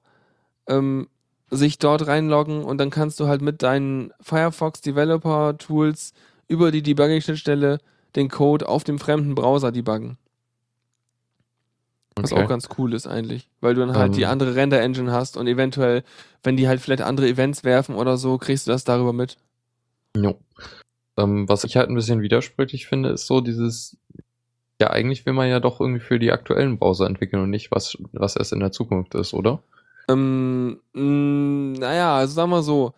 ähm, 0.68 1.08
sich 1.52 1.78
dort 1.78 2.08
reinloggen 2.08 2.64
und 2.64 2.78
dann 2.78 2.90
kannst 2.90 3.20
du 3.20 3.28
halt 3.28 3.42
mit 3.42 3.62
deinen 3.62 4.12
Firefox 4.22 4.82
Developer 4.82 5.58
Tools 5.58 6.14
über 6.48 6.72
die 6.72 6.82
Debugging-Schnittstelle 6.82 7.80
den 8.16 8.30
Code 8.30 8.68
auf 8.68 8.84
dem 8.84 9.00
fremden 9.00 9.36
Browser 9.36 9.72
debuggen. 9.72 10.18
Was 12.16 12.34
Okay. 12.34 12.44
auch 12.44 12.50
ganz 12.50 12.70
cool 12.78 12.94
ist 12.94 13.08
eigentlich, 13.08 13.50
weil 13.62 13.74
du 13.74 13.82
dann 13.82 13.96
halt 13.96 14.08
Ähm. 14.08 14.18
die 14.18 14.26
andere 14.26 14.56
Render-Engine 14.56 15.12
hast 15.12 15.38
und 15.38 15.48
eventuell, 15.48 16.04
wenn 16.44 16.58
die 16.58 16.68
halt 16.68 16.82
vielleicht 16.82 17.02
andere 17.02 17.28
Events 17.28 17.64
werfen 17.64 17.96
oder 17.96 18.18
so, 18.18 18.38
kriegst 18.38 18.68
du 18.68 18.72
das 18.72 18.84
darüber 18.84 19.14
mit. 19.14 19.38
Jo. 20.16 20.38
Ähm, 21.18 21.48
was 21.48 21.64
ich 21.64 21.76
halt 21.78 21.90
ein 21.90 21.96
bisschen 21.96 22.22
widersprüchlich 22.22 22.88
finde, 22.88 23.10
ist 23.10 23.28
so 23.28 23.42
dieses, 23.42 23.98
ja, 24.80 24.90
eigentlich 24.90 25.26
will 25.26 25.34
man 25.34 25.50
ja 25.50 25.60
doch 25.60 25.80
irgendwie 25.80 26.02
für 26.02 26.20
die 26.20 26.32
aktuellen 26.32 26.78
Browser 26.80 27.06
entwickeln 27.08 27.44
und 27.44 27.50
nicht 27.50 27.72
was, 27.72 27.98
was 28.12 28.36
erst 28.36 28.54
in 28.54 28.60
der 28.60 28.72
Zukunft 28.72 29.16
ist, 29.16 29.34
oder? 29.34 29.64
Ähm, 30.08 30.80
mh, 30.94 31.80
naja, 31.80 32.16
also 32.18 32.34
sagen 32.34 32.52
wir 32.52 32.64
so, 32.64 32.94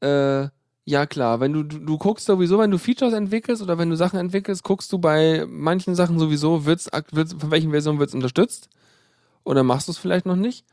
äh, 0.00 0.48
ja 0.84 1.06
klar, 1.06 1.40
wenn 1.40 1.52
du, 1.52 1.62
du, 1.62 1.78
du 1.78 1.98
guckst 1.98 2.26
sowieso, 2.26 2.58
wenn 2.58 2.70
du 2.70 2.78
Features 2.78 3.12
entwickelst 3.12 3.62
oder 3.62 3.78
wenn 3.78 3.90
du 3.90 3.96
Sachen 3.96 4.18
entwickelst, 4.18 4.64
guckst 4.64 4.92
du 4.92 4.98
bei 4.98 5.46
manchen 5.48 5.94
Sachen 5.94 6.18
sowieso, 6.18 6.64
wird's, 6.66 6.88
wird's, 7.12 7.34
von 7.34 7.50
welchen 7.50 7.70
Versionen 7.70 7.98
wird 7.98 8.10
es 8.10 8.14
unterstützt 8.14 8.68
oder 9.44 9.62
machst 9.62 9.88
du 9.88 9.92
es 9.92 9.98
vielleicht 9.98 10.26
noch 10.26 10.36
nicht. 10.36 10.64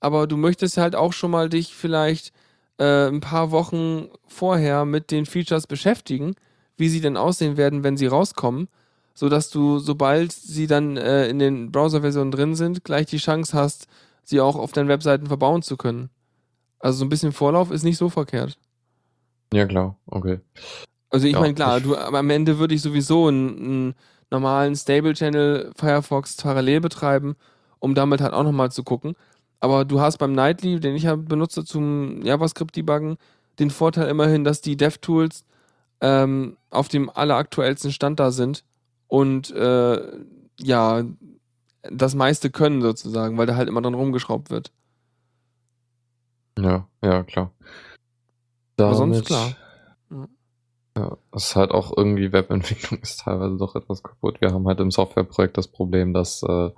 Aber 0.00 0.26
du 0.26 0.36
möchtest 0.36 0.76
halt 0.76 0.94
auch 0.94 1.12
schon 1.12 1.32
mal 1.32 1.48
dich 1.48 1.74
vielleicht 1.74 2.32
äh, 2.78 3.08
ein 3.08 3.20
paar 3.20 3.50
Wochen 3.50 4.08
vorher 4.26 4.84
mit 4.84 5.10
den 5.10 5.26
Features 5.26 5.66
beschäftigen, 5.66 6.36
wie 6.76 6.88
sie 6.88 7.00
denn 7.00 7.16
aussehen 7.16 7.56
werden, 7.56 7.82
wenn 7.82 7.96
sie 7.96 8.06
rauskommen, 8.06 8.68
sodass 9.14 9.50
du, 9.50 9.80
sobald 9.80 10.30
sie 10.32 10.68
dann 10.68 10.96
äh, 10.96 11.28
in 11.28 11.40
den 11.40 11.72
Browser-Versionen 11.72 12.30
drin 12.30 12.54
sind, 12.54 12.84
gleich 12.84 13.06
die 13.06 13.18
Chance 13.18 13.56
hast, 13.56 13.88
sie 14.28 14.40
auch 14.40 14.56
auf 14.56 14.72
deinen 14.72 14.88
Webseiten 14.88 15.26
verbauen 15.26 15.62
zu 15.62 15.76
können. 15.76 16.10
Also 16.80 16.98
so 17.00 17.04
ein 17.04 17.10
bisschen 17.10 17.32
Vorlauf 17.32 17.70
ist 17.70 17.84
nicht 17.84 17.98
so 17.98 18.10
verkehrt. 18.10 18.58
Ja, 19.52 19.66
klar, 19.66 19.96
okay. 20.06 20.40
Also 21.10 21.26
ich 21.26 21.34
Ja, 21.34 21.40
meine, 21.40 21.54
klar, 21.54 21.80
du, 21.80 21.96
am 21.96 22.30
Ende 22.30 22.58
würde 22.58 22.74
ich 22.74 22.82
sowieso 22.82 23.28
einen, 23.28 23.58
einen 23.58 23.94
normalen 24.30 24.76
Stable-Channel 24.76 25.72
Firefox 25.76 26.36
parallel 26.36 26.80
betreiben, 26.80 27.36
um 27.78 27.94
damit 27.94 28.20
halt 28.20 28.34
auch 28.34 28.42
nochmal 28.42 28.70
zu 28.70 28.84
gucken. 28.84 29.14
Aber 29.60 29.84
du 29.84 30.00
hast 30.00 30.18
beim 30.18 30.34
Nightly, 30.34 30.80
den 30.80 30.94
ich 30.96 31.04
ja 31.04 31.16
benutze 31.16 31.64
zum 31.64 32.22
JavaScript-Debuggen, 32.22 33.16
den 33.58 33.70
Vorteil 33.70 34.08
immerhin, 34.08 34.44
dass 34.44 34.60
die 34.60 34.76
DevTools 34.76 35.44
ähm, 36.00 36.56
auf 36.70 36.88
dem 36.88 37.10
alleraktuellsten 37.10 37.92
Stand 37.92 38.20
da 38.20 38.30
sind 38.32 38.64
und 39.08 39.50
äh, 39.52 40.12
ja, 40.60 41.04
das 41.82 42.14
meiste 42.14 42.50
können 42.50 42.80
sozusagen, 42.82 43.38
weil 43.38 43.46
da 43.46 43.56
halt 43.56 43.68
immer 43.68 43.82
dran 43.82 43.94
rumgeschraubt 43.94 44.50
wird. 44.50 44.72
Ja, 46.58 46.88
ja, 47.02 47.22
klar. 47.22 47.52
Aber 48.78 48.94
sonst 48.94 49.16
Damit- 49.16 49.26
klar. 49.26 49.56
Ja. 50.10 50.28
Ja, 50.96 51.16
es 51.32 51.46
ist 51.50 51.56
halt 51.56 51.70
auch 51.70 51.96
irgendwie 51.96 52.32
Webentwicklung 52.32 52.98
ist 53.02 53.20
teilweise 53.20 53.56
doch 53.56 53.76
etwas 53.76 54.02
kaputt. 54.02 54.40
Wir 54.40 54.52
haben 54.52 54.66
halt 54.66 54.80
im 54.80 54.90
Softwareprojekt 54.90 55.56
das 55.56 55.68
Problem, 55.68 56.12
dass 56.12 56.42
äh, 56.42 56.70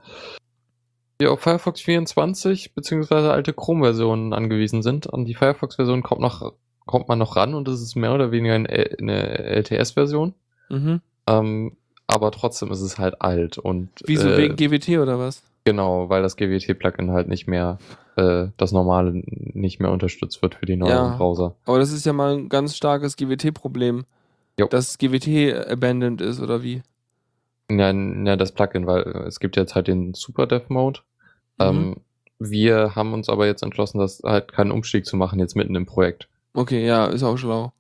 wir 1.19 1.33
auf 1.33 1.41
Firefox 1.41 1.81
24 1.81 2.75
beziehungsweise 2.75 3.33
alte 3.33 3.53
Chrome-Versionen 3.53 4.33
angewiesen 4.33 4.83
sind. 4.83 5.13
An 5.13 5.25
die 5.25 5.35
Firefox-Version 5.35 6.03
kommt 6.03 6.21
noch 6.21 6.53
kommt 6.87 7.09
man 7.09 7.19
noch 7.19 7.37
ran 7.37 7.55
und 7.55 7.69
es 7.69 7.81
ist 7.81 7.95
mehr 7.95 8.13
oder 8.13 8.33
weniger 8.33 8.55
eine, 8.55 8.69
eine 8.69 9.39
LTS-Version. 9.39 10.35
Mhm. 10.71 11.01
Ähm, 11.27 11.77
aber 12.13 12.31
trotzdem 12.31 12.71
ist 12.71 12.81
es 12.81 12.99
halt 12.99 13.21
alt 13.23 13.59
und 13.59 13.89
Wieso 14.05 14.29
äh, 14.29 14.37
wegen 14.37 14.57
GWT 14.57 14.99
oder 15.01 15.19
was? 15.19 15.43
genau, 15.65 16.09
weil 16.09 16.23
das 16.23 16.37
GWT-Plugin 16.37 17.11
halt 17.13 17.29
nicht 17.29 17.47
mehr 17.47 17.79
äh, 18.17 18.47
das 18.57 18.73
normale 18.73 19.13
nicht 19.25 19.81
mehr 19.81 19.91
unterstützt 19.91 20.43
wird 20.43 20.55
für 20.57 20.67
die 20.67 20.77
neuen 20.77 20.91
Ja. 20.91 21.17
Browser. 21.17 21.55
Aber 21.67 21.79
das 21.79 21.93
ist 21.93 22.07
ja 22.07 22.13
mal 22.13 22.35
ein 22.35 22.49
ganz 22.49 22.77
starkes 22.77 23.17
GWT-Problem. 23.17 24.05
Dass 24.69 24.99
GWT 24.99 25.69
abandoned 25.71 26.21
ist, 26.21 26.39
oder 26.41 26.63
wie? 26.63 26.83
Ja, 27.71 27.93
ja, 27.93 28.37
das 28.37 28.53
Plugin, 28.53 28.87
weil 28.87 29.03
äh, 29.05 29.27
es 29.27 29.41
gibt 29.41 29.57
jetzt 29.57 29.75
halt 29.75 29.87
den 29.89 30.13
Super 30.13 30.47
Dev 30.47 30.67
Mode. 30.69 31.01
Mhm. 31.59 31.65
Ähm, 31.67 31.97
wir 32.39 32.95
haben 32.95 33.15
uns 33.15 33.29
aber 33.31 33.47
jetzt 33.47 33.63
entschlossen, 33.63 33.99
das 34.01 34.21
halt 34.25 34.53
keinen 34.53 34.71
Umstieg 34.73 35.07
zu 35.07 35.17
machen, 35.17 35.39
jetzt 35.39 35.57
mitten 35.57 35.77
im 35.77 35.87
Projekt. 35.87 36.29
Okay, 36.53 36.85
ja, 36.87 37.07
ist 37.07 37.23
auch 37.23 37.37
schlau. 37.39 37.73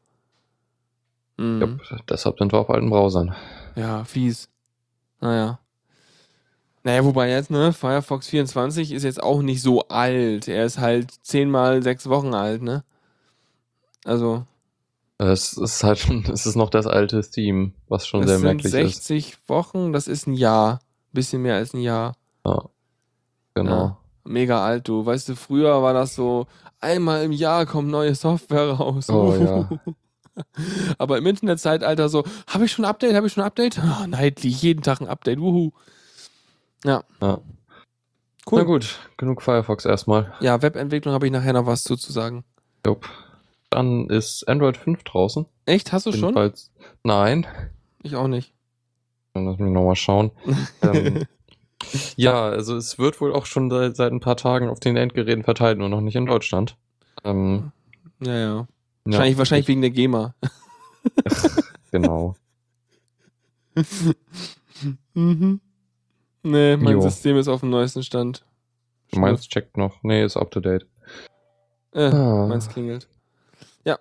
Mhm. 1.36 1.60
Jupp, 1.60 1.80
deshalb 2.08 2.38
sind 2.38 2.52
wir 2.52 2.58
auf 2.60 2.70
alten 2.70 2.88
Browsern. 2.88 3.34
Ja, 3.76 4.04
fies. 4.04 4.48
Naja. 5.20 5.59
Naja, 6.83 7.04
wobei 7.04 7.28
jetzt, 7.30 7.50
ne, 7.50 7.72
Firefox 7.72 8.28
24 8.28 8.92
ist 8.92 9.02
jetzt 9.02 9.22
auch 9.22 9.42
nicht 9.42 9.61
so 9.61 9.87
alt. 9.88 10.48
Er 10.48 10.64
ist 10.64 10.78
halt 10.78 11.11
zehnmal 11.22 11.83
sechs 11.83 12.09
Wochen 12.09 12.33
alt, 12.35 12.62
ne? 12.62 12.85
Also, 14.04 14.46
Es 15.18 15.52
ist 15.52 15.85
halt 15.85 15.98
schon, 15.98 16.24
es 16.33 16.46
ist 16.46 16.56
noch 16.56 16.70
das 16.70 16.87
alte 16.87 17.20
Theme, 17.20 17.72
was 17.88 18.06
schon 18.06 18.26
sehr 18.26 18.38
merklich 18.38 18.72
ist. 18.72 19.04
60 19.04 19.38
Wochen, 19.46 19.92
das 19.92 20.09
ist 20.09 20.26
ein 20.26 20.33
Jahr. 20.35 20.80
Bisschen 21.12 21.42
mehr 21.42 21.56
als 21.56 21.74
ein 21.74 21.80
Jahr. 21.80 22.16
Ja, 22.46 22.64
genau. 23.54 23.70
Ja. 23.85 23.96
Mega 24.24 24.64
alt, 24.64 24.88
du. 24.88 25.04
Weißt 25.04 25.28
du, 25.28 25.35
früher 25.35 25.83
war 25.83 25.92
das 25.92 26.14
so, 26.14 26.46
einmal 26.78 27.24
im 27.24 27.33
Jahr 27.33 27.66
kommt 27.66 27.88
neue 27.90 28.14
Software 28.14 28.70
raus. 28.72 29.11
Oh, 29.11 29.35
ja. 29.35 29.68
Aber 30.98 31.18
im 31.18 31.26
Internetzeitalter 31.26 32.09
so, 32.09 32.24
habe 32.46 32.64
ich 32.64 32.72
schon 32.72 32.85
ein 32.85 32.90
Update, 32.90 33.14
habe 33.14 33.26
ich 33.26 33.33
schon 33.33 33.42
ein 33.42 33.46
Update? 33.46 33.79
Ah, 33.79 34.07
nightly, 34.07 34.50
jeden 34.50 34.83
Tag 34.83 35.00
ein 35.00 35.09
Update, 35.09 35.40
wuhu. 35.40 35.72
Ja. 36.85 37.05
Ja. 37.20 37.40
Cool. 38.50 38.59
Na 38.59 38.64
gut, 38.64 38.98
genug 39.16 39.42
Firefox 39.42 39.85
erstmal. 39.85 40.33
Ja, 40.40 40.62
Webentwicklung 40.62 41.14
habe 41.14 41.26
ich 41.26 41.33
nachher 41.33 41.53
noch 41.53 41.66
was 41.66 41.85
zuzusagen. 41.85 42.44
Jupp. 42.85 43.09
Dann 43.68 44.09
ist 44.09 44.48
Android 44.48 44.76
5 44.76 45.05
draußen. 45.05 45.46
Echt? 45.66 45.92
Hast 45.92 46.07
du 46.07 46.12
schon? 46.12 46.53
Nein. 47.05 47.46
Ich 48.03 48.16
auch 48.16 48.26
nicht. 48.26 48.53
Dann 49.35 49.46
lass 49.46 49.59
mich 49.59 49.70
nochmal 49.70 49.94
schauen. 49.94 50.33
ähm, 50.83 51.26
ja, 52.16 52.48
also 52.48 52.76
es 52.76 52.98
wird 52.98 53.20
wohl 53.20 53.33
auch 53.33 53.46
schon 53.46 53.70
seit, 53.70 53.96
seit 53.96 54.12
ein 54.12 54.20
paar 54.20 54.37
Tagen 54.37 54.68
auf 54.68 54.81
den 54.81 54.96
Endgeräten 54.96 55.44
verteilt, 55.44 55.79
nur 55.79 55.88
noch 55.88 56.00
nicht 56.00 56.16
in 56.16 56.26
Deutschland. 56.26 56.76
Ähm, 57.24 57.70
ja, 58.20 58.37
ja. 58.38 58.68
Ja, 59.12 59.18
Wahrscheinlich, 59.18 59.38
wahrscheinlich 59.38 59.68
wegen 59.68 59.81
der 59.83 59.90
GEMA. 59.90 60.35
Genau. 61.92 62.37
mhm. 65.14 65.61
Nee, 66.42 66.77
mein 66.77 66.92
Jo. 66.94 67.01
System 67.03 67.37
ist 67.37 67.49
auf 67.49 67.61
dem 67.61 67.70
neuesten 67.70 68.03
Stand. 68.03 68.44
Meins 69.12 69.49
checkt 69.49 69.77
noch. 69.77 70.03
Nee, 70.03 70.25
ist 70.25 70.37
up 70.37 70.51
to 70.51 70.61
date. 70.61 70.87
Äh, 71.92 72.05
Ah. 72.11 72.46
meins 72.46 72.68
klingelt. 72.68 73.09
Ja. 73.85 73.99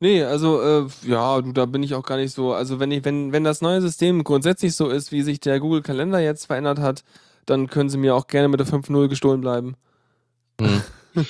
Nee, 0.00 0.22
also, 0.24 0.60
äh, 0.60 0.86
ja, 1.06 1.40
du, 1.40 1.52
da 1.52 1.64
bin 1.66 1.82
ich 1.82 1.94
auch 1.94 2.04
gar 2.04 2.18
nicht 2.18 2.34
so. 2.34 2.52
Also, 2.52 2.78
wenn 2.80 2.90
ich, 2.90 3.04
wenn, 3.04 3.32
wenn 3.32 3.44
das 3.44 3.62
neue 3.62 3.80
System 3.80 4.22
grundsätzlich 4.22 4.76
so 4.76 4.88
ist, 4.90 5.10
wie 5.12 5.22
sich 5.22 5.40
der 5.40 5.58
Google-Kalender 5.58 6.18
jetzt 6.20 6.44
verändert 6.46 6.78
hat, 6.80 7.02
dann 7.46 7.68
können 7.68 7.88
sie 7.88 7.96
mir 7.98 8.14
auch 8.14 8.26
gerne 8.26 8.48
mit 8.48 8.60
der 8.60 8.66
5.0 8.66 9.08
gestohlen 9.08 9.40
bleiben. 9.40 9.76
Hm. 10.60 10.82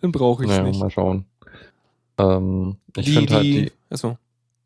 Dann 0.00 0.12
brauche 0.12 0.44
ich 0.44 0.50
es 0.50 0.56
Naja, 0.56 0.68
nicht. 0.68 0.80
mal 0.80 0.90
schauen. 0.90 1.26
Ähm, 2.18 2.76
ich 2.96 3.12
finde 3.12 3.34
halt 3.34 3.44
die, 3.44 3.72
achso. 3.90 4.18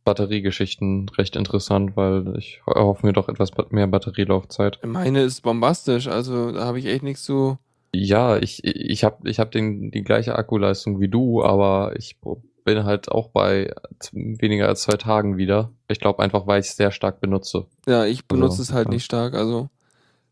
Batteriegeschichten 0.05 1.09
recht 1.11 1.35
interessant, 1.35 1.97
weil 1.97 2.37
ich 2.39 2.63
erhoffe 2.67 3.05
mir 3.05 3.13
doch 3.13 3.29
etwas 3.29 3.51
mehr 3.71 3.89
Batterielaufzeit. 3.89 4.79
Meine 4.85 5.23
ist 5.23 5.43
bombastisch, 5.43 6.07
also 6.07 6.53
da 6.53 6.65
habe 6.65 6.79
ich 6.79 6.87
echt 6.87 7.03
nichts 7.03 7.25
zu. 7.25 7.59
Ja, 7.93 8.37
ich, 8.37 8.63
ich 8.65 9.05
habe 9.05 9.29
ich 9.29 9.41
hab 9.41 9.51
den, 9.51 9.91
die 9.91 10.03
gleiche 10.03 10.37
Akkuleistung 10.37 11.01
wie 11.01 11.09
du, 11.09 11.43
aber 11.43 11.95
ich 11.97 12.17
bin 12.65 12.85
halt 12.85 13.11
auch 13.11 13.29
bei 13.29 13.73
weniger 14.13 14.69
als 14.69 14.83
zwei 14.83 14.97
Tagen 14.97 15.37
wieder. 15.37 15.71
Ich 15.89 15.99
glaube 15.99 16.23
einfach, 16.23 16.47
weil 16.47 16.61
ich 16.61 16.67
es 16.67 16.77
sehr 16.77 16.91
stark 16.91 17.21
benutze. 17.21 17.67
Ja, 17.87 18.05
ich 18.05 18.27
benutze 18.27 18.59
Also, 18.59 18.63
es 18.63 18.73
halt 18.73 18.89
ja. 18.89 18.95
nicht 18.95 19.05
stark, 19.05 19.35
also 19.35 19.71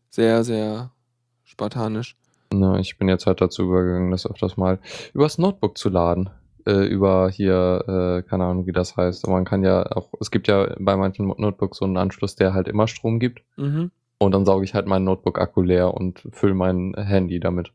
sehr, 0.09 0.43
sehr 0.43 0.91
spartanisch. 1.43 2.15
Ne, 2.53 2.79
ich 2.79 2.97
bin 2.97 3.09
jetzt 3.09 3.25
halt 3.25 3.41
dazu 3.41 3.63
übergegangen, 3.63 4.11
das 4.11 4.29
öfters 4.29 4.57
mal 4.57 4.79
übers 5.13 5.37
Notebook 5.37 5.77
zu 5.77 5.89
laden. 5.89 6.29
Äh, 6.67 6.85
über 6.87 7.29
hier, 7.29 7.83
äh, 8.25 8.27
keine 8.27 8.45
Ahnung, 8.45 8.65
wie 8.65 8.71
das 8.71 8.97
heißt. 8.97 9.25
Aber 9.25 9.33
man 9.33 9.45
kann 9.45 9.63
ja 9.63 9.85
auch, 9.91 10.09
es 10.19 10.31
gibt 10.31 10.47
ja 10.47 10.75
bei 10.79 10.95
manchen 10.97 11.27
Notebooks 11.27 11.77
so 11.77 11.85
einen 11.85 11.97
Anschluss, 11.97 12.35
der 12.35 12.53
halt 12.55 12.67
immer 12.67 12.87
Strom 12.87 13.19
gibt. 13.19 13.43
Mhm. 13.55 13.91
Und 14.17 14.31
dann 14.31 14.45
sauge 14.45 14.65
ich 14.65 14.73
halt 14.73 14.87
meinen 14.87 15.05
Notebook-Akku 15.05 15.61
leer 15.61 15.93
und 15.93 16.27
fülle 16.31 16.55
mein 16.55 16.95
Handy 16.95 17.39
damit. 17.39 17.71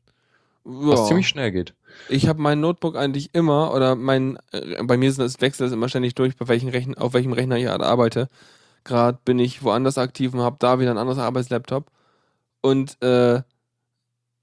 Was 0.65 1.01
Ja. 1.01 1.07
ziemlich 1.07 1.29
schnell 1.29 1.53
geht. 1.53 1.75
Ich 2.09 2.29
habe 2.29 2.41
mein 2.43 2.61
Notebook 2.61 2.97
eigentlich 2.97 3.31
immer, 3.33 3.73
oder 3.75 3.95
mein, 3.95 4.39
äh, 4.53 4.83
bei 4.83 4.97
mir 4.97 5.13
sind 5.13 5.25
das, 5.25 5.41
wechselt 5.41 5.69
es 5.69 5.73
immer 5.73 5.89
ständig 5.89 6.15
durch, 6.17 6.37
bei 6.37 6.49
welchen 6.49 6.69
Rechn 6.69 6.97
auf 6.97 7.15
welchem 7.15 7.33
Rechner 7.33 7.59
ich 7.59 7.69
arbeite. 7.69 8.29
Gerade 8.85 9.19
bin 9.25 9.39
ich 9.39 9.63
woanders 9.63 9.99
aktiv 9.99 10.35
und 10.35 10.41
habe 10.41 10.57
da 10.59 10.81
wieder 10.81 10.91
ein 10.91 10.99
anderes 10.99 11.19
Arbeitslaptop. 11.19 11.87
Und 12.61 13.01
äh, 13.03 13.43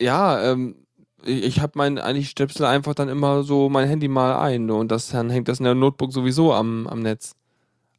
ja, 0.02 0.52
ähm, 0.52 0.87
ich, 1.26 1.44
ich 1.44 1.62
habe 1.62 1.74
mein, 1.76 1.98
eigentlich 2.00 2.30
stöpsel 2.30 2.66
einfach 2.66 2.94
dann 2.96 3.10
immer 3.10 3.44
so 3.44 3.70
mein 3.70 3.88
Handy 3.88 4.08
mal 4.08 4.38
ein 4.38 4.66
ne, 4.66 4.74
und 4.74 4.92
das 4.92 5.10
dann 5.10 5.30
hängt 5.30 5.48
das 5.48 5.60
in 5.60 5.66
der 5.66 5.76
Notebook 5.76 6.12
sowieso 6.14 6.54
am, 6.54 6.88
am 6.88 7.02
Netz. 7.02 7.36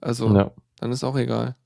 Also, 0.00 0.34
Ja, 0.34 0.50
dann 0.78 0.92
ist 0.92 1.04
auch 1.04 1.16
egal. 1.16 1.56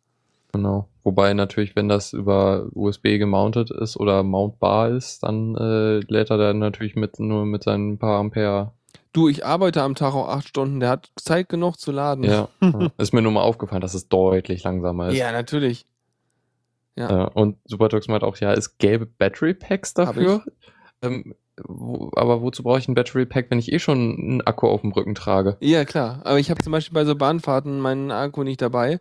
genau. 0.53 0.89
Wobei 1.05 1.35
natürlich, 1.35 1.75
wenn 1.75 1.89
das 1.89 2.13
über 2.13 2.69
USB 2.75 3.19
gemountet 3.19 3.73
ist 3.73 3.97
oder 3.97 4.23
mountbar 4.23 4.91
ist, 4.91 5.25
dann 5.25 5.57
äh, 5.57 5.99
lädt 5.99 6.31
er 6.31 6.39
dann 6.39 6.61
natürlich 6.61 6.95
mit, 6.95 7.19
nur 7.19 7.45
mit 7.45 7.65
seinen 7.65 7.99
paar 7.99 8.21
Ampere. 8.21 8.71
Du, 9.13 9.29
ich 9.29 9.45
arbeite 9.45 9.83
am 9.83 9.97
Tag 9.97 10.15
auch 10.15 10.29
acht 10.29 10.47
Stunden, 10.47 10.79
der 10.79 10.91
hat 10.91 11.11
Zeit 11.17 11.49
genug 11.49 11.81
zu 11.81 11.91
laden. 11.91 12.23
Ja, 12.23 12.49
ist 12.99 13.13
mir 13.13 13.21
nur 13.21 13.33
mal 13.33 13.43
aufgefallen, 13.43 13.81
dass 13.81 13.95
es 13.95 14.09
deutlich 14.09 14.63
langsamer 14.63 15.09
ist. 15.09 15.17
ja 15.19 15.33
natürlich. 15.33 15.87
Ja. 16.95 17.11
Ja, 17.11 17.25
und 17.25 17.57
Supertox 17.65 18.07
meint 18.07 18.23
auch, 18.23 18.37
ja, 18.37 18.53
es 18.53 18.79
gäbe 18.79 19.05
Battery 19.07 19.55
Packs 19.55 19.95
dafür. 19.95 20.45
Ähm, 21.03 21.35
wo, 21.65 22.11
aber 22.17 22.43
wozu 22.43 22.63
brauche 22.63 22.79
ich 22.79 22.89
ein 22.89 22.95
Battery 22.95 23.27
Pack, 23.27 23.47
wenn 23.51 23.59
ich 23.59 23.73
eh 23.73 23.79
schon 23.79 23.99
einen 24.19 24.41
Akku 24.43 24.69
auf 24.69 24.81
dem 24.81 24.93
Rücken 24.93 25.15
trage? 25.15 25.57
Ja, 25.61 25.85
klar. 25.85 26.21
Aber 26.25 26.39
ich 26.39 26.51
habe 26.51 26.63
zum 26.63 26.73
Beispiel 26.73 26.95
bei 26.95 27.05
so 27.05 27.15
Bahnfahrten 27.15 27.79
meinen 27.81 28.11
Akku 28.11 28.43
nicht 28.43 28.63
dabei. 28.63 29.01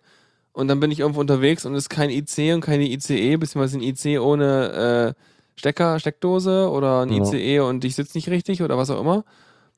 Und 0.54 0.68
dann 0.68 0.82
bin 0.82 0.92
ich 0.92 1.00
irgendwo 1.00 1.22
unterwegs 1.22 1.66
und 1.66 1.74
es 1.76 1.84
ist 1.84 1.90
kein 1.90 2.10
IC 2.10 2.54
und 2.54 2.60
keine 2.62 2.84
ICE, 2.84 3.38
beziehungsweise 3.38 3.78
ein 3.78 3.84
IC 3.84 4.20
ohne 4.20 5.16
äh, 5.16 5.22
Stecker, 5.56 5.98
Steckdose 6.00 6.70
oder 6.70 7.02
ein 7.06 7.12
Ja. 7.14 7.24
ICE 7.24 7.60
und 7.62 7.86
ich 7.86 7.96
sitze 7.96 8.18
nicht 8.18 8.28
richtig 8.30 8.62
oder 8.62 8.78
was 8.78 8.90
auch 8.90 9.00
immer. 9.00 9.24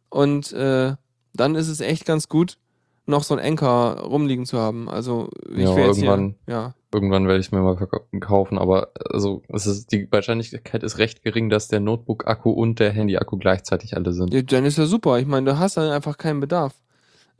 Und 0.10 0.52
äh, 0.54 0.94
dann 1.36 1.56
ist 1.56 1.68
es 1.68 1.80
echt 1.80 2.06
ganz 2.06 2.28
gut, 2.28 2.58
noch 3.06 3.24
so 3.24 3.36
einen 3.36 3.46
Anker 3.46 4.00
rumliegen 4.02 4.46
zu 4.48 4.58
haben. 4.58 4.90
Also 4.90 5.30
ich 5.52 5.60
Ja, 5.64 5.76
will 5.76 5.86
jetzt 5.86 5.98
irgendwann- 5.98 6.36
hier, 6.48 6.54
ja. 6.56 6.74
Irgendwann 6.94 7.28
werde 7.28 7.40
ich 7.40 7.48
es 7.48 7.52
mir 7.52 7.62
mal 7.62 7.76
kaufen, 8.20 8.58
aber 8.58 8.92
also 9.10 9.42
es 9.48 9.66
ist, 9.66 9.92
die 9.92 10.12
Wahrscheinlichkeit 10.12 10.84
ist 10.84 10.98
recht 10.98 11.24
gering, 11.24 11.50
dass 11.50 11.68
der 11.68 11.80
Notebook-Akku 11.80 12.52
und 12.52 12.80
der 12.80 12.92
Handy-Akku 12.92 13.38
gleichzeitig 13.38 13.96
alle 13.96 14.14
sind. 14.14 14.34
ja. 14.34 14.42
Dann 14.44 14.66
ist 14.66 14.78
ja 14.78 14.86
super. 14.86 15.20
Ich 15.20 15.26
meine, 15.26 15.52
du 15.52 15.60
hast 15.60 15.78
dann 15.78 15.92
einfach 15.92 16.18
keinen 16.18 16.40
Bedarf. 16.40 16.74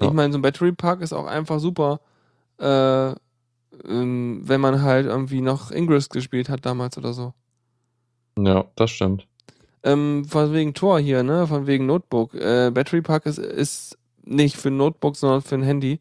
Ja. 0.02 0.08
Ich 0.08 0.14
meine, 0.14 0.34
so 0.34 0.40
ein 0.40 0.42
Battery 0.42 0.72
Pack 0.72 1.02
ist 1.02 1.14
auch 1.14 1.28
einfach 1.28 1.60
super, 1.60 2.00
äh, 2.60 3.12
ähm, 3.88 4.42
wenn 4.44 4.62
man 4.62 4.82
halt 4.82 5.06
irgendwie 5.06 5.42
noch 5.42 5.72
Ingress 5.72 6.10
gespielt 6.10 6.50
hat 6.50 6.66
damals 6.66 6.98
oder 6.98 7.14
so. 7.14 7.34
Ja, 8.38 8.66
das 8.76 8.92
stimmt. 8.92 9.28
Ähm, 9.84 10.26
von 10.26 10.54
wegen 10.54 10.74
Tor 10.74 11.00
hier, 11.00 11.24
ne? 11.24 11.46
Von 11.46 11.68
wegen 11.68 11.86
Notebook. 11.86 12.34
Äh, 12.34 12.72
Battery 12.74 13.02
Pack 13.02 13.26
ist, 13.26 13.38
ist 13.38 13.98
nicht 14.24 14.56
für 14.56 14.70
ein 14.70 14.78
Notebook, 14.78 15.16
sondern 15.16 15.42
für 15.42 15.56
ein 15.56 15.64
Handy. 15.64 16.00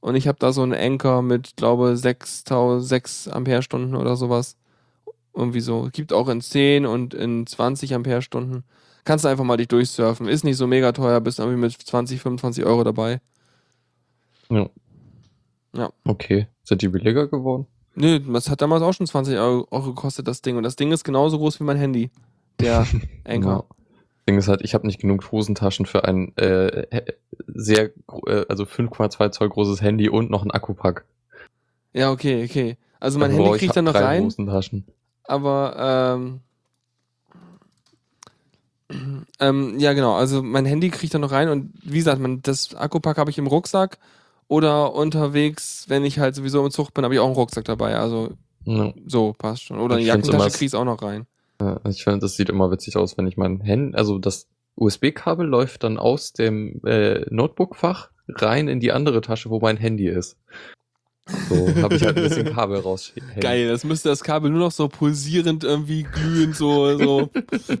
Und 0.00 0.14
ich 0.14 0.28
habe 0.28 0.38
da 0.38 0.52
so 0.52 0.62
einen 0.62 0.74
Anker 0.74 1.22
mit, 1.22 1.56
glaube 1.56 1.96
6000, 1.96 2.86
6 2.86 3.28
Amperestunden 3.28 3.96
oder 3.96 4.16
sowas. 4.16 4.56
Irgendwie 5.34 5.60
so. 5.60 5.88
Gibt 5.92 6.12
auch 6.12 6.28
in 6.28 6.40
10 6.40 6.86
und 6.86 7.14
in 7.14 7.46
20 7.46 7.94
Amperestunden. 7.94 8.64
Kannst 9.04 9.24
du 9.24 9.28
einfach 9.28 9.44
mal 9.44 9.56
dich 9.56 9.68
durchsurfen. 9.68 10.28
Ist 10.28 10.44
nicht 10.44 10.56
so 10.56 10.66
mega 10.66 10.92
teuer, 10.92 11.20
bist 11.20 11.38
irgendwie 11.38 11.58
mit 11.58 11.72
20, 11.72 12.20
25 12.20 12.64
Euro 12.64 12.84
dabei. 12.84 13.20
Ja. 14.50 14.68
Ja. 15.74 15.90
Okay. 16.04 16.46
Sind 16.62 16.82
die 16.82 16.88
billiger 16.88 17.26
geworden? 17.26 17.66
Nö, 17.94 18.20
das 18.20 18.48
hat 18.48 18.62
damals 18.62 18.82
auch 18.82 18.92
schon 18.92 19.06
20 19.06 19.36
Euro, 19.38 19.66
gekostet, 19.82 20.28
das 20.28 20.42
Ding. 20.42 20.56
Und 20.56 20.62
das 20.62 20.76
Ding 20.76 20.92
ist 20.92 21.04
genauso 21.04 21.38
groß 21.38 21.58
wie 21.60 21.64
mein 21.64 21.76
Handy. 21.76 22.10
Der 22.60 22.86
Anker. 23.24 23.64
Ja. 23.68 23.77
Ding 24.28 24.38
ist 24.38 24.46
halt, 24.48 24.60
ich 24.62 24.74
habe 24.74 24.86
nicht 24.86 25.00
genug 25.00 25.32
Hosentaschen 25.32 25.86
für 25.86 26.04
ein 26.04 26.36
äh, 26.36 26.86
sehr, 27.46 27.90
äh, 28.26 28.44
also 28.48 28.64
5,2 28.64 29.30
Zoll 29.30 29.48
großes 29.48 29.80
Handy 29.82 30.08
und 30.08 30.30
noch 30.30 30.44
ein 30.44 30.50
Akkupack. 30.50 31.04
Ja, 31.94 32.10
okay, 32.12 32.44
okay. 32.44 32.76
Also 33.00 33.18
mein 33.18 33.30
Dann 33.32 33.42
Handy 33.42 33.58
kriegt 33.58 33.76
dann 33.76 33.86
noch 33.86 33.92
drei 33.92 34.04
rein. 34.04 34.24
Hosentaschen. 34.24 34.84
Aber 35.24 36.14
ähm, 36.18 36.40
ähm, 39.40 39.78
ja 39.78 39.92
genau, 39.92 40.14
also 40.14 40.42
mein 40.42 40.64
Handy 40.66 40.88
kriegt 40.90 41.12
da 41.14 41.18
noch 41.18 41.32
rein 41.32 41.48
und 41.48 41.72
wie 41.82 41.98
gesagt, 41.98 42.20
man, 42.20 42.40
das 42.42 42.74
Akkupack 42.74 43.18
habe 43.18 43.30
ich 43.30 43.38
im 43.38 43.46
Rucksack 43.46 43.98
oder 44.48 44.94
unterwegs, 44.94 45.84
wenn 45.88 46.04
ich 46.04 46.18
halt 46.18 46.34
sowieso 46.34 46.64
im 46.64 46.70
Zug 46.70 46.94
bin, 46.94 47.04
habe 47.04 47.14
ich 47.14 47.20
auch 47.20 47.26
einen 47.26 47.34
Rucksack 47.34 47.64
dabei. 47.66 47.96
Also 47.96 48.30
Ja. 48.64 48.92
so 49.06 49.34
passt 49.36 49.64
schon. 49.64 49.78
Oder 49.78 49.96
eine 49.96 50.04
Ich 50.04 50.10
find's 50.10 50.28
Jackentasche 50.28 50.48
immer- 50.50 50.58
krieg 50.58 50.68
ich 50.68 50.74
auch 50.74 50.84
noch 50.84 51.02
rein. 51.02 51.26
Ja, 51.60 51.80
ich 51.88 52.04
finde, 52.04 52.20
das 52.20 52.36
sieht 52.36 52.48
immer 52.48 52.70
witzig 52.70 52.96
aus, 52.96 53.18
wenn 53.18 53.26
ich 53.26 53.36
mein 53.36 53.60
Handy, 53.60 53.96
also 53.96 54.18
das 54.18 54.48
USB-Kabel 54.76 55.46
läuft 55.46 55.82
dann 55.82 55.98
aus 55.98 56.32
dem 56.32 56.80
äh, 56.84 57.24
Notebook-Fach 57.30 58.10
rein 58.28 58.68
in 58.68 58.80
die 58.80 58.92
andere 58.92 59.20
Tasche, 59.20 59.50
wo 59.50 59.58
mein 59.58 59.76
Handy 59.76 60.08
ist. 60.08 60.36
So 61.48 61.82
habe 61.82 61.96
ich 61.96 62.02
halt 62.02 62.16
ein 62.16 62.22
bisschen 62.22 62.54
Kabel 62.54 62.78
raushängen. 62.78 63.28
Geil, 63.40 63.68
das 63.68 63.84
müsste 63.84 64.08
das 64.08 64.22
Kabel 64.22 64.50
nur 64.50 64.60
noch 64.60 64.70
so 64.70 64.88
pulsierend 64.88 65.62
irgendwie 65.62 66.04
glühend 66.04 66.56
so, 66.56 66.96
so, 66.96 67.30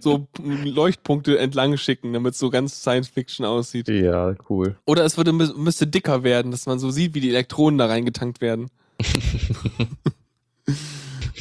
so 0.00 0.26
Leuchtpunkte 0.38 1.38
entlang 1.38 1.76
schicken, 1.78 2.12
damit 2.12 2.34
es 2.34 2.40
so 2.40 2.50
ganz 2.50 2.82
Science 2.82 3.08
Fiction 3.08 3.46
aussieht. 3.46 3.88
Ja, 3.88 4.34
cool. 4.50 4.76
Oder 4.84 5.04
es 5.04 5.16
würde, 5.16 5.32
müsste 5.32 5.86
dicker 5.86 6.24
werden, 6.24 6.50
dass 6.50 6.66
man 6.66 6.78
so 6.78 6.90
sieht, 6.90 7.14
wie 7.14 7.20
die 7.20 7.30
Elektronen 7.30 7.78
da 7.78 7.86
reingetankt 7.86 8.40
werden. 8.40 8.68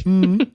Mhm. 0.06 0.48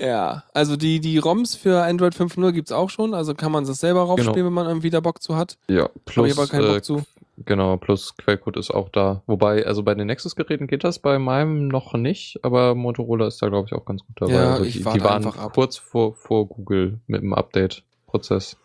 Ja, 0.00 0.44
also 0.54 0.76
die, 0.76 1.00
die 1.00 1.18
ROMs 1.18 1.56
für 1.56 1.82
Android 1.82 2.14
5.0 2.14 2.52
gibt's 2.52 2.70
auch 2.72 2.88
schon, 2.88 3.14
also 3.14 3.34
kann 3.34 3.50
man 3.50 3.64
das 3.66 3.80
selber 3.80 4.02
raufspielen, 4.02 4.34
Genau. 4.34 4.46
wenn 4.46 4.52
man 4.52 4.66
irgendwie 4.66 4.90
da 4.90 5.00
Bock 5.00 5.20
zu 5.22 5.36
hat. 5.36 5.58
ja, 5.68 5.82
Hab 5.84 5.96
ich 5.96 6.04
plus, 6.04 6.38
aber 6.38 6.46
keinen 6.46 6.66
Bock 6.68 6.76
äh, 6.76 6.82
zu. 6.82 7.02
genau, 7.44 7.76
plus 7.78 8.16
Quellcode 8.16 8.58
ist 8.58 8.70
auch 8.70 8.90
da. 8.90 9.22
Wobei, 9.26 9.66
also 9.66 9.82
bei 9.82 9.94
den 9.96 10.06
Nexus-Geräten 10.06 10.68
geht 10.68 10.84
das 10.84 11.00
bei 11.00 11.18
meinem 11.18 11.66
noch 11.66 11.94
nicht, 11.94 12.38
aber 12.44 12.76
Motorola 12.76 13.26
ist 13.26 13.42
da, 13.42 13.48
glaube 13.48 13.66
ich, 13.66 13.72
auch 13.74 13.84
ganz 13.84 14.02
gut 14.06 14.14
dabei. 14.20 14.32
Ja, 14.34 14.52
also 14.52 14.64
ich 14.64 14.74
die, 14.74 14.84
warte 14.84 14.98
die 14.98 15.04
waren 15.04 15.26
einfach 15.26 15.36
ab. 15.42 15.54
kurz 15.54 15.76
vor, 15.78 16.14
vor 16.14 16.46
Google 16.46 17.00
mit 17.08 17.22
dem 17.22 17.34
Update-Prozess. 17.34 18.56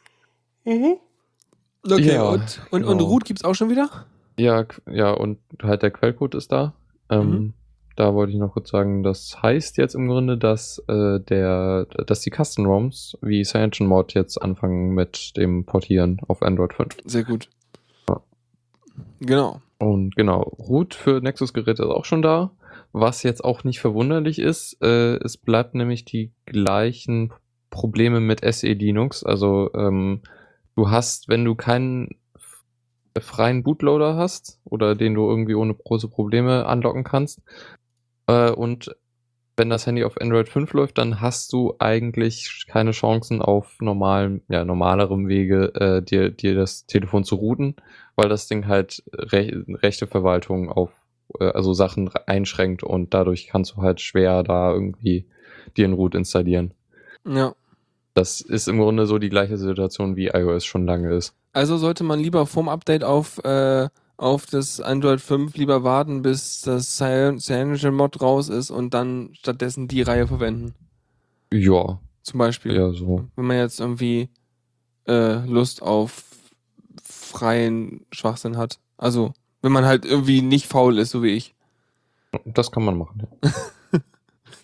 Okay, 0.66 1.00
Ja, 2.14 2.24
und, 2.30 2.62
und, 2.72 2.84
und 2.86 2.98
genau. 2.98 3.10
Root 3.10 3.26
gibt's 3.26 3.44
auch 3.44 3.54
schon 3.56 3.70
wieder? 3.70 3.90
Ja, 4.38 4.66
ja, 4.90 5.12
und 5.12 5.40
halt 5.62 5.82
der 5.82 5.92
Quellcode 5.92 6.36
ist 6.36 6.52
da. 6.52 6.74
Ähm, 7.10 7.30
Mhm. 7.30 7.54
Da 7.96 8.16
wollte 8.16 8.34
ich 8.34 8.40
noch 8.40 8.54
kurz 8.54 8.70
sagen, 8.70 9.04
das 9.04 9.42
heißt 9.42 9.78
jetzt 9.78 9.94
im 9.94 10.08
Grunde, 10.08 10.38
dass 10.38 10.80
äh, 10.88 11.20
der, 11.20 11.86
dass 11.86 12.22
die 12.22 12.32
Custom 12.32 12.66
ROMs 12.66 13.18
wie 13.22 13.44
Cyanogen 13.44 13.88
Mod 13.88 14.14
jetzt 14.16 14.42
anfangen 14.42 14.94
mit 14.96 15.38
dem 15.38 15.66
Portieren 15.66 16.20
auf 16.28 16.42
Android 16.42 16.74
5. 16.74 16.98
Sehr 17.06 17.24
gut. 17.24 17.50
Ja. 18.10 18.22
Genau. 19.20 19.62
Und 19.78 20.16
genau, 20.16 20.42
Root 20.42 20.96
für 20.96 21.22
Nexus-Geräte 21.22 21.84
ist 21.84 21.90
auch 21.90 22.06
schon 22.06 22.22
da. 22.22 22.52
Was 22.94 23.24
jetzt 23.24 23.44
auch 23.44 23.64
nicht 23.64 23.80
verwunderlich 23.80 24.40
ist, 24.40 24.82
äh, 24.82 25.18
es 25.18 25.38
bleibt 25.38 25.76
nämlich 25.76 26.06
die 26.06 26.32
gleichen 26.46 27.34
Probleme 27.70 28.20
mit 28.20 28.42
SE 28.54 28.72
Linux. 28.72 29.24
Also 29.24 29.72
ähm, 29.76 30.22
du 30.76 30.90
hast, 30.90 31.28
wenn 31.28 31.46
du 31.46 31.56
keinen 31.56 32.18
freien 33.20 33.62
Bootloader 33.62 34.16
hast 34.16 34.60
oder 34.64 34.96
den 34.96 35.14
du 35.14 35.30
irgendwie 35.30 35.56
ohne 35.56 35.76
große 35.76 36.08
Probleme 36.08 36.66
anlocken 36.66 37.04
kannst 37.04 37.42
äh, 38.28 38.52
und 38.52 38.96
wenn 39.56 39.70
das 39.70 39.86
Handy 39.86 40.04
auf 40.04 40.20
Android 40.20 40.50
5 40.50 40.74
läuft, 40.74 40.98
dann 40.98 41.22
hast 41.22 41.54
du 41.54 41.76
eigentlich 41.78 42.66
keine 42.68 42.92
Chancen 42.92 43.42
auf 43.42 43.78
normalen, 43.80 44.42
ja, 44.48 44.66
normalerem 44.66 45.28
Wege, 45.28 45.74
äh, 45.76 46.02
dir, 46.02 46.32
dir 46.32 46.56
das 46.56 46.86
Telefon 46.88 47.24
zu 47.24 47.36
routen, 47.36 47.76
weil 48.16 48.30
das 48.30 48.48
Ding 48.48 48.68
halt 48.68 49.04
Re 49.14 49.64
Rechteverwaltung 49.68 50.70
auf, 50.70 50.90
äh, 51.40 51.46
also 51.46 51.74
Sachen 51.74 52.10
einschränkt 52.26 52.84
und 52.84 53.14
dadurch 53.14 53.48
kannst 53.48 53.76
du 53.76 53.82
halt 53.82 54.02
schwer 54.02 54.44
da 54.44 54.72
irgendwie 54.72 55.26
dir 55.78 55.86
einen 55.86 55.94
Root 55.94 56.16
installieren. 56.16 56.74
Ja. 57.26 57.54
Das 58.16 58.42
ist 58.42 58.68
im 58.68 58.80
Grunde 58.80 59.06
so 59.06 59.18
die 59.18 59.30
gleiche 59.30 59.58
Situation, 59.58 60.16
wie 60.16 60.28
iOS 60.28 60.66
schon 60.66 60.86
lange 60.86 61.14
ist. 61.14 61.36
Also 61.52 61.78
sollte 61.78 62.04
man 62.04 62.20
lieber 62.20 62.46
vorm 62.46 62.70
Update 62.70 63.04
auf, 63.04 63.44
äh, 63.44 63.90
auf 64.24 64.46
das 64.46 64.80
Android 64.80 65.22
5 65.22 65.56
lieber 65.58 65.84
warten, 65.84 66.22
bis 66.22 66.62
das 66.62 66.96
Cyanogen-Mod 66.98 68.22
raus 68.22 68.50
ist 68.50 68.72
und 68.72 68.94
dann 68.94 69.32
stattdessen 69.34 69.88
die 69.88 70.02
Reihe 70.02 70.28
verwenden. 70.28 70.74
Ja, 71.52 72.00
Zum 72.24 72.38
Beispiel. 72.40 72.74
ja, 72.74 72.92
so. 72.92 73.26
Wenn 73.36 73.46
man 73.46 73.58
jetzt 73.58 73.80
irgendwie 73.80 74.30
äh, 75.08 75.46
Lust 75.46 75.82
auf 75.82 76.24
freien 77.04 78.06
Schwachsinn 78.12 78.58
hat. 78.58 78.80
Also, 78.98 79.34
wenn 79.62 79.72
man 79.72 79.86
halt 79.86 80.06
irgendwie 80.06 80.42
nicht 80.42 80.68
faul 80.68 80.98
ist, 80.98 81.12
so 81.12 81.22
wie 81.24 81.32
ich. 81.32 81.54
Das 82.46 82.72
kann 82.72 82.84
man 82.84 82.98
machen. 82.98 83.28
Ja. 83.44 83.52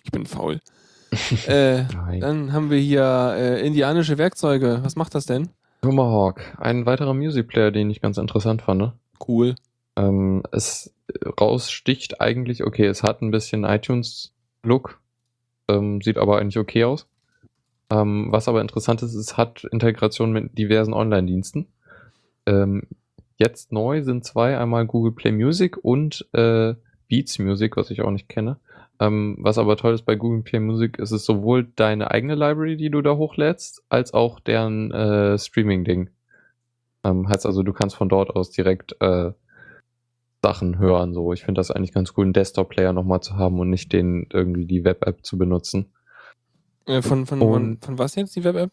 Ich 0.02 0.12
bin 0.12 0.24
faul. 0.24 0.60
äh, 1.46 1.84
dann 2.20 2.52
haben 2.52 2.70
wir 2.70 2.78
hier 2.78 3.34
äh, 3.36 3.64
indianische 3.64 4.16
Werkzeuge. 4.16 4.80
Was 4.82 4.96
macht 4.96 5.14
das 5.14 5.26
denn? 5.26 5.50
Tomahawk, 5.82 6.40
ein 6.58 6.86
weiterer 6.86 7.12
Music 7.12 7.48
Player, 7.48 7.70
den 7.70 7.90
ich 7.90 8.00
ganz 8.00 8.16
interessant 8.16 8.62
fand. 8.62 8.92
Cool. 9.26 9.54
Ähm, 9.96 10.42
es 10.52 10.94
raussticht 11.40 12.20
eigentlich, 12.20 12.64
okay, 12.64 12.86
es 12.86 13.02
hat 13.02 13.22
ein 13.22 13.30
bisschen 13.30 13.64
iTunes-Look, 13.64 15.00
ähm, 15.68 16.00
sieht 16.00 16.18
aber 16.18 16.38
eigentlich 16.38 16.58
okay 16.58 16.84
aus. 16.84 17.08
Ähm, 17.90 18.28
was 18.30 18.48
aber 18.48 18.60
interessant 18.60 19.02
ist, 19.02 19.14
es 19.14 19.36
hat 19.36 19.64
Integration 19.64 20.32
mit 20.32 20.56
diversen 20.56 20.94
Online-Diensten. 20.94 21.66
Ähm, 22.46 22.82
jetzt 23.36 23.72
neu 23.72 24.02
sind 24.02 24.24
zwei, 24.24 24.58
einmal 24.58 24.86
Google 24.86 25.12
Play 25.12 25.32
Music 25.32 25.76
und 25.82 26.28
äh, 26.32 26.74
Beats 27.08 27.38
Music, 27.38 27.76
was 27.76 27.90
ich 27.90 28.02
auch 28.02 28.10
nicht 28.10 28.28
kenne. 28.28 28.58
Ähm, 29.00 29.36
was 29.40 29.58
aber 29.58 29.76
toll 29.76 29.94
ist 29.94 30.02
bei 30.02 30.14
Google 30.14 30.42
Play 30.42 30.60
Music, 30.60 30.98
ist 30.98 31.10
es 31.10 31.24
sowohl 31.24 31.66
deine 31.74 32.10
eigene 32.10 32.34
Library, 32.34 32.76
die 32.76 32.90
du 32.90 33.00
da 33.02 33.16
hochlädst, 33.16 33.82
als 33.88 34.14
auch 34.14 34.40
deren 34.40 34.92
äh, 34.92 35.38
Streaming-Ding. 35.38 36.10
Ähm, 37.04 37.28
heißt 37.28 37.46
also, 37.46 37.62
du 37.62 37.72
kannst 37.72 37.96
von 37.96 38.08
dort 38.08 38.30
aus 38.30 38.50
direkt 38.50 38.94
äh, 39.00 39.32
Sachen 40.42 40.78
hören. 40.78 41.14
So, 41.14 41.32
ich 41.32 41.42
finde 41.44 41.58
das 41.58 41.70
eigentlich 41.70 41.92
ganz 41.92 42.12
cool, 42.16 42.24
einen 42.24 42.32
Desktop-Player 42.32 42.92
nochmal 42.92 43.20
zu 43.20 43.36
haben 43.36 43.58
und 43.58 43.70
nicht 43.70 43.92
den 43.92 44.26
irgendwie 44.32 44.66
die 44.66 44.84
Web-App 44.84 45.24
zu 45.24 45.38
benutzen. 45.38 45.92
Äh, 46.86 47.02
von, 47.02 47.26
von, 47.26 47.38
von, 47.38 47.48
Und- 47.52 47.84
von 47.84 47.98
was 47.98 48.14
jetzt, 48.14 48.36
die 48.36 48.44
Web-App? 48.44 48.72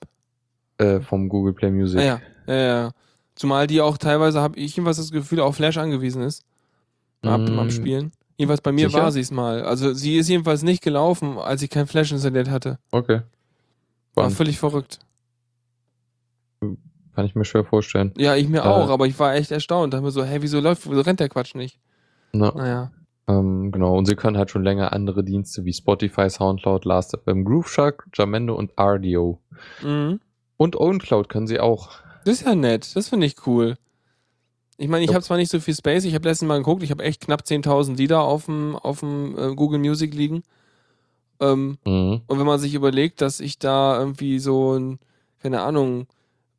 Äh, 0.79 1.01
vom 1.01 1.27
Google 1.29 1.53
Play 1.53 1.71
Music. 1.71 1.99
Ah, 1.99 2.03
ja. 2.03 2.21
Ja, 2.47 2.55
ja. 2.55 2.91
Zumal 3.35 3.67
die 3.67 3.81
auch 3.81 3.97
teilweise, 3.97 4.41
habe 4.41 4.57
ich 4.59 4.75
jedenfalls 4.75 4.97
das 4.97 5.11
Gefühl, 5.11 5.39
auf 5.39 5.55
Flash 5.55 5.77
angewiesen 5.77 6.21
ist. 6.21 6.43
Ab 7.23 7.41
Mm, 7.49 7.59
am 7.59 7.69
Spielen. 7.71 8.11
Jedenfalls 8.37 8.61
bei 8.61 8.71
mir 8.71 8.89
sicher? 8.89 9.01
war 9.03 9.11
sie 9.11 9.21
es 9.21 9.31
mal. 9.31 9.63
Also 9.63 9.93
sie 9.93 10.17
ist 10.17 10.27
jedenfalls 10.29 10.61
nicht 10.61 10.83
gelaufen, 10.83 11.37
als 11.39 11.61
ich 11.63 11.69
kein 11.71 11.87
Flash 11.87 12.11
installiert 12.11 12.49
hatte. 12.49 12.77
Okay. 12.91 13.21
War 14.13 14.29
völlig 14.29 14.59
verrückt. 14.59 14.99
Kann 17.17 17.25
ich 17.25 17.34
mir 17.34 17.45
schwer 17.45 17.63
vorstellen. 17.65 18.13
Ja, 18.15 18.36
ich 18.36 18.47
mir 18.47 18.60
Äh. 18.60 18.67
auch, 18.67 18.89
aber 18.91 19.08
ich 19.08 19.17
war 19.17 19.34
echt 19.34 19.49
erstaunt. 19.49 19.91
Da 19.91 19.97
haben 19.97 20.03
wir 20.03 20.12
so, 20.12 20.23
hey, 20.23 20.39
wieso 20.43 20.60
läuft, 20.60 20.88
wieso 20.88 21.01
rennt 21.01 21.19
der 21.19 21.30
Quatsch 21.30 21.56
nicht? 21.56 21.80
Na, 22.32 22.51
Naja. 22.56 22.91
ähm, 23.27 23.71
genau. 23.71 23.97
Und 23.97 24.06
sie 24.06 24.15
können 24.15 24.38
halt 24.38 24.51
schon 24.51 24.63
länger 24.63 24.93
andere 24.93 25.23
Dienste 25.23 25.65
wie 25.65 25.73
Spotify, 25.73 26.30
Soundcloud, 26.30 26.86
Last.fm, 26.86 27.43
Grooveshark, 27.43 28.06
Jamendo 28.13 28.53
und 28.53 28.71
RDO. 28.80 29.39
Mhm. 29.82 30.19
Und 30.58 30.75
OwnCloud 30.80 31.27
können 31.27 31.47
sie 31.47 31.60
auch. 31.60 31.89
Das 32.23 32.36
ist 32.41 32.45
ja 32.45 32.53
nett. 32.53 32.95
Das 32.95 33.10
finde 33.10 33.25
ich 33.25 33.47
cool. 33.47 33.77
Ich 34.77 34.88
meine, 34.88 35.03
ich 35.03 35.15
habe 35.15 35.23
zwar 35.23 35.38
nicht 35.38 35.49
so 35.49 35.60
viel 35.60 35.73
Space, 35.73 36.03
ich 36.06 36.13
habe 36.13 36.30
letztens 36.30 36.47
mal 36.49 36.60
geguckt, 36.60 36.84
ich 36.84 36.91
habe 36.91 37.03
echt 37.03 37.21
knapp 37.21 37.41
10.000 37.41 37.97
Lieder 37.97 38.21
auf 38.21 38.45
dem, 38.45 38.75
auf 38.75 38.99
dem 38.99 39.36
äh, 39.36 39.56
Google 39.56 39.80
Music 39.80 40.13
liegen. 40.13 40.43
Ähm, 41.39 41.80
Mhm. 41.84 42.21
und 42.27 42.38
wenn 42.39 42.45
man 42.45 42.60
sich 42.60 42.75
überlegt, 42.75 43.21
dass 43.21 43.39
ich 43.39 43.58
da 43.58 43.97
irgendwie 43.97 44.38
so 44.38 44.73
ein, 44.77 44.99
keine 45.41 45.62
Ahnung, 45.62 46.06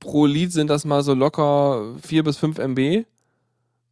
pro 0.00 0.26
Lied 0.26 0.52
sind 0.52 0.68
das 0.68 0.84
mal 0.84 1.02
so 1.02 1.14
locker 1.14 1.94
4 2.02 2.24
bis 2.24 2.37
5 2.38 2.58
MB. 2.58 3.04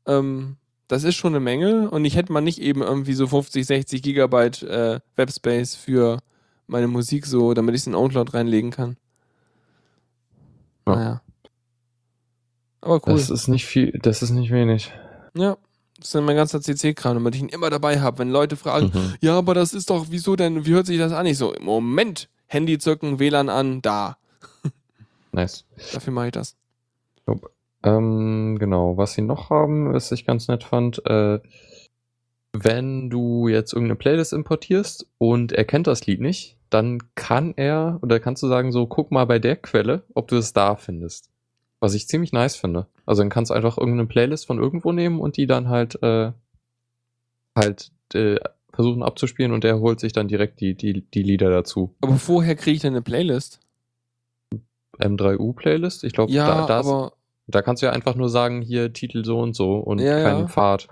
Ähm, 0.07 0.57
das 0.89 1.03
ist 1.05 1.17
schon 1.17 1.33
eine 1.35 1.41
Menge 1.41 1.91
und 1.91 2.05
ich 2.05 2.15
hätte 2.17 2.33
mal 2.33 2.41
nicht 2.41 2.61
eben 2.61 2.83
irgendwie 2.83 3.15
so 3.15 3.27
50, 3.27 3.67
60 3.67 4.03
Gigabyte 4.03 4.63
äh, 4.63 5.01
Webspace 5.17 5.75
für 5.75 6.19
meine 6.69 6.87
Musik 6.89 7.27
so, 7.27 7.55
damit 7.55 7.75
ich 7.75 7.81
es 7.83 7.87
in 7.87 7.95
OwnCloud 7.95 8.35
reinlegen 8.35 8.71
kann. 8.71 8.97
Ja. 10.87 10.95
Naja. 10.95 11.21
Aber 12.81 12.95
cool. 13.07 13.15
Das 13.15 13.31
ist 13.31 13.49
nicht 13.49 13.67
viel, 13.67 13.99
das 14.01 14.23
ist 14.23 14.31
nicht 14.31 14.53
wenig. 14.53 14.93
Ja, 15.35 15.57
das 15.97 16.07
ist 16.09 16.15
dann 16.15 16.25
mein 16.25 16.37
ganzer 16.37 16.61
CC-Kram, 16.61 17.15
damit 17.15 17.35
ich 17.35 17.41
ihn 17.43 17.49
immer 17.49 17.69
dabei 17.69 18.01
habe. 18.01 18.19
Wenn 18.19 18.31
Leute 18.31 18.57
fragen, 18.57 18.93
Mhm. 18.95 19.15
ja, 19.21 19.37
aber 19.37 19.55
das 19.55 19.75
ist 19.75 19.91
doch, 19.91 20.07
wieso 20.11 20.37
denn, 20.37 20.67
wie 20.67 20.73
hört 20.73 20.87
sich 20.87 20.99
das 20.99 21.13
an? 21.13 21.27
Ich 21.27 21.37
so, 21.39 21.53
Moment, 21.61 22.29
Handy 22.47 22.79
zücken, 22.79 23.19
WLAN 23.19 23.49
an, 23.49 23.83
da. 23.83 24.19
Nice. 25.37 25.67
Dafür 25.93 26.15
mache 26.15 26.27
ich 26.29 26.33
das. 26.33 26.57
Ähm, 27.83 28.57
genau, 28.59 28.97
was 28.97 29.13
sie 29.13 29.23
noch 29.23 29.51
haben, 29.51 29.93
was 29.93 30.11
ich 30.11 30.25
ganz 30.25 30.49
nett 30.49 30.65
fand, 30.65 31.05
äh, 31.05 31.41
wenn 32.55 33.11
du 33.11 33.47
jetzt 33.47 33.75
irgendeine 33.75 33.97
Playlist 33.97 34.33
importierst 34.33 35.07
und 35.19 35.53
er 35.53 35.67
kennt 35.67 35.87
das 35.87 36.07
Lied 36.07 36.23
nicht, 36.23 36.57
dann 36.71 37.03
kann 37.15 37.53
er, 37.57 37.99
oder 38.01 38.19
kannst 38.19 38.43
du 38.43 38.49
sagen, 38.49 38.73
so, 38.73 38.87
guck 38.87 39.11
mal 39.11 39.27
bei 39.27 39.39
der 39.39 39.57
Quelle, 39.57 40.05
ob 40.15 40.27
du 40.29 40.37
es 40.37 40.55
da 40.55 40.75
findest. 40.75 41.29
Was 41.81 41.93
ich 41.93 42.09
ziemlich 42.09 42.33
nice 42.33 42.57
finde. 42.57 42.87
Also 43.05 43.21
dann 43.21 43.29
kannst 43.29 43.51
du 43.51 43.55
einfach 43.55 43.77
irgendeine 43.77 44.09
Playlist 44.09 44.47
von 44.47 44.59
irgendwo 44.59 44.93
nehmen 44.93 45.21
und 45.21 45.37
die 45.37 45.47
dann 45.47 45.69
halt, 45.69 46.03
äh, 46.03 46.33
halt, 47.55 47.93
äh, 48.15 48.41
versuchen 48.73 49.03
abzuspielen 49.03 49.53
und 49.53 49.65
der 49.65 49.81
holt 49.81 50.01
sich 50.01 50.15
dann 50.15 50.29
direkt 50.29 50.61
die, 50.61 50.75
die, 50.75 51.03
die 51.03 51.23
Lieder 51.23 51.51
dazu. 51.51 51.95
Aber 52.01 52.17
vorher 52.17 52.57
kriege 52.57 52.77
ich 52.77 52.83
dann 52.83 52.95
eine 52.95 53.03
Playlist. 53.03 53.61
M3U-Playlist, 54.99 56.05
ich 56.05 56.13
glaube, 56.13 56.33
Ja, 56.33 56.67
da, 56.67 56.83
da, 57.47 57.63
kannst 57.63 57.83
du 57.83 57.87
ja 57.87 57.93
einfach 57.93 58.15
nur 58.15 58.29
sagen, 58.29 58.63
hier 58.63 58.93
Titel 58.93 59.25
so 59.25 59.39
und 59.39 59.55
so 59.55 59.75
und 59.79 60.01
Ja, 60.01 60.23
keinen 60.23 60.41
ja. 60.41 60.47
Pfad. 60.49 60.89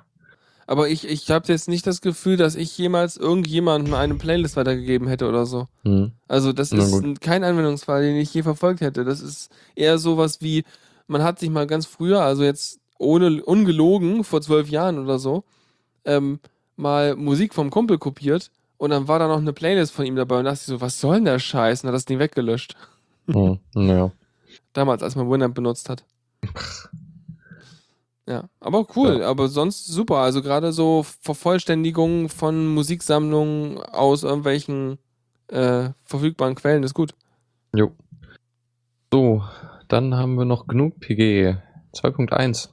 aber 0.66 0.88
ich, 0.88 1.08
ich 1.08 1.30
habe 1.30 1.46
jetzt 1.52 1.68
nicht 1.68 1.86
das 1.86 2.00
Gefühl, 2.00 2.36
dass 2.36 2.54
ich 2.56 2.76
jemals 2.78 3.16
irgendjemandem 3.16 3.94
eine 3.94 4.14
Playlist 4.14 4.56
weitergegeben 4.56 5.08
hätte 5.08 5.28
oder 5.28 5.46
so. 5.46 5.68
Hm. 5.82 6.12
Also 6.28 6.52
das 6.52 6.72
Na 6.72 6.82
ist 6.84 6.92
gut. 6.92 7.04
ein- 7.04 7.20
kein 7.20 7.44
Anwendungsfall, 7.44 8.02
den 8.02 8.16
ich 8.16 8.32
je 8.32 8.42
verfolgt 8.42 8.80
hätte. 8.80 9.04
Das 9.04 9.20
ist 9.20 9.50
eher 9.74 9.98
sowas 9.98 10.40
wie, 10.40 10.64
man 11.06 11.22
hat 11.22 11.38
sich 11.38 11.50
mal 11.50 11.66
ganz 11.66 11.86
früher, 11.86 12.22
also 12.22 12.44
jetzt 12.44 12.80
ohne 12.98 13.42
ungelogen, 13.44 14.24
vor 14.24 14.40
zwölf 14.40 14.70
Jahren 14.70 14.98
oder 14.98 15.18
so, 15.18 15.44
ähm, 16.04 16.40
mal 16.76 17.14
Musik 17.16 17.54
vom 17.54 17.70
Kumpel 17.70 17.98
kopiert 17.98 18.50
und 18.78 18.90
dann 18.90 19.06
war 19.08 19.18
da 19.18 19.28
noch 19.28 19.38
eine 19.38 19.52
Playlist 19.52 19.92
von 19.92 20.06
ihm 20.06 20.16
dabei 20.16 20.38
und 20.38 20.44
dachte 20.46 20.60
ich 20.60 20.66
so, 20.66 20.80
was 20.80 21.00
soll 21.00 21.16
denn 21.16 21.24
der 21.26 21.38
Scheiß? 21.38 21.82
Und 21.82 21.88
hat 21.88 21.94
das 21.94 22.04
Ding 22.06 22.18
weggelöscht. 22.18 22.74
Hm. 23.26 23.58
Naja. 23.74 24.12
Damals, 24.72 25.02
als 25.02 25.16
man 25.16 25.30
Winamp 25.30 25.54
benutzt 25.54 25.88
hat. 25.88 26.04
Ja, 28.26 28.48
aber 28.58 28.86
cool, 28.96 29.22
aber 29.22 29.48
sonst 29.48 29.84
super. 29.86 30.16
Also 30.16 30.40
gerade 30.40 30.72
so 30.72 31.02
Vervollständigung 31.20 32.30
von 32.30 32.68
Musiksammlungen 32.68 33.76
aus 33.82 34.22
irgendwelchen 34.22 34.96
äh, 35.48 35.90
verfügbaren 36.04 36.54
Quellen 36.54 36.84
ist 36.84 36.94
gut. 36.94 37.14
Jo. 37.74 37.92
So, 39.12 39.42
dann 39.88 40.14
haben 40.14 40.36
wir 40.38 40.46
noch 40.46 40.66
genug 40.66 41.00
PG 41.00 41.56
2.1. 41.92 42.70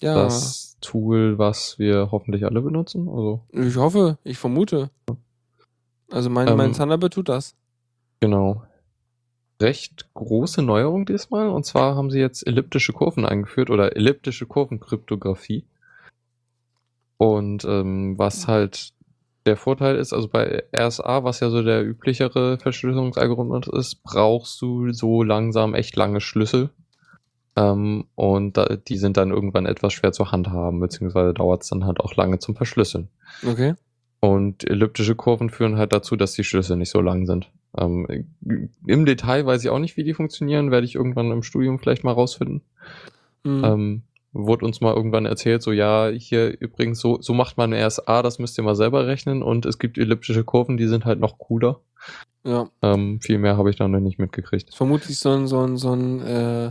Ja. 0.00 0.14
Das 0.14 0.76
Tool, 0.80 1.38
was 1.38 1.80
wir 1.80 2.10
hoffentlich 2.12 2.44
alle 2.44 2.60
benutzen. 2.62 3.08
Also, 3.08 3.40
Ich 3.50 3.74
hoffe, 3.76 4.18
ich 4.22 4.38
vermute. 4.38 4.90
Also 6.12 6.30
mein, 6.30 6.56
mein 6.56 6.68
Ähm, 6.70 6.76
Thunderbird 6.76 7.14
tut 7.14 7.28
das. 7.28 7.56
genau. 8.20 8.62
Recht 9.62 10.08
große 10.14 10.62
Neuerung 10.62 11.06
diesmal. 11.06 11.48
Und 11.48 11.64
zwar 11.64 11.94
haben 11.94 12.10
sie 12.10 12.20
jetzt 12.20 12.46
elliptische 12.46 12.92
Kurven 12.92 13.24
eingeführt 13.24 13.70
oder 13.70 13.96
elliptische 13.96 14.46
Kurvenkryptographie. 14.46 15.64
Und 17.16 17.64
ähm, 17.64 18.18
was 18.18 18.48
halt 18.48 18.92
der 19.46 19.56
Vorteil 19.56 19.96
ist, 19.96 20.12
also 20.12 20.28
bei 20.28 20.64
RSA, 20.76 21.24
was 21.24 21.40
ja 21.40 21.50
so 21.50 21.62
der 21.62 21.84
üblichere 21.84 22.58
Verschlüsselungsalgorithmus 22.58 23.68
ist, 23.68 24.02
brauchst 24.02 24.60
du 24.60 24.92
so 24.92 25.22
langsam 25.22 25.74
echt 25.74 25.96
lange 25.96 26.20
Schlüssel. 26.20 26.70
Ähm, 27.56 28.06
und 28.14 28.56
da, 28.56 28.76
die 28.76 28.96
sind 28.96 29.16
dann 29.16 29.30
irgendwann 29.30 29.66
etwas 29.66 29.92
schwer 29.92 30.12
zu 30.12 30.32
handhaben, 30.32 30.80
beziehungsweise 30.80 31.34
dauert 31.34 31.62
es 31.62 31.68
dann 31.68 31.84
halt 31.84 32.00
auch 32.00 32.14
lange 32.16 32.38
zum 32.38 32.56
Verschlüsseln. 32.56 33.08
Okay. 33.46 33.74
Und 34.24 34.70
elliptische 34.70 35.16
Kurven 35.16 35.50
führen 35.50 35.78
halt 35.78 35.92
dazu, 35.92 36.14
dass 36.14 36.34
die 36.34 36.44
Schlüssel 36.44 36.76
nicht 36.76 36.90
so 36.90 37.00
lang 37.00 37.26
sind. 37.26 37.50
Ähm, 37.76 38.06
Im 38.86 39.04
Detail 39.04 39.46
weiß 39.46 39.64
ich 39.64 39.70
auch 39.70 39.80
nicht, 39.80 39.96
wie 39.96 40.04
die 40.04 40.14
funktionieren, 40.14 40.70
werde 40.70 40.86
ich 40.86 40.94
irgendwann 40.94 41.32
im 41.32 41.42
Studium 41.42 41.80
vielleicht 41.80 42.04
mal 42.04 42.12
rausfinden. 42.12 42.62
Hm. 43.44 43.64
Ähm, 43.64 44.02
wurde 44.32 44.64
uns 44.64 44.80
mal 44.80 44.94
irgendwann 44.94 45.26
erzählt, 45.26 45.64
so 45.64 45.72
ja, 45.72 46.08
hier 46.08 46.56
übrigens, 46.60 47.00
so, 47.00 47.20
so 47.20 47.34
macht 47.34 47.56
man 47.56 47.74
RSA, 47.74 48.22
das 48.22 48.38
müsst 48.38 48.56
ihr 48.58 48.64
mal 48.64 48.76
selber 48.76 49.08
rechnen 49.08 49.42
und 49.42 49.66
es 49.66 49.80
gibt 49.80 49.98
elliptische 49.98 50.44
Kurven, 50.44 50.76
die 50.76 50.86
sind 50.86 51.04
halt 51.04 51.18
noch 51.18 51.38
cooler. 51.38 51.80
Ja. 52.44 52.68
Ähm, 52.80 53.20
viel 53.20 53.38
mehr 53.38 53.56
habe 53.56 53.70
ich 53.70 53.76
dann 53.76 53.90
noch 53.90 53.98
nicht 53.98 54.20
mitgekriegt. 54.20 54.72
Vermutlich 54.72 55.18
so 55.18 55.30
ein, 55.30 55.48
so 55.48 55.60
ein, 55.66 55.76
so 55.76 55.92
ein 55.94 56.20
äh, 56.22 56.70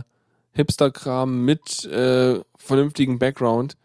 Hipster-Kram 0.52 1.44
mit 1.44 1.84
äh, 1.84 2.40
vernünftigem 2.56 3.18
Background. 3.18 3.76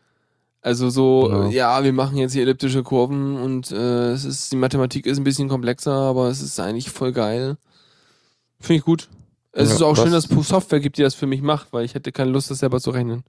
Also 0.68 0.90
so, 0.90 1.30
Genau. 1.30 1.50
ja, 1.50 1.82
wir 1.86 1.94
machen 1.94 2.18
jetzt 2.18 2.34
hier 2.34 2.42
elliptische 2.42 2.84
Kurven 2.84 3.38
und 3.38 3.72
äh, 3.72 4.12
es 4.12 4.26
ist, 4.26 4.52
die 4.52 4.58
Mathematik 4.58 5.06
ist 5.06 5.18
ein 5.18 5.24
bisschen 5.24 5.48
komplexer, 5.48 5.94
aber 5.94 6.28
es 6.28 6.42
ist 6.42 6.60
eigentlich 6.60 6.90
voll 6.90 7.14
geil. 7.14 7.56
Finde 8.60 8.80
ich 8.80 8.84
gut. 8.84 9.08
Es 9.54 9.70
Ja, 9.70 9.76
ist 9.76 9.82
auch 9.82 9.96
schön, 9.96 10.12
dass 10.12 10.30
es 10.30 10.48
Software 10.48 10.82
gibt, 10.82 10.98
die 10.98 11.04
das 11.04 11.16
für 11.16 11.26
mich 11.26 11.42
macht, 11.42 11.72
weil 11.72 11.86
ich 11.86 11.96
hätte 11.96 12.12
keine 12.12 12.32
Lust, 12.32 12.52
das 12.52 12.60
selber 12.60 12.82
zu 12.82 12.90
rechnen. 12.92 13.24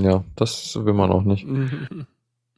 Ja, 0.00 0.24
das 0.34 0.76
will 0.82 0.94
man 0.94 1.10
auch 1.12 1.22
nicht. 1.24 1.46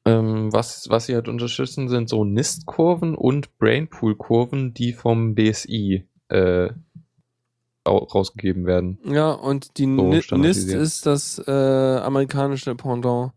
Ähm, 0.06 0.50
was, 0.50 0.88
was 0.88 1.04
sie 1.06 1.14
halt 1.14 1.28
unterstützen, 1.28 1.90
sind 1.90 2.08
so 2.08 2.24
NIST-Kurven 2.24 3.14
und 3.14 3.58
Brainpool-Kurven, 3.58 4.72
die 4.72 4.94
vom 4.94 5.34
BSI 5.34 6.06
äh, 6.28 6.70
au- 7.84 7.98
rausgegeben 8.04 8.64
werden. 8.64 8.98
Ja, 9.04 9.32
und 9.32 9.76
die 9.76 9.84
So 9.84 9.88
Ni- 9.88 10.22
NIST 10.40 10.70
ist 10.72 11.04
das 11.04 11.38
äh, 11.46 11.50
amerikanische 11.50 12.74
Pendant. 12.76 13.32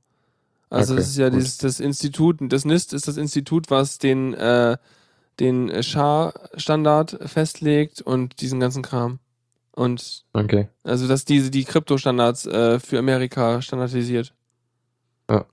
Also 0.74 0.94
Okay, 0.94 1.02
es 1.04 1.10
ist 1.10 1.18
ja 1.18 1.30
dieses, 1.30 1.58
das 1.60 1.80
Institut, 1.80 2.38
das 2.40 2.66
NIST 2.66 2.94
ist 2.94 3.08
das 3.08 3.18
Institut, 3.18 3.70
was 3.70 4.00
den, 4.00 4.34
äh, 4.34 4.78
den 5.40 5.70
SHA-Standard 5.70 7.20
festlegt 7.30 8.02
und 8.02 8.42
diesen 8.42 8.60
ganzen 8.60 8.82
Kram. 8.82 9.20
Und 9.76 10.26
Okay. 10.34 10.70
also 10.84 11.08
dass 11.08 11.26
diese 11.26 11.52
die 11.52 11.64
Kryptostandards 11.64 12.48
äh, 12.48 12.80
für 12.80 12.98
Amerika 12.98 13.62
standardisiert. 13.62 14.34
Ja. 15.30 15.46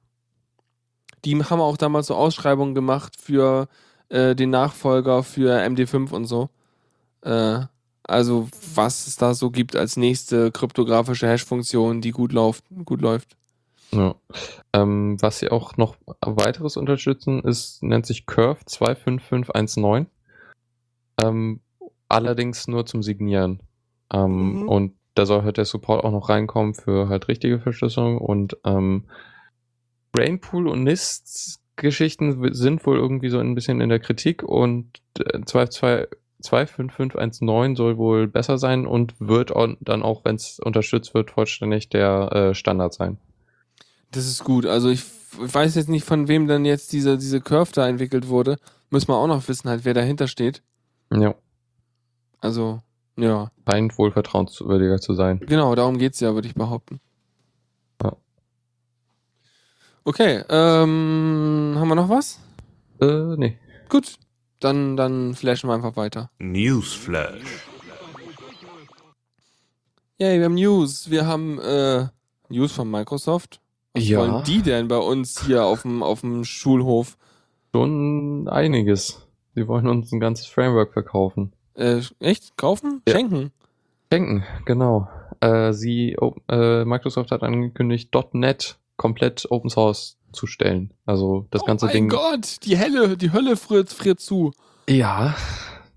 Die 1.26 1.36
haben 1.44 1.60
auch 1.60 1.76
damals 1.76 2.06
so 2.06 2.14
Ausschreibungen 2.14 2.74
gemacht 2.74 3.14
für 3.20 3.68
äh, 4.08 4.34
den 4.34 4.48
Nachfolger 4.48 5.22
für 5.22 5.60
MD5 5.60 6.12
und 6.12 6.24
so. 6.24 6.48
Äh, 7.20 7.60
also 8.04 8.48
was 8.74 9.06
es 9.06 9.16
da 9.16 9.34
so 9.34 9.50
gibt 9.50 9.76
als 9.76 9.98
nächste 9.98 10.50
kryptografische 10.50 11.28
Hash-Funktion, 11.28 12.00
die 12.00 12.10
gut 12.10 12.32
läuft, 12.32 12.64
gut 12.86 13.02
läuft. 13.02 13.36
Ja. 13.92 14.14
Ähm, 14.72 15.16
was 15.20 15.38
sie 15.40 15.50
auch 15.50 15.76
noch 15.76 15.96
weiteres 16.20 16.76
unterstützen, 16.76 17.40
ist, 17.42 17.82
nennt 17.82 18.06
sich 18.06 18.26
Curve 18.26 18.60
25519. 18.66 20.06
Ähm, 21.22 21.60
allerdings 22.08 22.68
nur 22.68 22.86
zum 22.86 23.02
Signieren. 23.02 23.60
Ähm, 24.12 24.60
Mhm. 24.62 24.68
Und 24.68 24.92
da 25.14 25.26
soll 25.26 25.42
halt 25.42 25.56
der 25.56 25.64
Support 25.64 26.04
auch 26.04 26.12
noch 26.12 26.28
reinkommen 26.28 26.74
für 26.74 27.08
halt 27.08 27.28
richtige 27.28 27.58
Verschlüsselung 27.60 28.18
und 28.18 28.56
ähm, 28.64 29.04
Brainpool 30.12 30.68
und 30.68 30.84
NIST 30.84 31.58
Geschichten 31.76 32.42
w- 32.42 32.52
sind 32.52 32.84
wohl 32.86 32.96
irgendwie 32.98 33.28
so 33.30 33.38
ein 33.38 33.54
bisschen 33.54 33.80
in 33.80 33.88
der 33.88 34.00
Kritik 34.00 34.42
und 34.42 34.86
äh, 35.18 35.40
22 35.44 36.08
25519 36.42 37.76
soll 37.76 37.98
wohl 37.98 38.26
besser 38.26 38.56
sein 38.56 38.86
und 38.86 39.14
wird 39.20 39.52
dann 39.80 40.02
auch, 40.02 40.24
wenn 40.24 40.36
es 40.36 40.58
unterstützt 40.58 41.12
wird, 41.12 41.30
vollständig 41.30 41.90
der 41.90 42.32
äh, 42.32 42.54
Standard 42.54 42.94
sein. 42.94 43.18
Das 44.10 44.26
ist 44.26 44.44
gut. 44.44 44.66
Also 44.66 44.88
ich, 44.88 45.04
ich 45.44 45.54
weiß 45.54 45.74
jetzt 45.74 45.88
nicht, 45.88 46.04
von 46.04 46.28
wem 46.28 46.46
dann 46.46 46.64
jetzt 46.64 46.92
diese, 46.92 47.16
diese 47.16 47.40
Curve 47.40 47.70
da 47.72 47.88
entwickelt 47.88 48.28
wurde. 48.28 48.58
Müssen 48.90 49.08
wir 49.08 49.16
auch 49.16 49.28
noch 49.28 49.46
wissen, 49.48 49.68
halt, 49.68 49.84
wer 49.84 49.94
dahinter 49.94 50.26
steht. 50.26 50.62
Ja. 51.12 51.34
Also, 52.40 52.80
ja. 53.16 53.50
scheint 53.68 53.96
wohl 53.98 54.10
vertrauenswürdiger 54.10 55.00
zu 55.00 55.14
sein. 55.14 55.40
Genau, 55.40 55.74
darum 55.74 55.98
geht's 55.98 56.20
ja, 56.20 56.34
würde 56.34 56.48
ich 56.48 56.54
behaupten. 56.54 57.00
Ja. 58.02 58.16
Okay, 60.04 60.42
ähm, 60.48 61.74
haben 61.76 61.88
wir 61.88 61.94
noch 61.94 62.08
was? 62.08 62.40
Äh, 63.00 63.36
nee. 63.36 63.58
Gut, 63.88 64.16
dann, 64.58 64.96
dann 64.96 65.34
flashen 65.34 65.68
wir 65.68 65.74
einfach 65.74 65.96
weiter. 65.96 66.30
Newsflash. 66.38 67.66
Yay, 70.18 70.38
wir 70.38 70.44
haben 70.44 70.54
News. 70.54 71.10
Wir 71.10 71.26
haben 71.26 71.58
äh, 71.60 72.08
News 72.48 72.72
von 72.72 72.90
Microsoft. 72.90 73.60
Was 73.94 74.08
Ja. 74.08 74.18
wollen 74.18 74.44
die 74.44 74.62
denn 74.62 74.88
bei 74.88 74.98
uns 74.98 75.44
hier 75.46 75.64
auf 75.64 75.82
dem, 75.82 76.02
auf 76.02 76.20
dem 76.20 76.44
Schulhof? 76.44 77.16
Schon 77.74 78.48
einiges. 78.48 79.26
Sie 79.54 79.66
wollen 79.66 79.88
uns 79.88 80.12
ein 80.12 80.20
ganzes 80.20 80.46
Framework 80.46 80.92
verkaufen. 80.92 81.52
Äh, 81.74 82.02
echt? 82.20 82.56
Kaufen? 82.56 83.02
Ja. 83.06 83.14
Schenken? 83.14 83.52
Denken, 84.12 84.44
genau. 84.64 85.08
Äh, 85.40 85.72
sie, 85.72 86.16
oh, 86.20 86.34
äh, 86.48 86.84
Microsoft 86.84 87.30
hat 87.30 87.42
angekündigt, 87.42 88.10
.NET 88.32 88.78
komplett 88.96 89.46
Open 89.50 89.70
Source 89.70 90.18
zu 90.32 90.46
stellen. 90.46 90.92
Also 91.06 91.46
das 91.50 91.64
ganze 91.64 91.86
oh 91.86 91.88
mein 91.88 91.94
Ding. 91.94 92.08
Gott, 92.08 92.58
die 92.64 92.76
Helle, 92.76 93.16
die 93.16 93.32
Hölle 93.32 93.56
friert, 93.56 93.90
friert 93.90 94.20
zu. 94.20 94.52
Ja, 94.88 95.34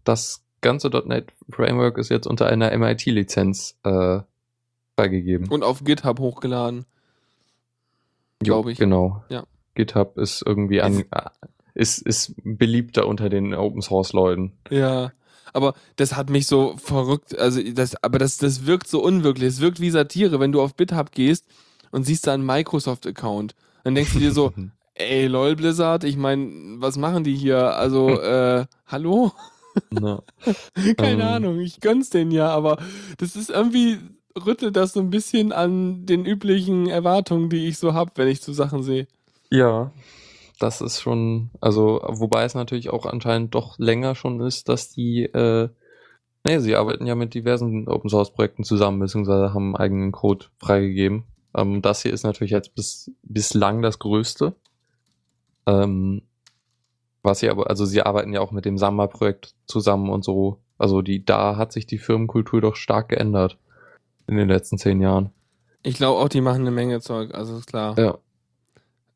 das 0.03 0.43
ganze 0.61 0.89
.NET 0.89 1.31
Framework 1.49 1.97
ist 1.97 2.09
jetzt 2.09 2.27
unter 2.27 2.47
einer 2.47 2.75
MIT-Lizenz 2.77 3.77
äh, 3.83 4.19
freigegeben. 4.97 5.49
Und 5.49 5.63
auf 5.63 5.83
GitHub 5.83 6.19
hochgeladen. 6.19 6.85
Jo, 8.43 8.55
glaub 8.55 8.67
ich. 8.67 8.77
Genau. 8.77 9.23
Ja. 9.29 9.43
GitHub 9.75 10.17
ist 10.17 10.43
irgendwie 10.45 10.81
an, 10.81 11.03
äh, 11.11 11.29
ist, 11.73 11.99
ist 11.99 12.33
beliebter 12.43 13.07
unter 13.07 13.29
den 13.29 13.53
Open 13.53 13.81
Source 13.81 14.13
Leuten. 14.13 14.53
Ja. 14.69 15.11
Aber 15.53 15.75
das 15.97 16.15
hat 16.15 16.29
mich 16.31 16.47
so 16.47 16.75
verrückt, 16.77 17.37
also 17.37 17.61
das, 17.73 17.95
aber 18.03 18.17
das, 18.17 18.37
das 18.37 18.65
wirkt 18.65 18.87
so 18.87 19.03
unwirklich. 19.03 19.47
Es 19.49 19.61
wirkt 19.61 19.79
wie 19.79 19.91
Satire, 19.91 20.39
wenn 20.39 20.51
du 20.51 20.61
auf 20.61 20.75
GitHub 20.75 21.11
gehst 21.11 21.45
und 21.91 22.05
siehst 22.05 22.25
da 22.25 22.33
einen 22.33 22.45
Microsoft-Account. 22.45 23.55
Dann 23.83 23.93
denkst 23.93 24.13
du 24.13 24.19
dir 24.19 24.31
so, 24.31 24.51
ey, 24.95 25.27
lol, 25.27 25.55
Blizzard, 25.55 26.03
ich 26.05 26.17
meine, 26.17 26.49
was 26.79 26.97
machen 26.97 27.23
die 27.23 27.35
hier? 27.35 27.75
Also, 27.75 28.09
äh, 28.21 28.65
hallo? 28.87 29.31
Keine 30.97 31.21
Ähm. 31.23 31.27
Ahnung, 31.27 31.59
ich 31.59 31.79
gönn's 31.79 32.09
denen 32.09 32.31
ja, 32.31 32.49
aber 32.49 32.77
das 33.17 33.35
ist 33.35 33.49
irgendwie, 33.49 33.99
rüttelt 34.35 34.75
das 34.75 34.93
so 34.93 34.99
ein 34.99 35.09
bisschen 35.09 35.51
an 35.51 36.05
den 36.05 36.25
üblichen 36.25 36.87
Erwartungen, 36.87 37.49
die 37.49 37.67
ich 37.67 37.77
so 37.77 37.93
hab, 37.93 38.17
wenn 38.17 38.27
ich 38.27 38.41
so 38.41 38.53
Sachen 38.53 38.83
sehe. 38.83 39.07
Ja, 39.49 39.91
das 40.59 40.81
ist 40.81 41.01
schon, 41.01 41.51
also, 41.61 42.01
wobei 42.07 42.43
es 42.43 42.55
natürlich 42.55 42.89
auch 42.89 43.05
anscheinend 43.05 43.53
doch 43.55 43.77
länger 43.77 44.15
schon 44.15 44.41
ist, 44.41 44.69
dass 44.69 44.89
die, 44.89 45.23
äh, 45.23 45.69
nee, 46.43 46.59
sie 46.59 46.75
arbeiten 46.75 47.05
ja 47.05 47.15
mit 47.15 47.33
diversen 47.33 47.87
Open 47.87 48.09
Source 48.09 48.33
Projekten 48.33 48.63
zusammen, 48.63 48.99
beziehungsweise 48.99 49.53
haben 49.53 49.75
eigenen 49.75 50.11
Code 50.11 50.45
freigegeben. 50.57 51.23
Ähm, 51.55 51.81
das 51.81 52.01
hier 52.01 52.13
ist 52.13 52.23
natürlich 52.23 52.51
jetzt 52.51 52.75
bis, 52.75 53.11
bislang 53.23 53.81
das 53.81 53.99
größte. 53.99 54.55
Ähm, 55.65 56.23
was 57.21 57.39
sie 57.39 57.49
aber, 57.49 57.69
also 57.69 57.85
sie 57.85 58.01
arbeiten 58.01 58.33
ja 58.33 58.41
auch 58.41 58.51
mit 58.51 58.65
dem 58.65 58.77
Samba-Projekt 58.77 59.55
zusammen 59.65 60.09
und 60.09 60.25
so. 60.25 60.59
Also 60.77 61.01
die, 61.01 61.23
da 61.23 61.55
hat 61.55 61.71
sich 61.71 61.85
die 61.85 61.99
Firmenkultur 61.99 62.59
doch 62.59 62.75
stark 62.75 63.09
geändert 63.09 63.57
in 64.27 64.37
den 64.37 64.47
letzten 64.47 64.77
zehn 64.77 65.01
Jahren. 65.01 65.31
Ich 65.83 65.95
glaube 65.95 66.19
auch, 66.19 66.29
die 66.29 66.41
machen 66.41 66.61
eine 66.61 66.71
Menge 66.71 67.01
Zeug, 67.01 67.33
also 67.33 67.57
ist 67.57 67.67
klar. 67.67 67.97
Ja. 67.97 68.17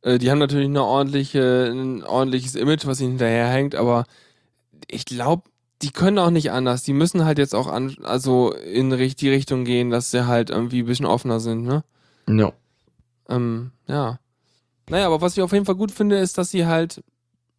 Äh, 0.02 0.18
die 0.18 0.30
haben 0.30 0.40
natürlich 0.40 0.68
eine 0.68 0.84
ordentliche, 0.84 1.72
ein 1.72 2.04
ordentliches 2.04 2.56
Image, 2.56 2.86
was 2.86 3.00
ihnen 3.00 3.12
hinterherhängt, 3.12 3.76
aber 3.76 4.06
ich 4.90 5.06
glaube, 5.06 5.44
die 5.82 5.92
können 5.92 6.20
auch 6.20 6.32
nicht 6.32 6.52
anders. 6.52 6.84
Die 6.84 6.94
müssen 6.94 7.26
halt 7.26 7.38
jetzt 7.38 7.54
auch 7.56 7.68
an, 7.68 7.96
also 8.04 8.52
in 8.52 8.90
die 8.90 9.30
Richtung 9.30 9.64
gehen, 9.64 9.90
dass 9.90 10.12
sie 10.12 10.28
halt 10.28 10.50
irgendwie 10.50 10.82
ein 10.82 10.86
bisschen 10.86 11.06
offener 11.06 11.40
sind, 11.40 11.64
ne? 11.64 11.84
Ja. 12.28 12.52
Ähm, 13.30 13.72
ja. 13.88 14.20
Naja, 14.90 15.06
aber 15.08 15.22
was 15.22 15.38
ich 15.38 15.44
auf 15.44 15.52
jeden 15.52 15.66
Fall 15.66 15.76
gut 15.76 15.92
finde, 15.92 16.18
ist, 16.18 16.38
dass 16.38 16.50
sie 16.50 16.66
halt 16.66 17.04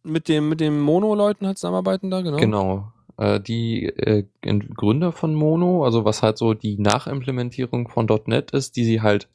mit 0.03 0.27
dem, 0.27 0.49
mit 0.49 0.59
den 0.59 0.79
Mono-Leuten 0.79 1.45
halt 1.45 1.57
zusammenarbeiten 1.57 2.09
da, 2.09 2.21
genau. 2.21 2.37
Genau. 2.37 2.91
Äh, 3.19 3.41
die 3.41 3.85
äh, 3.85 4.23
Gründer 4.41 5.11
von 5.11 5.35
Mono, 5.35 5.83
also 5.83 6.05
was 6.05 6.23
halt 6.23 6.37
so 6.37 6.53
die 6.53 6.79
Nachimplementierung 6.79 7.89
von 7.89 8.07
.NET 8.27 8.51
ist, 8.51 8.77
die 8.77 8.85
sie 8.85 9.01
halt 9.01 9.27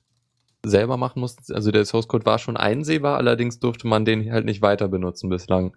selber 0.64 0.96
machen 0.96 1.20
mussten. 1.20 1.52
Also 1.52 1.70
der 1.70 1.84
Source 1.84 2.08
Code 2.08 2.24
war 2.24 2.38
schon 2.38 2.56
einsehbar, 2.56 3.18
allerdings 3.18 3.58
durfte 3.60 3.86
man 3.86 4.06
den 4.06 4.32
halt 4.32 4.46
nicht 4.46 4.62
weiter 4.62 4.88
benutzen 4.88 5.28
bislang. 5.28 5.76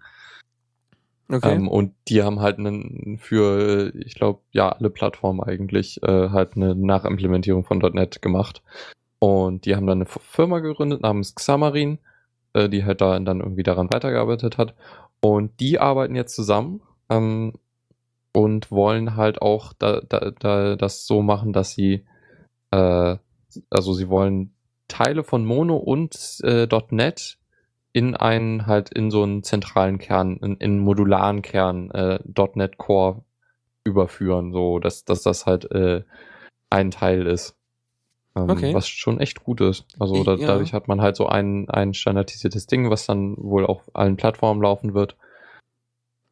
Okay. 1.30 1.54
Ähm, 1.54 1.68
und 1.68 1.92
die 2.08 2.22
haben 2.22 2.40
halt 2.40 2.58
einen 2.58 3.18
für, 3.18 3.92
ich 3.94 4.14
glaube, 4.14 4.40
ja, 4.52 4.70
alle 4.70 4.88
Plattformen 4.88 5.42
eigentlich 5.42 6.02
äh, 6.02 6.30
halt 6.30 6.56
eine 6.56 6.74
Nachimplementierung 6.74 7.64
von 7.64 7.78
.NET 7.78 8.22
gemacht. 8.22 8.62
Und 9.18 9.66
die 9.66 9.76
haben 9.76 9.86
dann 9.86 9.98
eine 9.98 10.06
Firma 10.06 10.60
gegründet 10.60 11.02
namens 11.02 11.34
Xamarin, 11.34 11.98
äh, 12.54 12.70
die 12.70 12.86
halt 12.86 13.02
da 13.02 13.18
dann 13.20 13.40
irgendwie 13.40 13.64
daran 13.64 13.92
weitergearbeitet 13.92 14.56
hat. 14.56 14.74
Und 15.20 15.60
die 15.60 15.78
arbeiten 15.78 16.14
jetzt 16.14 16.34
zusammen 16.34 16.80
ähm, 17.10 17.52
und 18.32 18.70
wollen 18.70 19.16
halt 19.16 19.42
auch 19.42 19.72
da, 19.72 20.00
da, 20.08 20.30
da 20.38 20.76
das 20.76 21.06
so 21.06 21.22
machen, 21.22 21.52
dass 21.52 21.72
sie, 21.72 22.06
äh, 22.70 23.16
also 23.70 23.92
sie 23.94 24.08
wollen 24.08 24.54
Teile 24.88 25.24
von 25.24 25.44
Mono 25.44 25.76
und 25.76 26.40
äh, 26.42 26.66
.NET 26.90 27.38
in 27.92 28.14
einen 28.14 28.66
halt 28.66 28.90
in 28.90 29.10
so 29.10 29.22
einen 29.22 29.42
zentralen 29.42 29.98
Kern, 29.98 30.36
in, 30.36 30.56
in 30.56 30.70
einen 30.72 30.78
modularen 30.80 31.42
Kern 31.42 31.90
äh, 31.90 32.20
.NET 32.54 32.78
Core 32.78 33.22
überführen, 33.84 34.52
so 34.52 34.78
dass, 34.78 35.04
dass 35.04 35.22
das 35.22 35.46
halt 35.46 35.70
äh, 35.72 36.04
ein 36.70 36.90
Teil 36.90 37.26
ist. 37.26 37.56
Ähm, 38.36 38.50
Okay. 38.50 38.74
Was 38.74 38.88
schon 38.88 39.20
echt 39.20 39.42
gut 39.42 39.60
ist. 39.60 39.86
Also 39.98 40.22
da, 40.24 40.34
ja. 40.34 40.46
dadurch 40.46 40.72
hat 40.72 40.88
man 40.88 41.00
halt 41.00 41.16
so 41.16 41.26
ein, 41.26 41.68
ein 41.68 41.94
standardisiertes 41.94 42.66
Ding, 42.66 42.90
was 42.90 43.06
dann 43.06 43.36
wohl 43.38 43.66
auf 43.66 43.90
allen 43.94 44.16
Plattformen 44.16 44.62
laufen 44.62 44.94
wird. 44.94 45.16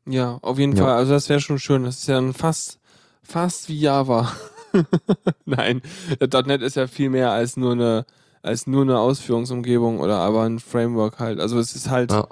Ja, 0.08 0.38
auf 0.42 0.58
jeden 0.58 0.76
Ja. 0.76 0.84
Fall. 0.84 0.94
Also 0.94 1.12
das 1.12 1.28
wäre 1.28 1.40
schon 1.40 1.58
schön. 1.58 1.84
Das 1.84 1.98
ist 1.98 2.08
ja 2.08 2.14
dann 2.14 2.32
fast, 2.32 2.78
fast 3.22 3.68
wie 3.68 3.80
Java. 3.80 4.32
Nein, 5.44 5.82
.NET 6.20 6.62
ist 6.62 6.76
ja 6.76 6.86
viel 6.86 7.10
mehr 7.10 7.32
als 7.32 7.56
nur 7.56 7.72
eine, 7.72 8.06
als 8.42 8.66
nur 8.66 8.82
eine 8.82 8.98
Ausführungsumgebung 8.98 10.00
oder 10.00 10.18
aber 10.18 10.42
ein 10.42 10.58
Framework 10.58 11.18
halt. 11.18 11.40
Also 11.40 11.58
es 11.58 11.74
ist 11.74 11.90
halt, 11.90 12.12
Ja, 12.12 12.26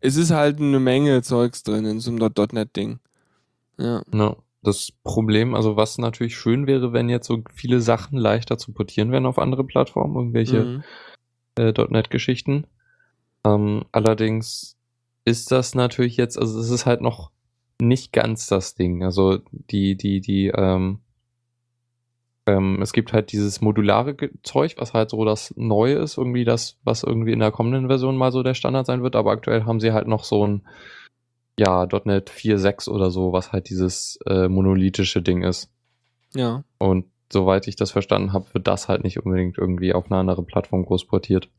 es 0.00 0.16
ist 0.16 0.30
halt 0.30 0.60
eine 0.60 0.80
Menge 0.80 1.22
Zeugs 1.22 1.62
drin 1.62 1.84
in 1.84 2.00
so 2.00 2.10
einem 2.10 2.30
.NET-Ding. 2.52 2.98
Ja. 3.78 4.02
ja. 4.12 4.36
Das 4.62 4.90
Problem, 5.04 5.54
also 5.54 5.76
was 5.76 5.98
natürlich 5.98 6.36
schön 6.36 6.66
wäre, 6.66 6.92
wenn 6.92 7.08
jetzt 7.08 7.28
so 7.28 7.42
viele 7.54 7.80
Sachen 7.80 8.18
leichter 8.18 8.58
zu 8.58 8.72
portieren 8.72 9.12
wären 9.12 9.24
auf 9.24 9.38
andere 9.38 9.62
Plattformen, 9.64 10.16
irgendwelche 10.16 10.64
Mhm. 10.64 10.82
äh, 11.56 11.72
.NET-Geschichten. 11.72 12.66
Ähm, 13.44 13.84
allerdings 13.92 14.76
ist 15.28 15.52
das 15.52 15.74
natürlich 15.74 16.16
jetzt, 16.16 16.38
also 16.38 16.58
es 16.58 16.70
ist 16.70 16.86
halt 16.86 17.00
noch 17.00 17.30
nicht 17.80 18.12
ganz 18.12 18.46
das 18.46 18.74
Ding. 18.74 19.04
Also 19.04 19.38
die, 19.50 19.96
die, 19.96 20.20
die, 20.20 20.48
ähm, 20.48 21.00
ähm, 22.46 22.80
es 22.80 22.92
gibt 22.92 23.12
halt 23.12 23.30
dieses 23.32 23.60
modulare 23.60 24.16
Zeug, 24.42 24.76
was 24.78 24.94
halt 24.94 25.10
so 25.10 25.24
das 25.24 25.54
Neue 25.56 25.96
ist, 25.96 26.16
irgendwie 26.16 26.44
das, 26.44 26.78
was 26.82 27.02
irgendwie 27.02 27.32
in 27.32 27.40
der 27.40 27.52
kommenden 27.52 27.88
Version 27.88 28.16
mal 28.16 28.32
so 28.32 28.42
der 28.42 28.54
Standard 28.54 28.86
sein 28.86 29.02
wird, 29.02 29.16
aber 29.16 29.32
aktuell 29.32 29.64
haben 29.64 29.80
sie 29.80 29.92
halt 29.92 30.08
noch 30.08 30.24
so 30.24 30.46
ein, 30.46 30.66
ja, 31.58 31.86
.NET 32.04 32.30
4.6 32.30 32.88
oder 32.88 33.10
so, 33.10 33.32
was 33.32 33.52
halt 33.52 33.68
dieses 33.68 34.18
äh, 34.26 34.48
monolithische 34.48 35.20
Ding 35.20 35.42
ist. 35.42 35.70
Ja. 36.34 36.64
Und 36.78 37.06
soweit 37.30 37.68
ich 37.68 37.76
das 37.76 37.90
verstanden 37.90 38.32
habe, 38.32 38.52
wird 38.54 38.66
das 38.66 38.88
halt 38.88 39.04
nicht 39.04 39.18
unbedingt 39.18 39.58
irgendwie 39.58 39.92
auf 39.92 40.06
eine 40.06 40.16
andere 40.20 40.42
Plattform 40.42 40.86
groß 40.86 41.04
portiert. 41.04 41.50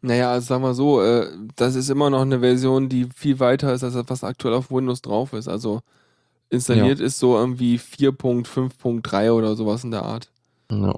Naja, 0.00 0.30
also 0.30 0.46
sag 0.46 0.60
mal 0.62 0.74
so, 0.74 1.02
äh, 1.02 1.26
das 1.56 1.74
ist 1.74 1.90
immer 1.90 2.08
noch 2.10 2.22
eine 2.22 2.40
Version, 2.40 2.88
die 2.88 3.08
viel 3.14 3.40
weiter 3.40 3.72
ist, 3.72 3.82
als 3.82 3.94
das, 3.94 4.04
was 4.08 4.24
aktuell 4.24 4.54
auf 4.54 4.70
Windows 4.70 5.02
drauf 5.02 5.32
ist. 5.32 5.48
Also 5.48 5.80
installiert 6.50 7.00
ist 7.00 7.18
so 7.18 7.36
irgendwie 7.36 7.78
4.5.3 7.78 9.32
oder 9.32 9.56
sowas 9.56 9.84
in 9.84 9.90
der 9.90 10.02
Art. 10.02 10.30
Ja. 10.70 10.94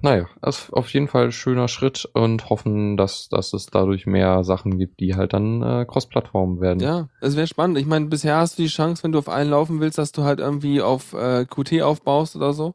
Naja, 0.00 0.26
ist 0.46 0.72
auf 0.72 0.88
jeden 0.90 1.08
Fall 1.08 1.24
ein 1.24 1.32
schöner 1.32 1.66
Schritt 1.66 2.08
und 2.12 2.48
hoffen, 2.50 2.96
dass, 2.96 3.28
dass 3.28 3.52
es 3.52 3.66
dadurch 3.66 4.06
mehr 4.06 4.44
Sachen 4.44 4.78
gibt, 4.78 5.00
die 5.00 5.16
halt 5.16 5.32
dann 5.32 5.62
äh, 5.62 5.84
Cross-Plattformen 5.86 6.60
werden. 6.60 6.80
Ja, 6.80 7.08
es 7.20 7.36
wäre 7.36 7.48
spannend. 7.48 7.78
Ich 7.78 7.86
meine, 7.86 8.06
bisher 8.06 8.36
hast 8.36 8.58
du 8.58 8.62
die 8.62 8.68
Chance, 8.68 9.02
wenn 9.02 9.12
du 9.12 9.18
auf 9.18 9.28
einen 9.28 9.50
laufen 9.50 9.80
willst, 9.80 9.98
dass 9.98 10.12
du 10.12 10.22
halt 10.22 10.38
irgendwie 10.38 10.80
auf 10.80 11.14
äh, 11.14 11.46
Qt 11.46 11.82
aufbaust 11.82 12.36
oder 12.36 12.52
so. 12.52 12.74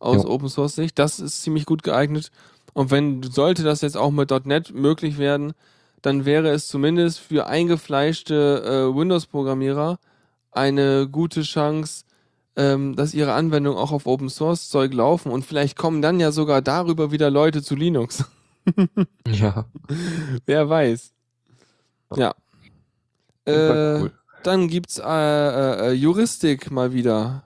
Aus. 0.00 0.24
Open 0.24 0.48
Source 0.48 0.74
Sicht. 0.74 0.98
Das 0.98 1.20
ist 1.20 1.42
ziemlich 1.42 1.66
gut 1.66 1.82
geeignet. 1.82 2.32
Und 2.80 2.90
wenn 2.90 3.22
sollte 3.22 3.62
das 3.62 3.82
jetzt 3.82 3.98
auch 3.98 4.10
mit 4.10 4.30
.NET 4.46 4.72
möglich 4.72 5.18
werden, 5.18 5.52
dann 6.00 6.24
wäre 6.24 6.48
es 6.48 6.66
zumindest 6.66 7.18
für 7.18 7.46
eingefleischte 7.46 8.62
äh, 8.64 8.96
Windows-Programmierer 8.96 9.98
eine 10.50 11.06
gute 11.06 11.42
Chance, 11.42 12.06
ähm, 12.56 12.96
dass 12.96 13.12
ihre 13.12 13.34
Anwendungen 13.34 13.78
auch 13.78 13.92
auf 13.92 14.06
Open 14.06 14.30
Source 14.30 14.70
Zeug 14.70 14.94
laufen 14.94 15.30
und 15.30 15.44
vielleicht 15.44 15.76
kommen 15.76 16.00
dann 16.00 16.20
ja 16.20 16.32
sogar 16.32 16.62
darüber 16.62 17.12
wieder 17.12 17.30
Leute 17.30 17.62
zu 17.62 17.76
Linux. 17.76 18.24
Ja. 19.28 19.66
Wer 20.46 20.70
weiß. 20.70 21.12
Ja. 22.16 22.34
Äh, 23.44 23.52
cool. 23.52 24.12
Dann 24.42 24.68
gibt's 24.68 24.98
äh, 24.98 25.04
äh, 25.04 25.88
äh, 25.88 25.92
Juristik 25.92 26.70
mal 26.70 26.94
wieder. 26.94 27.44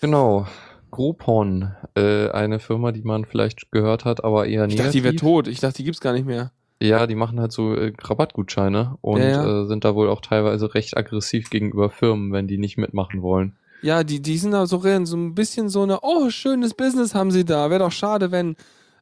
Genau. 0.00 0.46
Groupon, 0.90 1.74
äh, 2.00 2.30
eine 2.30 2.58
Firma, 2.58 2.92
die 2.92 3.02
man 3.02 3.24
vielleicht 3.24 3.70
gehört 3.72 4.04
hat, 4.04 4.24
aber 4.24 4.46
eher 4.46 4.64
Ich 4.66 4.70
negativ. 4.74 4.78
dachte, 4.84 4.92
die 4.98 5.04
wäre 5.04 5.16
tot. 5.16 5.48
Ich 5.48 5.60
dachte, 5.60 5.76
die 5.78 5.84
gibt's 5.84 6.00
gar 6.00 6.12
nicht 6.12 6.26
mehr. 6.26 6.52
Ja, 6.82 7.06
die 7.06 7.14
machen 7.14 7.38
halt 7.40 7.52
so 7.52 7.74
äh, 7.74 7.92
Rabattgutscheine 8.00 8.96
und 9.02 9.20
Ja, 9.20 9.28
ja. 9.28 9.62
Äh, 9.62 9.66
sind 9.66 9.84
da 9.84 9.94
wohl 9.94 10.08
auch 10.08 10.20
teilweise 10.22 10.74
recht 10.74 10.96
aggressiv 10.96 11.50
gegenüber 11.50 11.90
Firmen, 11.90 12.32
wenn 12.32 12.46
die 12.48 12.56
nicht 12.58 12.78
mitmachen 12.78 13.20
wollen. 13.22 13.56
Ja, 13.82 14.02
die, 14.04 14.20
die 14.20 14.38
sind 14.38 14.52
da 14.52 14.66
so, 14.66 14.78
so 14.80 15.16
ein 15.16 15.34
bisschen 15.34 15.68
so 15.68 15.82
eine, 15.82 16.00
oh, 16.02 16.30
schönes 16.30 16.74
Business 16.74 17.14
haben 17.14 17.30
sie 17.30 17.44
da. 17.44 17.70
Wäre 17.70 17.80
doch 17.80 17.92
schade, 17.92 18.30
wenn. 18.30 18.56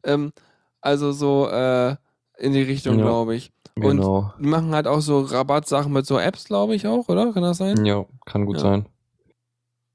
Ähm, 0.04 0.32
also 0.80 1.10
so 1.12 1.48
äh, 1.48 1.96
in 2.38 2.52
die 2.52 2.62
Richtung, 2.62 2.98
Ja. 2.98 3.04
glaube 3.04 3.34
ich. 3.34 3.50
Und 3.76 3.98
Genau. 3.98 4.32
die 4.40 4.46
machen 4.46 4.74
halt 4.74 4.86
auch 4.88 5.00
so 5.00 5.20
Rabattsachen 5.20 5.92
mit 5.92 6.04
so 6.06 6.18
Apps, 6.18 6.44
glaube 6.44 6.74
ich 6.74 6.86
auch, 6.88 7.08
oder? 7.08 7.32
Kann 7.32 7.42
das 7.44 7.58
sein? 7.58 7.84
Ja, 7.84 8.06
kann 8.26 8.44
gut 8.44 8.58
sein. 8.58 8.86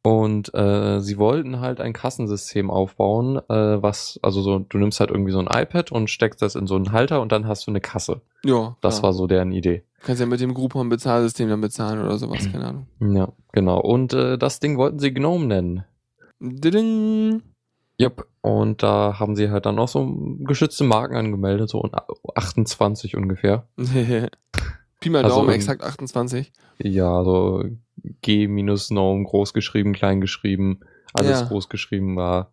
Und 0.05 0.53
äh, 0.53 0.99
sie 0.99 1.17
wollten 1.17 1.61
halt 1.61 1.79
ein 1.79 1.93
Kassensystem 1.93 2.69
aufbauen, 2.69 3.37
äh, 3.47 3.81
was, 3.81 4.19
also 4.21 4.41
so, 4.41 4.59
du 4.59 4.77
nimmst 4.77 4.99
halt 4.99 5.09
irgendwie 5.09 5.31
so 5.31 5.39
ein 5.39 5.47
iPad 5.47 5.93
und 5.93 6.09
steckst 6.09 6.41
das 6.41 6.55
in 6.55 6.67
so 6.67 6.75
einen 6.75 6.91
Halter 6.91 7.21
und 7.21 7.31
dann 7.31 7.47
hast 7.47 7.67
du 7.67 7.71
eine 7.71 7.79
Kasse. 7.79 8.19
Ja. 8.43 8.75
Das 8.81 8.95
klar. 8.95 9.03
war 9.03 9.13
so 9.13 9.27
deren 9.27 9.53
Idee. 9.53 9.83
Kannst 10.01 10.19
ja 10.19 10.25
mit 10.25 10.41
dem 10.41 10.53
Groupon-Bezahlsystem 10.53 11.47
dann 11.47 11.61
bezahlen 11.61 12.03
oder 12.03 12.17
sowas, 12.17 12.51
keine 12.51 12.65
Ahnung. 12.65 12.87
Ja, 13.15 13.29
genau. 13.53 13.79
Und 13.79 14.13
äh, 14.13 14.37
das 14.37 14.59
Ding 14.59 14.77
wollten 14.77 14.99
sie 14.99 15.13
Gnome 15.13 15.45
nennen. 15.45 15.85
Diding. 16.41 17.41
Yep. 18.01 18.25
Und 18.41 18.83
da 18.83 19.19
haben 19.19 19.37
sie 19.37 19.49
halt 19.51 19.65
dann 19.65 19.79
auch 19.79 19.87
so 19.87 20.05
geschützte 20.39 20.83
Marken 20.83 21.15
angemeldet, 21.15 21.69
so 21.69 21.89
28 22.35 23.15
ungefähr. 23.15 23.67
Pi 25.03 25.09
mal 25.09 25.23
Also 25.23 25.35
Daumen, 25.37 25.49
im- 25.49 25.55
exakt 25.55 25.83
28. 25.83 26.51
Ja, 26.79 27.23
so 27.23 27.63
G 28.21 28.47
minus 28.47 28.89
Gnome 28.89 29.23
groß 29.25 29.53
geschrieben, 29.53 29.93
klein 29.93 30.21
geschrieben, 30.21 30.79
alles 31.13 31.41
Ja. 31.41 31.45
groß 31.47 31.69
geschrieben 31.69 32.15
war. 32.15 32.51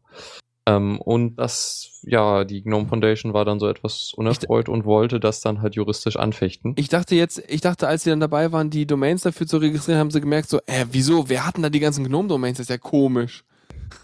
Ähm, 0.67 1.01
und 1.01 1.37
das, 1.37 2.01
ja, 2.03 2.45
die 2.45 2.63
Gnome 2.63 2.87
Foundation 2.87 3.33
war 3.33 3.45
dann 3.47 3.59
so 3.59 3.67
etwas 3.67 4.13
unerfreut 4.15 4.69
und 4.69 4.85
wollte 4.85 5.19
das 5.19 5.41
dann 5.41 5.63
halt 5.63 5.75
juristisch 5.75 6.17
anfechten. 6.17 6.75
Ich 6.77 6.89
dachte 6.91 7.15
jetzt, 7.15 7.43
ich 7.49 7.63
dachte, 7.63 7.89
als 7.89 8.05
sie 8.05 8.11
dann 8.11 8.21
dabei 8.21 8.53
waren, 8.53 8.69
die 8.69 8.87
Domains 8.87 9.23
dafür 9.23 9.47
zu 9.47 9.57
registrieren, 9.57 9.99
haben 10.01 10.11
sie 10.11 10.21
gemerkt, 10.21 10.51
so, 10.51 10.59
äh, 10.67 10.85
wieso, 10.93 11.29
wer 11.31 11.47
hatten 11.47 11.63
da 11.63 11.71
die 11.71 11.81
ganzen 11.81 12.05
Gnome-Domains? 12.05 12.59
Das 12.59 12.65
ist 12.65 12.71
ja 12.71 12.79
komisch. 12.79 13.45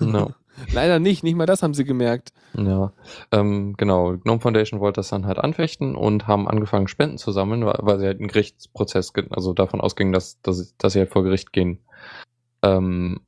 ja. 0.00 0.28
Leider 0.72 0.98
nicht, 0.98 1.22
nicht 1.22 1.34
mal 1.36 1.46
das 1.46 1.62
haben 1.62 1.74
sie 1.74 1.84
gemerkt. 1.84 2.32
Ja, 2.56 2.92
ähm, 3.32 3.74
genau. 3.76 4.16
Gnome 4.16 4.40
Foundation 4.40 4.80
wollte 4.80 5.00
das 5.00 5.08
dann 5.08 5.26
halt 5.26 5.38
anfechten 5.38 5.94
und 5.96 6.26
haben 6.26 6.48
angefangen, 6.48 6.88
Spenden 6.88 7.18
zu 7.18 7.30
sammeln, 7.32 7.64
weil, 7.64 7.98
sie 7.98 8.06
halt 8.06 8.18
einen 8.18 8.28
Gerichtsprozess, 8.28 9.12
ge- 9.12 9.26
also 9.30 9.52
davon 9.52 9.80
ausgingen, 9.80 10.12
dass, 10.12 10.40
dass, 10.42 10.74
dass 10.78 10.92
sie 10.94 11.00
halt 11.00 11.10
vor 11.10 11.22
Gericht 11.24 11.52
gehen. 11.52 11.78
Ähm, 12.62 13.20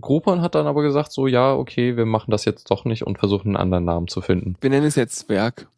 Groupon 0.00 0.40
hat 0.42 0.54
dann 0.54 0.66
aber 0.66 0.82
gesagt, 0.82 1.12
so, 1.12 1.26
ja, 1.26 1.54
okay, 1.54 1.96
wir 1.96 2.06
machen 2.06 2.30
das 2.30 2.44
jetzt 2.44 2.70
doch 2.70 2.84
nicht 2.84 3.04
und 3.06 3.18
versuchen 3.18 3.48
einen 3.48 3.56
anderen 3.56 3.84
Namen 3.84 4.08
zu 4.08 4.20
finden. 4.20 4.56
Wir 4.60 4.70
nennen 4.70 4.86
es 4.86 4.96
jetzt 4.96 5.16
Zwerg. 5.16 5.68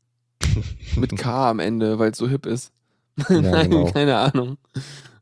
Mit 0.96 1.16
K 1.16 1.50
am 1.50 1.58
Ende, 1.58 1.98
weil 1.98 2.10
es 2.12 2.18
so 2.18 2.28
hip 2.28 2.46
ist. 2.46 2.72
Ja, 3.28 3.40
Nein, 3.40 3.70
genau. 3.70 3.90
keine 3.90 4.16
Ahnung. 4.16 4.56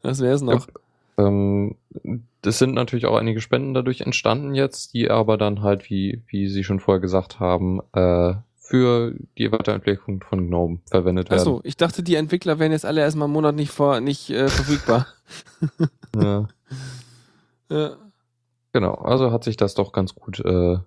Was 0.03 0.21
wäre 0.21 0.35
es 0.35 0.43
noch? 0.43 0.67
Ähm, 1.19 1.77
es 2.43 2.59
sind 2.59 2.75
natürlich 2.75 3.07
auch 3.07 3.17
einige 3.17 3.41
Spenden 3.41 3.75
dadurch 3.75 4.03
entstanden 4.03 4.55
jetzt, 4.55 4.95
die 4.95 5.11
aber 5.11 5.37
dann 5.37 5.63
halt, 5.63 5.91
wie, 5.91 6.23
wie 6.29 6.49
Sie 6.49 6.65
schon 6.65 6.81
vorher 6.81 7.01
gesagt 7.01 7.41
haben, 7.41 7.81
äh, 7.93 8.35
für 8.59 9.15
die 9.39 9.53
Weiterentwicklung 9.53 10.23
von 10.23 10.49
GNOME 10.49 10.81
verwendet 10.91 11.31
werden. 11.31 11.41
Achso, 11.41 11.61
ich 11.63 11.77
dachte, 11.77 12.03
die 12.03 12.17
Entwickler 12.17 12.59
wären 12.59 12.73
jetzt 12.73 12.85
alle 12.85 13.01
erstmal 13.01 13.27
einen 13.27 13.35
Monat 13.35 13.55
nicht, 13.55 13.71
vor, 13.71 14.01
nicht 14.01 14.31
äh, 14.31 14.49
verfügbar. 14.49 15.07
Ja, 16.15 16.49
ja. 17.71 17.97
genau, 18.73 18.95
also 18.95 19.33
hat 19.33 19.45
sich 19.45 19.59
das 19.59 19.75
doch 19.75 19.93
ganz 19.93 20.15
gut 20.15 20.41
äh, 20.41 20.79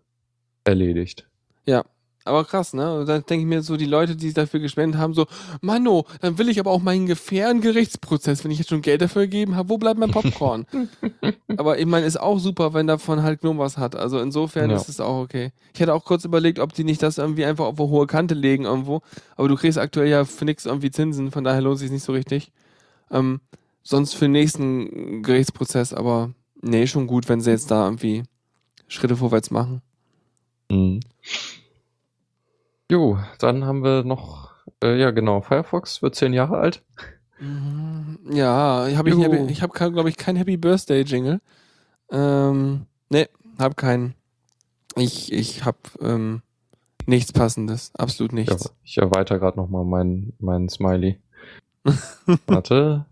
erledigt. 0.63 1.27
Aber 2.29 2.45
krass, 2.45 2.73
ne? 2.73 2.99
Und 2.99 3.09
dann 3.09 3.23
denke 3.27 3.41
ich 3.41 3.47
mir 3.47 3.63
so, 3.63 3.75
die 3.75 3.85
Leute, 3.85 4.15
die 4.15 4.31
dafür 4.33 4.59
gespendet 4.59 4.99
haben, 4.99 5.15
so, 5.15 5.25
Mano, 5.61 6.05
dann 6.21 6.37
will 6.37 6.47
ich 6.47 6.59
aber 6.59 6.69
auch 6.69 6.81
meinen 6.81 7.15
fairen 7.15 7.59
Gerichtsprozess, 7.59 8.43
wenn 8.43 8.51
ich 8.51 8.59
jetzt 8.59 8.69
schon 8.69 8.83
Geld 8.83 9.01
dafür 9.01 9.23
gegeben 9.23 9.55
habe, 9.55 9.69
wo 9.69 9.79
bleibt 9.79 9.99
mein 9.99 10.11
Popcorn? 10.11 10.67
aber 11.57 11.79
ich 11.79 11.87
meine, 11.87 12.05
ist 12.05 12.19
auch 12.19 12.37
super, 12.37 12.75
wenn 12.75 12.85
davon 12.85 13.23
halt 13.23 13.41
Gnome 13.41 13.59
was 13.59 13.79
hat. 13.79 13.95
Also 13.95 14.19
insofern 14.19 14.69
Ja. 14.69 14.75
ist 14.75 14.89
es 14.89 14.99
auch 14.99 15.21
okay. 15.23 15.51
Ich 15.73 15.79
hätte 15.79 15.93
auch 15.93 16.05
kurz 16.05 16.23
überlegt, 16.23 16.59
ob 16.59 16.73
die 16.73 16.83
nicht 16.83 17.01
das 17.01 17.17
irgendwie 17.17 17.45
einfach 17.45 17.65
auf 17.65 17.79
eine 17.79 17.89
hohe 17.89 18.05
Kante 18.05 18.35
legen 18.35 18.65
irgendwo. 18.65 19.01
Aber 19.35 19.47
du 19.47 19.55
kriegst 19.55 19.79
aktuell 19.79 20.07
ja 20.07 20.23
für 20.23 20.45
nichts 20.45 20.67
irgendwie 20.67 20.91
Zinsen, 20.91 21.31
von 21.31 21.43
daher 21.43 21.61
lohnt 21.61 21.75
es 21.75 21.81
sich 21.81 21.91
nicht 21.91 22.03
so 22.03 22.13
richtig. 22.13 22.51
Ähm, 23.09 23.41
sonst 23.81 24.13
für 24.13 24.25
den 24.25 24.33
nächsten 24.33 25.23
Gerichtsprozess, 25.23 25.93
aber 25.93 26.31
nee, 26.61 26.85
schon 26.85 27.07
gut, 27.07 27.27
wenn 27.27 27.41
sie 27.41 27.49
jetzt 27.49 27.71
da 27.71 27.85
irgendwie 27.85 28.21
Schritte 28.87 29.15
vorwärts 29.17 29.49
machen. 29.49 29.81
Mhm. 30.69 30.99
Jo, 32.91 33.19
dann 33.39 33.65
haben 33.65 33.83
wir 33.83 34.03
noch, 34.03 34.51
äh, 34.83 34.97
ja 34.99 35.11
genau, 35.11 35.41
Firefox 35.41 36.01
wird 36.01 36.15
zehn 36.15 36.33
Jahre 36.33 36.57
alt. 36.57 36.83
Mhm, 37.39 38.19
Ja, 38.31 38.87
ich 38.87 38.97
habe 38.97 39.09
ich, 39.09 39.15
Jo. 39.15 39.47
ich 39.47 39.61
habe 39.61 39.73
glaube 39.91 40.09
ich 40.09 40.17
kein 40.17 40.35
Happy 40.35 40.57
Birthday 40.57 41.01
Jingle. 41.03 41.39
Ähm, 42.11 42.85
nee, 43.09 43.27
hab 43.59 43.77
keinen. 43.77 44.15
Ich 44.95 45.31
ich 45.31 45.63
habe 45.63 45.77
ähm, 46.01 46.41
nichts 47.05 47.31
passendes, 47.31 47.91
absolut 47.95 48.31
Ja, 48.33 48.39
nichts. 48.39 48.73
ich 48.83 48.97
erweitere 48.97 49.39
gerade 49.39 49.57
nochmal 49.57 49.85
meinen 49.85 50.33
mein 50.39 50.67
Smiley. 50.67 51.19
Warte, 52.47 53.05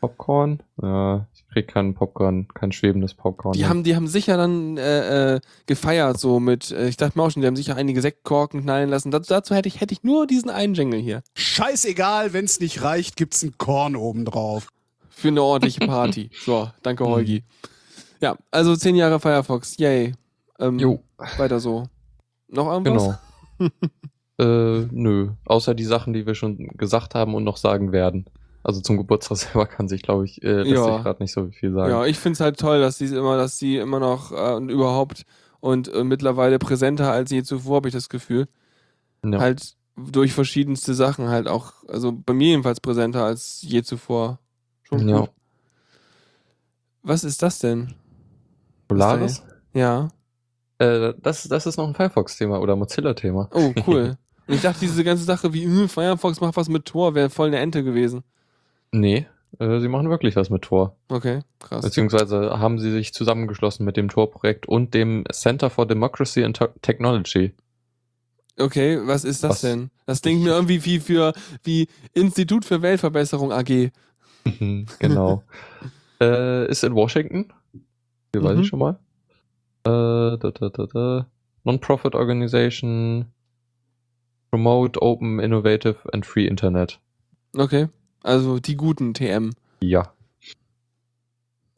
Popcorn. 0.00 0.60
Ja, 0.80 1.26
ich 1.34 1.46
krieg 1.48 1.68
keinen 1.68 1.94
Popcorn, 1.94 2.46
kein 2.54 2.72
schwebendes 2.72 3.14
Popcorn. 3.14 3.52
Die 3.52 3.60
mehr. 3.60 3.68
haben, 3.68 3.82
die 3.84 3.96
haben 3.96 4.06
sicher 4.08 4.36
dann 4.36 4.76
äh, 4.76 5.36
äh, 5.36 5.40
gefeiert, 5.66 6.18
so 6.18 6.40
mit, 6.40 6.70
äh, 6.70 6.88
ich 6.88 6.96
dachte 6.96 7.18
mir 7.18 7.24
auch 7.24 7.30
schon, 7.30 7.42
die 7.42 7.46
haben 7.48 7.56
sicher 7.56 7.76
einige 7.76 8.00
Sektkorken 8.00 8.62
knallen 8.62 8.90
lassen. 8.90 9.10
Dazu, 9.10 9.28
dazu 9.32 9.54
hätte 9.54 9.68
ich, 9.68 9.80
hätte 9.80 9.92
ich 9.92 10.02
nur 10.04 10.26
diesen 10.26 10.50
einen 10.50 10.74
Jingle 10.74 11.00
hier. 11.00 11.22
Scheißegal, 11.34 12.32
wenn 12.32 12.44
es 12.44 12.60
nicht 12.60 12.82
reicht, 12.82 13.16
gibt's 13.16 13.42
ein 13.42 13.56
Korn 13.58 13.96
obendrauf. 13.96 14.68
Für 15.10 15.28
eine 15.28 15.42
ordentliche 15.42 15.80
Party. 15.80 16.30
so, 16.44 16.70
danke, 16.82 17.04
Mhm. 17.04 17.08
Holgi. 17.08 17.44
Ja, 18.20 18.36
also 18.50 18.76
zehn 18.76 18.94
Jahre 18.96 19.20
Firefox, 19.20 19.76
yay. 19.78 20.12
Ähm, 20.58 20.78
Jo, 20.78 21.00
Weiter 21.36 21.60
so. 21.60 21.84
Noch 22.48 22.66
irgendwas? 22.70 23.18
genau. 23.58 23.70
äh, 24.38 24.86
nö. 24.90 25.30
Außer 25.44 25.74
die 25.74 25.84
Sachen, 25.84 26.12
die 26.12 26.26
wir 26.26 26.34
schon 26.34 26.68
gesagt 26.76 27.14
haben 27.14 27.34
und 27.34 27.44
noch 27.44 27.56
sagen 27.56 27.92
werden. 27.92 28.26
Also 28.68 28.82
zum 28.82 28.98
Geburtstag 28.98 29.38
selber 29.38 29.64
kann 29.66 29.88
sich, 29.88 30.02
glaube 30.02 30.26
ich, 30.26 30.42
äh, 30.42 30.58
lässt 30.62 30.70
Ja. 30.72 30.84
sich 30.96 31.02
gerade 31.02 31.22
nicht 31.22 31.32
so 31.32 31.46
viel 31.48 31.72
sagen. 31.72 31.90
Ja, 31.90 32.04
ich 32.04 32.18
finde 32.18 32.34
es 32.34 32.40
halt 32.40 32.60
toll, 32.60 32.80
dass 32.80 32.98
die 32.98 33.06
immer, 33.06 33.38
dass 33.38 33.56
die 33.56 33.78
immer 33.78 33.98
noch 33.98 34.30
äh, 34.30 34.54
und 34.56 34.68
überhaupt 34.68 35.22
und 35.60 35.88
äh, 35.90 36.04
mittlerweile 36.04 36.58
präsenter 36.58 37.10
als 37.10 37.30
je 37.30 37.42
zuvor, 37.42 37.76
habe 37.76 37.88
ich 37.88 37.94
das 37.94 38.10
Gefühl. 38.10 38.46
Ja. 39.24 39.38
Halt 39.40 39.72
durch 39.96 40.34
verschiedenste 40.34 40.92
Sachen 40.92 41.28
halt 41.30 41.48
auch, 41.48 41.72
also 41.88 42.12
bei 42.12 42.34
mir 42.34 42.48
jedenfalls 42.48 42.80
präsenter 42.80 43.24
als 43.24 43.62
je 43.62 43.82
zuvor. 43.82 44.38
Schon 44.82 45.08
Ja. 45.08 45.20
gut. 45.20 45.30
Was 47.02 47.24
ist 47.24 47.42
das 47.42 47.60
denn? 47.60 47.94
Polaris? 48.86 49.42
Ja. 49.72 50.08
Äh, 50.76 51.14
das, 51.22 51.48
das 51.48 51.64
ist 51.64 51.78
noch 51.78 51.88
ein 51.88 51.94
Firefox-Thema 51.94 52.60
oder 52.60 52.76
Mozilla-Thema. 52.76 53.48
Oh, 53.54 53.72
cool. 53.86 54.18
Und 54.46 54.54
ich 54.54 54.60
dachte, 54.60 54.80
diese 54.80 55.04
ganze 55.04 55.24
Sache 55.24 55.54
wie 55.54 55.64
hm, 55.64 55.88
Firefox 55.88 56.40
macht 56.42 56.56
was 56.58 56.68
mit 56.68 56.84
Tor, 56.84 57.14
wäre 57.14 57.30
voll 57.30 57.48
eine 57.48 57.60
Ente 57.60 57.82
gewesen. 57.82 58.24
Nee, 58.92 59.26
äh, 59.58 59.80
sie 59.80 59.88
machen 59.88 60.08
wirklich 60.10 60.36
was 60.36 60.50
mit 60.50 60.62
Tor. 60.62 60.96
Okay, 61.08 61.40
krass. 61.60 61.84
Beziehungsweise 61.84 62.58
haben 62.58 62.78
sie 62.78 62.90
sich 62.90 63.12
zusammengeschlossen 63.12 63.84
mit 63.84 63.96
dem 63.96 64.08
Tor-Projekt 64.08 64.66
und 64.66 64.94
dem 64.94 65.24
Center 65.32 65.70
for 65.70 65.86
Democracy 65.86 66.44
and 66.44 66.56
Te- 66.56 66.72
Technology. 66.82 67.54
Okay, 68.58 68.98
was 69.06 69.24
ist 69.24 69.44
das 69.44 69.50
Was? 69.50 69.60
denn? 69.60 69.90
Das 70.06 70.20
klingt 70.22 70.42
mir 70.42 70.50
irgendwie 70.50 70.84
wie 70.84 70.98
für 71.00 71.32
wie 71.62 71.86
Institut 72.14 72.64
für 72.64 72.82
Weltverbesserung 72.82 73.52
AG. 73.52 73.90
genau. 74.98 75.42
äh, 76.20 76.68
ist 76.68 76.82
in 76.82 76.94
Washington. 76.94 77.52
Hier 78.32 78.42
weiß 78.42 78.56
Mhm. 78.56 78.62
ich 78.62 78.68
schon 78.68 78.78
mal. 78.80 78.98
Äh, 79.84 80.38
da, 80.38 80.50
da, 80.50 80.68
da, 80.70 80.86
da. 80.86 81.26
Non-Profit 81.64 82.14
Organization. 82.14 83.26
Promote 84.50 85.00
Open, 85.02 85.38
Innovative 85.40 85.96
and 86.12 86.24
Free 86.26 86.46
Internet. 86.46 86.98
Okay. 87.56 87.88
Also 88.22 88.58
die 88.58 88.76
guten 88.76 89.14
TM. 89.14 89.50
Ja. 89.80 90.12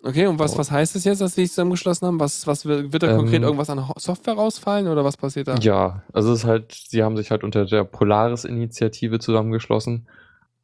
Okay, 0.03 0.26
und 0.26 0.38
was, 0.38 0.55
Oh. 0.55 0.59
was 0.59 0.70
heißt 0.70 0.97
es 0.97 1.05
jetzt, 1.05 1.20
dass 1.20 1.34
sie 1.34 1.43
sich 1.43 1.51
zusammengeschlossen 1.51 2.07
haben? 2.09 2.20
Was, 2.20 2.47
was 2.47 2.64
wird, 2.64 2.93
wird 2.93 3.03
da 3.03 3.11
Ähm, 3.11 3.18
konkret 3.18 3.43
irgendwas 3.43 3.68
an 3.68 3.84
Software 3.99 4.34
rausfallen 4.34 4.88
oder 4.88 5.05
was 5.05 5.18
passiert 5.18 5.49
da? 5.49 5.57
Ja, 5.57 6.03
also 6.14 6.32
es 6.32 6.38
ist 6.41 6.45
halt, 6.47 6.72
sie 6.72 7.03
haben 7.03 7.18
sich 7.18 7.30
halt 7.30 7.45
unter 7.45 7.66
der 7.66 7.84
Polaris-Initiative 7.84 9.18
zusammengeschlossen 9.18 10.09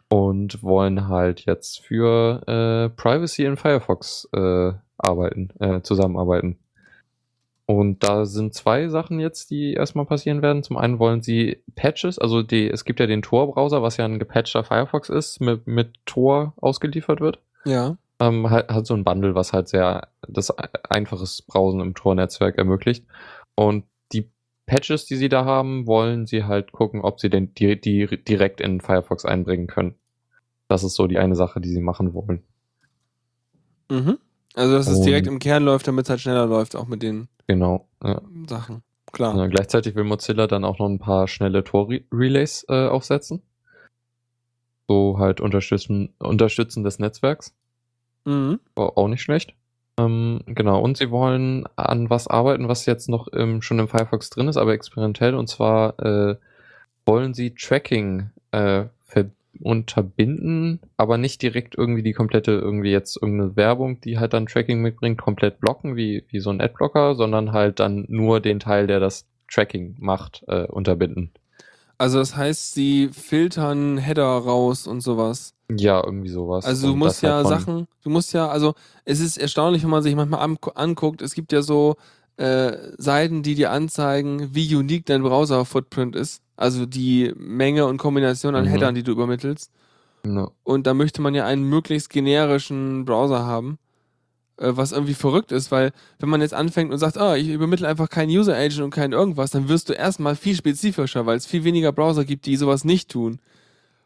und 0.09 0.62
wollen 0.62 1.09
halt 1.09 1.45
jetzt 1.45 1.81
für 1.81 2.43
äh, 2.47 2.89
Privacy 2.97 3.45
in 3.45 3.59
Firefox 3.59 4.27
äh, 4.33 4.72
arbeiten, 4.97 5.51
äh, 5.61 5.83
zusammenarbeiten. 5.83 6.57
Und 7.67 8.05
da 8.05 8.27
sind 8.27 8.55
zwei 8.55 8.89
Sachen 8.89 9.19
jetzt, 9.19 9.51
die 9.51 9.75
erstmal 9.75 10.07
passieren 10.07 10.41
werden. 10.41 10.62
Zum 10.62 10.77
einen 10.77 11.01
wollen 11.01 11.21
sie 11.21 11.62
Patches, 11.75 12.17
also 12.19 12.43
die, 12.43 12.71
es 12.71 12.85
gibt 12.85 13.01
ja 13.01 13.07
den 13.07 13.23
Tor-Browser, 13.23 13.83
was 13.83 13.97
ja 13.97 14.05
ein 14.05 14.21
gepatchter 14.21 14.62
Firefox 14.62 15.09
ist, 15.09 15.41
mit, 15.41 15.67
mit 15.67 15.95
Tor 16.07 16.55
ausgeliefert 16.59 17.21
wird. 17.21 17.41
Ja. 17.64 17.97
Ähm, 18.21 18.49
hat, 18.49 18.69
hat 18.69 18.87
so 18.87 18.95
ein 18.95 19.03
Bundle, 19.03 19.35
was 19.35 19.53
halt 19.53 19.69
sehr 19.69 20.09
das 20.29 20.57
einfaches 20.89 21.43
Browsen 21.43 21.81
im 21.81 21.95
Tor-Netzwerk 21.95 22.57
ermöglicht. 22.57 23.05
Und 23.57 23.85
die 24.12 24.31
Patches, 24.67 25.07
die 25.07 25.17
sie 25.17 25.29
da 25.29 25.45
haben, 25.45 25.89
wollen 25.89 26.27
sie 26.27 26.45
halt 26.45 26.71
gucken, 26.71 27.01
ob 27.01 27.19
sie 27.19 27.31
den 27.31 27.53
die, 27.55 27.81
die 27.81 28.07
direkt 28.25 28.61
in 28.61 28.81
Firefox 28.81 29.25
einbringen 29.25 29.67
können. 29.67 29.97
Das 30.69 30.85
ist 30.85 30.95
so 30.95 31.09
die 31.09 31.19
eine 31.19 31.35
Sache, 31.35 31.61
die 31.61 31.69
sie 31.69 31.81
machen 31.81 32.14
wollen. 32.14 32.45
Mhm. 33.91 34.19
Also, 34.57 34.74
dass 34.74 34.88
es 34.88 35.02
direkt 35.02 35.26
im 35.26 35.38
Kern 35.38 35.64
läuft, 35.64 35.86
damit 35.86 36.07
es 36.07 36.11
halt 36.11 36.20
schneller 36.20 36.46
läuft, 36.46 36.74
auch 36.74 36.86
mit 36.86 37.02
den 37.02 37.28
Genau. 37.46 37.86
Ja. 38.02 38.20
Sachen. 38.48 38.82
Klar. 39.12 39.36
Ja, 39.36 39.46
gleichzeitig 39.46 39.94
will 39.94 40.04
Mozilla 40.04 40.46
dann 40.46 40.64
auch 40.64 40.78
noch 40.78 40.88
ein 40.88 40.98
paar 40.98 41.28
schnelle 41.28 41.62
Tor-Relays 41.62 42.66
äh, 42.68 42.88
aufsetzen. 42.88 43.42
So 44.88 45.18
halt 45.18 45.40
unterstützen, 45.40 46.12
unterstützen 46.18 46.84
des 46.84 46.98
Netzwerks. 46.98 47.54
Mhm. 48.24 48.59
War 48.74 48.98
auch 48.98 49.09
nicht 49.09 49.22
schlecht. 49.22 49.54
Ähm, 49.98 50.40
genau, 50.46 50.80
und 50.80 50.96
sie 50.96 51.11
wollen 51.11 51.64
an 51.76 52.11
was 52.11 52.26
arbeiten, 52.26 52.68
was 52.68 52.86
jetzt 52.86 53.09
noch 53.09 53.28
im, 53.28 53.62
schon 53.62 53.78
im 53.78 53.88
Firefox 53.88 54.30
drin 54.30 54.48
ist, 54.48 54.57
aber 54.57 54.72
experimentell. 54.72 55.34
Und 55.34 55.48
zwar 55.48 55.98
äh, 56.00 56.36
wollen 57.07 57.32
sie 57.34 57.54
Tracking 57.54 58.30
äh, 58.50 58.84
ver 59.04 59.26
unterbinden, 59.61 60.80
aber 60.96 61.18
nicht 61.18 61.42
direkt 61.42 61.76
irgendwie 61.76 62.02
die 62.02 62.12
komplette, 62.12 62.52
irgendwie 62.52 62.90
jetzt 62.90 63.16
irgendeine 63.20 63.57
Werbung, 63.57 64.00
die 64.00 64.18
halt 64.18 64.32
dann 64.32 64.46
Tracking 64.46 64.80
mitbringt, 64.80 65.20
komplett 65.20 65.61
blocken, 65.61 65.96
wie, 65.96 66.24
wie 66.28 66.40
so 66.40 66.50
ein 66.50 66.61
Adblocker, 66.61 67.14
sondern 67.14 67.52
halt 67.52 67.80
dann 67.80 68.04
nur 68.09 68.40
den 68.40 68.61
Teil, 68.61 68.86
der 68.86 69.00
das 69.00 69.26
Tracking 69.50 69.96
macht, 69.98 70.44
äh, 70.48 70.64
unterbinden. 70.66 71.30
Also, 71.98 72.18
das 72.18 72.36
heißt, 72.36 72.74
sie 72.74 73.09
filtern 73.09 73.96
Header 73.96 74.24
raus 74.24 74.86
und 74.86 75.00
sowas. 75.00 75.54
Ja, 75.70 76.02
irgendwie 76.04 76.28
sowas. 76.28 76.64
Also 76.64 76.88
du 76.88 76.96
musst 76.96 77.22
ja 77.22 77.36
halt 77.36 77.46
von- 77.46 77.59
Sachen, 77.59 77.88
du 78.02 78.11
musst 78.11 78.32
ja, 78.34 78.48
also 78.48 78.74
es 79.04 79.20
ist 79.20 79.38
erstaunlich, 79.38 79.82
wenn 79.82 79.90
man 79.90 80.02
sich 80.02 80.14
manchmal 80.14 80.40
an, 80.40 80.59
anguckt, 80.74 81.22
es 81.22 81.34
gibt 81.34 81.52
ja 81.52 81.62
so 81.62 81.96
äh, 82.36 82.72
Seiten, 82.98 83.42
die 83.42 83.54
dir 83.54 83.70
anzeigen, 83.70 84.54
wie 84.54 84.74
unique 84.76 85.07
dein 85.07 85.22
Browser-Footprint 85.22 86.14
ist. 86.16 86.42
Also 86.57 86.86
die 86.86 87.32
Menge 87.36 87.86
und 87.86 87.98
Kombination 87.98 88.54
an 88.54 88.64
Mhm. 88.64 88.68
Headern, 88.70 88.94
die 88.94 89.02
du 89.02 89.12
übermittelst. 89.12 89.70
Ja. 90.26 90.48
Und 90.64 90.86
da 90.86 90.94
möchte 90.94 91.20
man 91.22 91.34
ja 91.34 91.44
einen 91.46 91.64
möglichst 91.68 92.11
generischen 92.11 93.04
Browser 93.04 93.44
haben, 93.44 93.78
äh, 94.57 94.72
was 94.74 94.92
irgendwie 94.92 95.14
verrückt 95.14 95.52
ist, 95.52 95.70
weil 95.70 95.92
wenn 96.18 96.28
man 96.30 96.40
jetzt 96.40 96.54
anfängt 96.54 96.90
und 96.92 96.98
sagt, 96.98 97.18
ah, 97.18 97.36
ich 97.36 97.48
übermittle 97.48 97.86
einfach 97.86 98.09
keinen 98.09 98.30
User 98.30 98.57
Agent 98.57 98.80
und 98.82 98.90
kein 98.90 99.12
irgendwas, 99.12 99.50
dann 99.50 99.68
wirst 99.68 99.88
du 99.88 99.92
erstmal 99.92 100.34
viel 100.34 100.57
spezifischer, 100.57 101.26
weil 101.26 101.36
es 101.36 101.46
viel 101.46 101.62
weniger 101.64 101.92
Browser 101.92 102.24
gibt, 102.24 102.46
die 102.46 102.57
sowas 102.57 102.84
nicht 102.84 103.11
tun, 103.11 103.38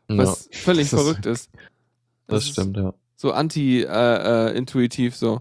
was 0.09 0.49
ja. 0.53 0.59
völlig 0.59 0.91
Das 0.91 0.93
ist- 1.01 1.07
verrückt 1.07 1.27
ist. 1.27 1.51
Das 2.27 2.43
ist 2.45 2.51
stimmt, 2.51 2.77
ja. 2.77 2.93
So 3.17 3.33
anti-intuitiv 3.33 5.17
so. 5.17 5.41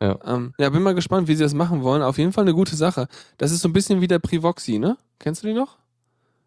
Ja. 0.00 0.18
Ähm, 0.26 0.52
ja, 0.58 0.68
bin 0.70 0.82
mal 0.82 0.94
gespannt, 0.94 1.28
wie 1.28 1.36
sie 1.36 1.44
das 1.44 1.54
machen 1.54 1.82
wollen. 1.82 2.02
Auf 2.02 2.18
jeden 2.18 2.32
Fall 2.32 2.42
eine 2.42 2.54
gute 2.54 2.74
Sache. 2.74 3.06
Das 3.38 3.52
ist 3.52 3.60
so 3.62 3.68
ein 3.68 3.72
bisschen 3.72 4.00
wie 4.00 4.08
der 4.08 4.18
Privoxy, 4.18 4.78
ne? 4.78 4.96
Kennst 5.20 5.42
du 5.44 5.46
die 5.48 5.54
noch? 5.54 5.78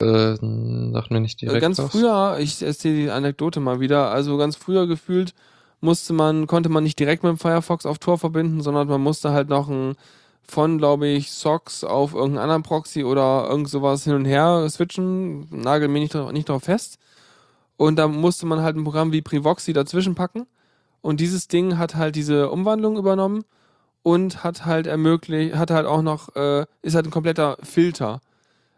Äh, 0.01 0.35
mir 0.41 1.19
nicht 1.21 1.41
Äh, 1.41 1.45
direkt 1.47 1.61
ganz 1.61 1.77
was. 1.79 1.91
früher, 1.91 2.37
ich 2.39 2.61
erzähle 2.61 2.95
die 2.95 3.09
Anekdote 3.09 3.59
mal 3.59 3.79
wieder, 3.79 4.11
also 4.11 4.37
ganz 4.37 4.55
früher 4.55 4.87
gefühlt 4.87 5.33
musste 5.81 6.13
man, 6.13 6.47
konnte 6.47 6.69
man 6.69 6.83
nicht 6.83 6.99
direkt 6.99 7.23
mit 7.23 7.29
dem 7.29 7.37
Firefox 7.37 7.85
auf 7.85 7.99
Tor 7.99 8.17
verbinden, 8.17 8.61
sondern 8.61 8.87
man 8.87 9.01
musste 9.01 9.31
halt 9.31 9.49
noch 9.49 9.69
ein 9.69 9.95
von, 10.47 10.77
glaube 10.77 11.07
ich, 11.07 11.31
Socks 11.31 11.83
auf 11.83 12.13
irgendeinen 12.13 12.43
anderen 12.43 12.63
Proxy 12.63 13.03
oder 13.03 13.47
irgend 13.49 13.67
sowas 13.67 14.03
hin 14.03 14.13
und 14.13 14.25
her 14.25 14.67
switchen, 14.69 15.47
nagel 15.49 15.87
mir 15.87 15.99
nicht, 15.99 16.13
nicht 16.33 16.49
drauf 16.49 16.63
fest. 16.63 16.99
Und 17.77 17.95
da 17.97 18.07
musste 18.07 18.45
man 18.45 18.61
halt 18.61 18.75
ein 18.75 18.83
Programm 18.83 19.11
wie 19.11 19.21
Privoxy 19.21 19.73
dazwischen 19.73 20.13
packen. 20.13 20.45
Und 21.01 21.19
dieses 21.19 21.47
Ding 21.47 21.77
hat 21.77 21.95
halt 21.95 22.15
diese 22.15 22.51
Umwandlung 22.51 22.97
übernommen 22.97 23.43
und 24.03 24.43
hat 24.43 24.65
halt 24.65 24.85
ermöglicht, 24.85 25.55
hat 25.55 25.71
halt 25.71 25.87
auch 25.87 26.03
noch, 26.03 26.35
äh, 26.35 26.65
ist 26.83 26.93
halt 26.95 27.07
ein 27.07 27.11
kompletter 27.11 27.57
Filter 27.63 28.21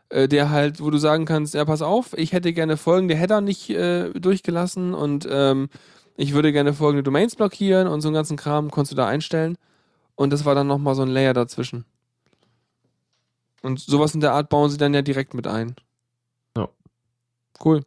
äh, 0.10 0.28
der 0.28 0.50
halt, 0.50 0.82
wo 0.82 0.90
du 0.90 0.98
sagen 0.98 1.26
kannst, 1.26 1.54
ja, 1.54 1.66
pass 1.66 1.82
auf, 1.82 2.14
ich 2.18 2.32
hätte 2.34 2.54
gerne 2.54 2.78
folgende 2.78 3.16
Header 3.16 3.42
nicht 3.42 3.70
äh, 3.70 4.10
durchgelassen 4.12 4.94
und 4.94 5.28
ähm, 5.30 5.70
ich 6.16 6.34
würde 6.34 6.52
gerne 6.52 6.74
folgende 6.74 7.04
Domains 7.04 7.36
blockieren 7.36 7.88
und 7.88 8.02
so 8.02 8.08
einen 8.08 8.16
ganzen 8.16 8.38
Kram 8.38 8.72
konntest 8.72 8.94
du 8.94 8.96
da 8.96 9.08
einstellen. 9.08 9.58
Und 10.16 10.32
das 10.32 10.46
war 10.46 10.56
dann 10.56 10.66
nochmal 10.68 10.96
so 10.96 11.04
ein 11.04 11.10
Layer 11.10 11.34
dazwischen. 11.34 11.86
Und 13.62 13.80
sowas 13.80 14.16
in 14.16 14.22
der 14.22 14.34
Art 14.34 14.50
bauen 14.50 14.70
sie 14.72 14.78
dann 14.78 14.94
ja 14.94 15.02
direkt 15.04 15.34
mit 15.36 15.46
ein. 15.46 15.76
Ja. 16.56 16.70
Cool, 17.64 17.82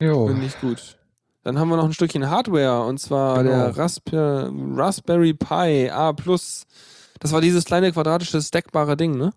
Jo. 0.00 0.26
finde 0.26 0.46
ich 0.46 0.58
gut. 0.60 0.96
Dann 1.42 1.58
haben 1.58 1.68
wir 1.68 1.76
noch 1.76 1.84
ein 1.84 1.92
Stückchen 1.92 2.28
Hardware 2.28 2.84
und 2.84 2.98
zwar 2.98 3.42
Genau. 3.42 3.50
der 3.50 3.76
Rasper 3.78 4.50
Raspberry 4.52 5.32
Pi 5.34 5.90
A+. 5.90 6.12
Das 6.12 7.32
war 7.32 7.40
dieses 7.40 7.64
kleine 7.64 7.92
quadratische 7.92 8.40
stackbare 8.42 8.96
Ding, 8.96 9.16
ne? 9.16 9.32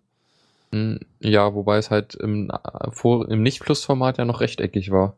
Ja, 1.19 1.53
wobei 1.53 1.77
es 1.77 1.91
halt 1.91 2.15
im, 2.15 2.49
äh, 2.49 3.23
im 3.33 3.43
Nicht-Plus-Format 3.43 4.17
ja 4.17 4.25
noch 4.25 4.41
rechteckig 4.41 4.91
war. 4.91 5.17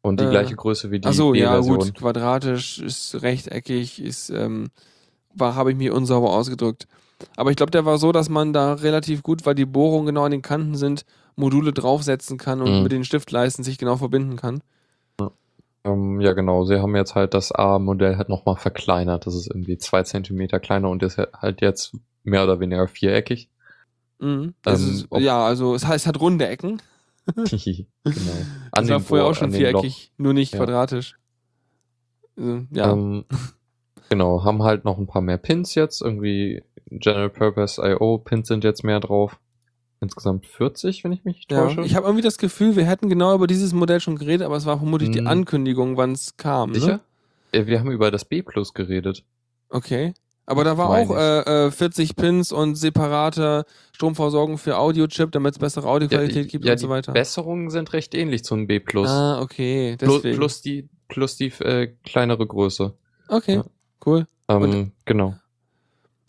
Und 0.00 0.20
die 0.20 0.24
Äh, 0.26 0.30
gleiche 0.30 0.56
Größe 0.56 0.90
wie 0.90 1.00
die 1.00 1.08
Achso, 1.08 1.34
ja, 1.34 1.58
gut, 1.60 1.94
quadratisch 1.94 2.78
ist 2.78 3.20
rechteckig, 3.22 4.00
ist, 4.00 4.30
ähm, 4.30 4.70
war, 5.34 5.54
habe 5.54 5.70
ich 5.72 5.76
mir 5.76 5.94
unsauber 5.94 6.30
ausgedrückt. 6.30 6.86
Aber 7.36 7.50
ich 7.50 7.56
glaube, 7.56 7.72
der 7.72 7.84
war 7.84 7.98
so, 7.98 8.12
dass 8.12 8.28
man 8.28 8.52
da 8.52 8.74
relativ 8.74 9.22
gut, 9.22 9.44
weil 9.44 9.54
die 9.54 9.66
Bohrungen 9.66 10.06
genau 10.06 10.24
an 10.24 10.30
den 10.30 10.42
Kanten 10.42 10.76
sind, 10.76 11.04
Module 11.36 11.72
draufsetzen 11.72 12.38
kann 12.38 12.62
und 12.62 12.78
Mhm. 12.78 12.82
mit 12.84 12.92
den 12.92 13.04
Stiftleisten 13.04 13.64
sich 13.64 13.76
genau 13.76 13.96
verbinden 13.96 14.36
kann. 14.36 14.62
Ja. 15.20 15.30
Ähm, 15.84 16.20
ja, 16.20 16.32
genau. 16.32 16.64
Sie 16.64 16.80
haben 16.80 16.96
jetzt 16.96 17.14
halt 17.14 17.34
das 17.34 17.52
A-Modell 17.52 18.16
halt 18.16 18.28
nochmal 18.28 18.56
verkleinert. 18.56 19.26
Das 19.26 19.34
ist 19.34 19.48
irgendwie 19.48 19.78
zwei 19.78 20.04
Zentimeter 20.04 20.58
kleiner 20.60 20.90
und 20.90 21.02
ist 21.02 21.18
halt 21.18 21.60
jetzt 21.60 21.96
mehr 22.22 22.44
oder 22.44 22.60
weniger 22.60 22.86
viereckig. 22.88 23.50
Mhm. 24.20 24.54
Es 24.64 24.80
Ähm, 24.82 24.90
ist, 24.90 25.06
ja, 25.24 25.44
also 25.44 25.74
es 25.74 25.86
heißt, 25.86 26.04
es 26.04 26.06
hat 26.06 26.20
runde 26.20 26.46
Ecken. 26.48 26.80
genau. 27.36 27.86
Das 28.72 28.88
war 28.88 29.00
vorher 29.00 29.26
auch 29.26 29.34
schon 29.34 29.52
viereckig, 29.52 30.12
nur 30.16 30.32
nicht 30.32 30.52
Ja. 30.54 30.58
quadratisch. 30.60 31.18
Also, 32.36 32.62
ja. 32.70 32.92
Ähm, 32.92 33.24
genau, 34.08 34.44
haben 34.44 34.62
halt 34.62 34.84
noch 34.84 34.98
ein 34.98 35.06
paar 35.06 35.22
mehr 35.22 35.38
Pins 35.38 35.74
jetzt. 35.74 36.00
Irgendwie 36.00 36.62
General 36.90 37.28
Purpose 37.30 37.80
IO 37.82 38.18
Pins 38.18 38.48
sind 38.48 38.64
jetzt 38.64 38.82
mehr 38.84 39.00
drauf. 39.00 39.38
Insgesamt 40.00 40.46
40, 40.46 41.02
wenn 41.02 41.10
ich 41.12 41.24
mich 41.24 41.46
ja. 41.50 41.66
täusche. 41.66 41.80
Ich 41.82 41.96
habe 41.96 42.06
irgendwie 42.06 42.22
das 42.22 42.38
Gefühl, 42.38 42.76
wir 42.76 42.84
hätten 42.86 43.08
genau 43.08 43.34
über 43.34 43.48
dieses 43.48 43.72
Modell 43.72 44.00
schon 44.00 44.16
geredet, 44.16 44.46
aber 44.46 44.56
es 44.56 44.64
war 44.64 44.78
vermutlich 44.78 45.10
die 45.10 45.20
Mhm. 45.20 45.26
Ankündigung, 45.26 45.96
wann 45.96 46.12
es 46.12 46.36
kam. 46.36 46.72
Sicher? 46.72 46.86
Ne? 46.86 47.00
Ja, 47.52 47.66
wir 47.66 47.80
haben 47.80 47.90
über 47.90 48.10
das 48.12 48.24
B 48.24 48.42
Plus 48.42 48.74
geredet. 48.74 49.24
Okay. 49.70 50.14
Aber 50.50 50.64
da 50.64 50.78
war 50.78 50.88
auch 50.88 51.14
äh, 51.14 51.66
äh, 51.66 51.70
40 51.70 52.16
Pins 52.16 52.52
und 52.52 52.74
separate 52.74 53.66
Stromversorgung 53.92 54.56
für 54.56 54.78
Audiochip, 54.78 55.30
damit 55.30 55.52
es 55.52 55.58
bessere 55.58 55.86
Audioqualität 55.86 56.48
gibt 56.48 56.64
ja, 56.64 56.72
und 56.72 56.78
so 56.78 56.86
die 56.86 56.90
weiter. 56.90 57.12
Besserungen 57.12 57.68
sind 57.68 57.92
recht 57.92 58.14
ähnlich 58.14 58.44
zum 58.44 58.66
B 58.66 58.80
Plus. 58.80 59.10
Ah, 59.10 59.42
okay. 59.42 59.96
plus, 59.98 60.14
Deswegen. 60.16 60.36
plus 60.38 60.62
die, 60.62 60.88
plus 61.08 61.36
die 61.36 61.48
äh, 61.60 61.88
kleinere 62.02 62.46
Größe. 62.46 62.94
okay, 63.28 63.56
Ja. 63.56 63.64
cool. 64.06 64.26
Ähm, 64.48 64.62
Und- 64.62 64.92
genau. 65.04 65.34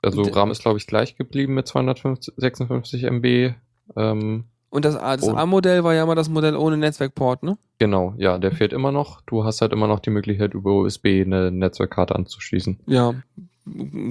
Also 0.02 0.22
RAM 0.24 0.52
ist, 0.52 0.62
glaube 0.62 0.78
ich, 0.80 0.88
gleich 0.88 1.16
geblieben 1.16 1.54
mit 1.54 1.68
256 1.68 3.04
MB. 3.04 3.54
Ähm, 3.96 4.46
Und 4.70 4.86
das, 4.86 4.96
A- 4.96 5.18
das. 5.18 5.28
A-Modell 5.28 5.84
war 5.84 5.94
ja 5.94 6.04
immer 6.04 6.16
das 6.16 6.30
Modell 6.30 6.56
ohne 6.56 6.78
Netzwerkport, 6.78 7.44
ne? 7.44 7.58
genau, 7.80 8.14
ja, 8.18 8.38
der 8.38 8.52
fehlt 8.52 8.74
immer 8.74 8.92
noch. 8.92 9.22
Du 9.22 9.46
hast 9.46 9.62
halt 9.62 9.72
immer 9.72 9.88
noch 9.88 10.00
die 10.02 10.10
Möglichkeit, 10.10 10.54
über 10.54 10.74
USB 10.74 11.22
eine 11.26 11.50
Netzwerkkarte 11.52 12.14
anzuschließen. 12.16 12.80
Ja, 12.88 13.14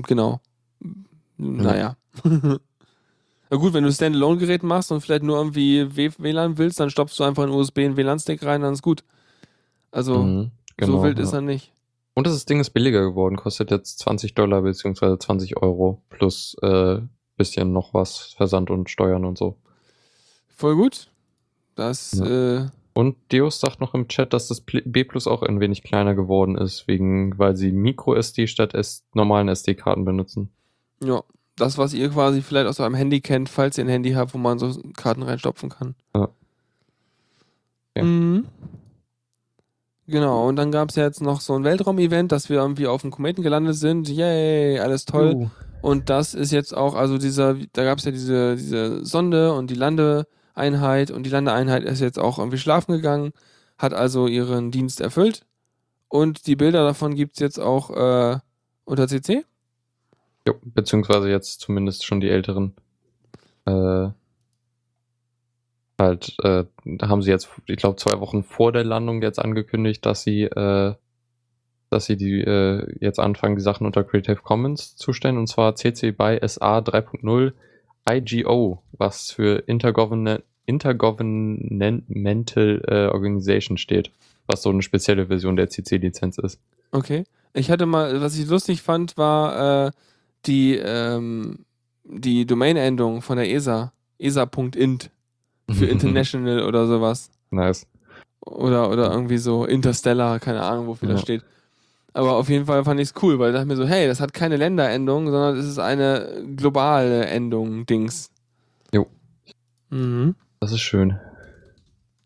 genau. 0.06 0.40
Naja. 1.36 1.96
Na 3.50 3.56
gut, 3.56 3.72
wenn 3.72 3.84
du 3.84 3.92
Standalone-Gerät 3.92 4.62
machst 4.62 4.92
und 4.92 5.00
vielleicht 5.00 5.22
nur 5.22 5.38
irgendwie 5.38 5.88
WLAN 5.96 6.58
willst, 6.58 6.80
dann 6.80 6.90
stopfst 6.90 7.18
du 7.18 7.24
einfach 7.24 7.44
einen 7.44 7.52
USB 7.52 7.78
in 7.78 7.96
WLAN-Stick 7.96 8.44
rein, 8.44 8.60
dann 8.60 8.74
ist 8.74 8.82
gut. 8.82 9.04
Also, 9.90 10.22
Mhm, 10.22 10.50
so 10.80 11.02
wild 11.02 11.18
ja. 11.18 11.24
ist 11.24 11.32
er 11.32 11.40
nicht. 11.40 11.72
Und 12.14 12.26
das 12.26 12.44
Ding 12.44 12.60
ist 12.60 12.70
billiger 12.70 13.02
geworden, 13.02 13.36
kostet 13.36 13.70
jetzt 13.70 14.00
20 14.00 14.34
Dollar 14.34 14.62
beziehungsweise 14.62 15.18
20 15.18 15.56
Euro 15.62 16.02
plus 16.10 16.56
äh, 16.62 17.00
bisschen 17.36 17.72
noch 17.72 17.94
was, 17.94 18.34
Versand 18.36 18.70
und 18.70 18.90
Steuern 18.90 19.24
und 19.24 19.38
so. 19.38 19.56
Voll 20.48 20.74
gut. 20.74 21.10
Das, 21.76 22.18
äh, 22.18 22.66
Und 22.98 23.14
Deus 23.32 23.60
sagt 23.60 23.80
noch 23.80 23.94
im 23.94 24.08
Chat, 24.08 24.32
dass 24.32 24.48
das 24.48 24.60
B 24.60 25.04
Plus 25.04 25.28
auch 25.28 25.42
ein 25.42 25.60
wenig 25.60 25.84
kleiner 25.84 26.16
geworden 26.16 26.58
ist, 26.58 26.88
wegen, 26.88 27.38
weil 27.38 27.54
sie 27.54 27.70
Micro 27.70 28.16
SD 28.16 28.48
statt 28.48 28.74
S 28.74 29.04
normalen 29.14 29.46
SD-Karten 29.46 30.04
benutzen. 30.04 30.50
ja, 31.00 31.22
das, 31.54 31.78
was 31.78 31.94
ihr 31.94 32.08
quasi 32.08 32.42
vielleicht 32.42 32.66
aus 32.66 32.80
eurem 32.80 32.96
Handy 32.96 33.20
kennt, 33.20 33.50
falls 33.50 33.78
ihr 33.78 33.84
ein 33.84 33.88
Handy 33.88 34.14
habt, 34.14 34.34
wo 34.34 34.38
man 34.38 34.58
so 34.58 34.82
Karten 34.96 35.22
reinstopfen 35.22 35.68
kann. 35.68 35.94
Ja. 36.12 36.28
Ja. 37.96 38.02
Mhm. 38.02 38.46
Genau, 40.08 40.48
und 40.48 40.56
dann 40.56 40.72
gab 40.72 40.88
es 40.88 40.96
ja 40.96 41.04
jetzt 41.04 41.22
noch 41.22 41.40
so 41.40 41.54
ein 41.54 41.62
Weltraum-Event, 41.62 42.32
dass 42.32 42.48
wir 42.48 42.56
irgendwie 42.56 42.88
auf 42.88 43.02
dem 43.02 43.12
Kometen 43.12 43.44
gelandet 43.44 43.76
sind. 43.76 44.08
Yay, 44.08 44.80
alles 44.80 45.04
toll. 45.04 45.34
Uh, 45.36 45.48
Und 45.82 46.10
das 46.10 46.34
ist 46.34 46.50
jetzt 46.50 46.76
auch, 46.76 46.96
also 46.96 47.16
dieser, 47.16 47.54
da 47.74 47.84
gab 47.84 47.98
es 47.98 48.06
ja 48.06 48.10
diese, 48.10 48.56
diese 48.56 49.04
Sonde 49.04 49.52
und 49.52 49.70
die 49.70 49.76
Landeeinheit 50.58 51.10
und 51.10 51.24
die 51.24 51.30
Landeeinheit 51.30 51.84
ist 51.84 52.00
jetzt 52.00 52.18
auch 52.18 52.38
irgendwie 52.38 52.58
schlafen 52.58 52.92
gegangen, 52.92 53.32
hat 53.78 53.94
also 53.94 54.26
ihren 54.26 54.70
Dienst 54.70 55.00
erfüllt. 55.00 55.46
Und 56.08 56.46
die 56.46 56.56
Bilder 56.56 56.84
davon 56.84 57.14
gibt 57.14 57.34
es 57.34 57.40
jetzt 57.40 57.60
auch 57.60 57.90
äh, 57.90 58.38
unter 58.84 59.06
CC. 59.06 59.44
jo, 60.46 60.54
beziehungsweise 60.62 61.30
jetzt 61.30 61.60
zumindest 61.60 62.04
schon 62.04 62.20
die 62.20 62.30
älteren. 62.30 62.74
Äh, 63.66 64.08
halt, 65.98 66.36
äh, 66.42 66.64
da 66.84 67.08
haben 67.08 67.22
sie 67.22 67.30
jetzt, 67.30 67.50
ich 67.66 67.76
glaube, 67.76 67.96
zwei 67.96 68.18
Wochen 68.20 68.42
vor 68.42 68.72
der 68.72 68.84
Landung 68.84 69.22
jetzt 69.22 69.38
angekündigt, 69.38 70.04
dass 70.06 70.22
sie, 70.22 70.44
äh, 70.44 70.94
dass 71.90 72.06
sie 72.06 72.16
die 72.16 72.40
äh, 72.40 72.86
jetzt 73.00 73.20
anfangen, 73.20 73.56
die 73.56 73.62
Sachen 73.62 73.86
unter 73.86 74.02
Creative 74.02 74.42
Commons 74.42 74.96
zu 74.96 75.12
stellen, 75.12 75.38
und 75.38 75.46
zwar 75.46 75.76
CC 75.76 76.10
by 76.10 76.38
SA 76.46 76.78
3.0 76.78 77.52
IGO, 78.08 78.82
was 78.92 79.32
für 79.32 79.64
Intergovern 79.66 80.38
Intergovernmental 80.66 82.82
äh, 82.86 83.06
Organization 83.06 83.78
steht, 83.78 84.10
was 84.46 84.62
so 84.62 84.70
eine 84.70 84.82
spezielle 84.82 85.26
Version 85.26 85.56
der 85.56 85.68
CC-Lizenz 85.70 86.38
ist. 86.38 86.60
Okay. 86.92 87.24
Ich 87.54 87.70
hatte 87.70 87.86
mal, 87.86 88.20
was 88.20 88.38
ich 88.38 88.46
lustig 88.48 88.82
fand, 88.82 89.16
war 89.16 89.86
äh, 89.86 89.90
die, 90.46 90.76
ähm, 90.76 91.64
die 92.04 92.44
Domain-Endung 92.46 93.22
von 93.22 93.36
der 93.38 93.50
ESA. 93.50 93.92
ESA.int 94.18 95.10
für 95.70 95.86
International 95.86 96.62
oder 96.64 96.86
sowas. 96.86 97.30
Nice. 97.50 97.86
Oder, 98.40 98.90
oder 98.90 99.10
irgendwie 99.10 99.38
so 99.38 99.64
Interstellar, 99.64 100.38
keine 100.40 100.62
Ahnung, 100.62 100.86
wofür 100.86 101.08
das 101.08 101.20
Ja. 101.20 101.24
steht. 101.24 101.42
Aber 102.18 102.34
auf 102.34 102.48
jeden 102.48 102.66
Fall 102.66 102.82
fand 102.82 102.98
ich 102.98 103.10
es 103.10 103.22
cool, 103.22 103.38
weil 103.38 103.50
ich 103.50 103.54
dachte 103.54 103.68
mir 103.68 103.76
so, 103.76 103.86
hey, 103.86 104.08
das 104.08 104.18
hat 104.18 104.34
keine 104.34 104.56
Länderendung, 104.56 105.30
sondern 105.30 105.56
es 105.56 105.66
ist 105.66 105.78
eine 105.78 106.44
globale 106.56 107.26
Endung, 107.26 107.86
Dings. 107.86 108.32
Jo. 108.92 109.06
Mhm. 109.90 110.34
Das 110.58 110.72
ist 110.72 110.80
schön. 110.80 111.20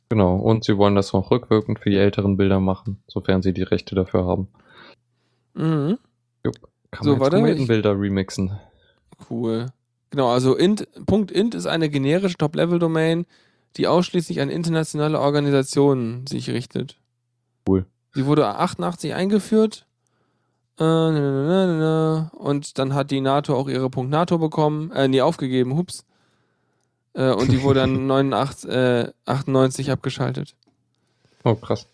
Genau, 0.09 0.37
und 0.37 0.65
sie 0.65 0.79
wollen 0.79 0.95
das 0.95 1.13
noch 1.13 1.31
rückwirkend 1.31 1.79
für 1.79 1.91
die 1.91 1.99
älteren 1.99 2.39
Bilder 2.39 2.59
machen, 2.59 3.03
sofern 3.07 3.43
sie 3.43 3.53
die 3.53 3.65
Rechte 3.65 3.95
dafür 3.95 4.25
haben. 4.25 4.49
Mhm. 5.53 5.99
Kann 6.91 7.05
So, 7.05 7.17
man 7.17 7.31
Kometenbilder 7.31 7.93
remixen. 7.93 8.59
Cool. 9.29 9.67
Genau, 10.09 10.31
also 10.31 10.57
int, 10.57 10.89
.int 11.07 11.55
ist 11.55 11.67
eine 11.67 11.91
generische 11.91 12.39
Top-Level-Domain, 12.39 13.27
die 13.77 13.89
ausschließlich 13.89 14.41
an 14.41 14.49
internationale 14.49 15.21
Organisationen 15.21 16.27
sich 16.27 16.49
richtet. 16.49 16.97
Cool. 17.69 17.85
Sie 18.15 18.27
wurde 18.27 18.47
88 18.47 19.15
eingeführt. 19.15 19.87
Äh, 20.79 20.85
na, 20.85 21.11
na, 21.11 21.67
na. 21.67 22.31
Und 22.35 22.79
dann 22.79 22.95
hat 22.95 23.11
die 23.11 23.21
NATO 23.21 23.57
auch 23.57 23.69
ihre 23.69 23.91
.NATO 24.05 24.39
bekommen, 24.39 24.91
äh, 24.93 25.09
nee, 25.09 25.21
aufgegeben, 25.21 25.77
hups. 25.77 26.05
Äh, 27.15 27.31
und 27.33 27.53
die 27.53 27.63
wurde 27.63 27.81
dann 27.81 28.07
89, 28.07 28.71
äh, 28.71 29.13
98 29.27 29.91
abgeschaltet. 29.91 30.55
Oh, 31.45 31.55
krass. 31.55 31.87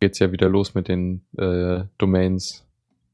Geht's 0.00 0.18
ja 0.18 0.30
wieder 0.32 0.48
los 0.48 0.74
mit 0.74 0.88
den 0.88 1.22
äh, 1.38 1.84
Domains. 1.98 2.64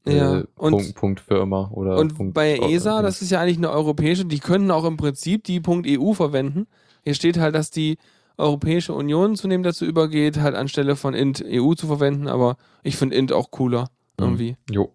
Ja, 0.05 0.39
äh, 0.39 0.43
und- 0.57 0.71
Punkt, 0.71 0.95
Punkt 0.95 1.19
Firma 1.21 1.69
oder 1.71 1.97
Und 1.97 2.15
Punkt 2.15 2.33
bei 2.33 2.57
ESA, 2.57 3.01
das 3.01 3.21
ist 3.21 3.31
ja 3.31 3.39
eigentlich 3.39 3.57
eine 3.57 3.71
europäische, 3.71 4.25
die 4.25 4.39
könnten 4.39 4.69
auch 4.69 4.83
im 4.83 4.97
Prinzip 4.97 5.45
die 5.45 5.61
.eu 5.65 6.13
verwenden. 6.13 6.67
Hier 7.03 7.13
steht 7.13 7.37
halt, 7.37 7.55
dass 7.55 7.71
die 7.71 7.97
Europäische 8.37 8.93
Union 8.93 9.35
zunehmend 9.35 9.65
dazu 9.65 9.85
übergeht, 9.85 10.39
halt 10.39 10.55
anstelle 10.55 10.95
von 10.95 11.13
int 11.13 11.43
EU 11.45 11.73
zu 11.75 11.87
verwenden, 11.87 12.27
aber 12.27 12.57
ich 12.83 12.97
finde 12.97 13.15
int 13.15 13.31
auch 13.31 13.51
cooler 13.51 13.89
Mhm. 14.19 14.25
irgendwie. 14.25 14.57
Jo. 14.69 14.93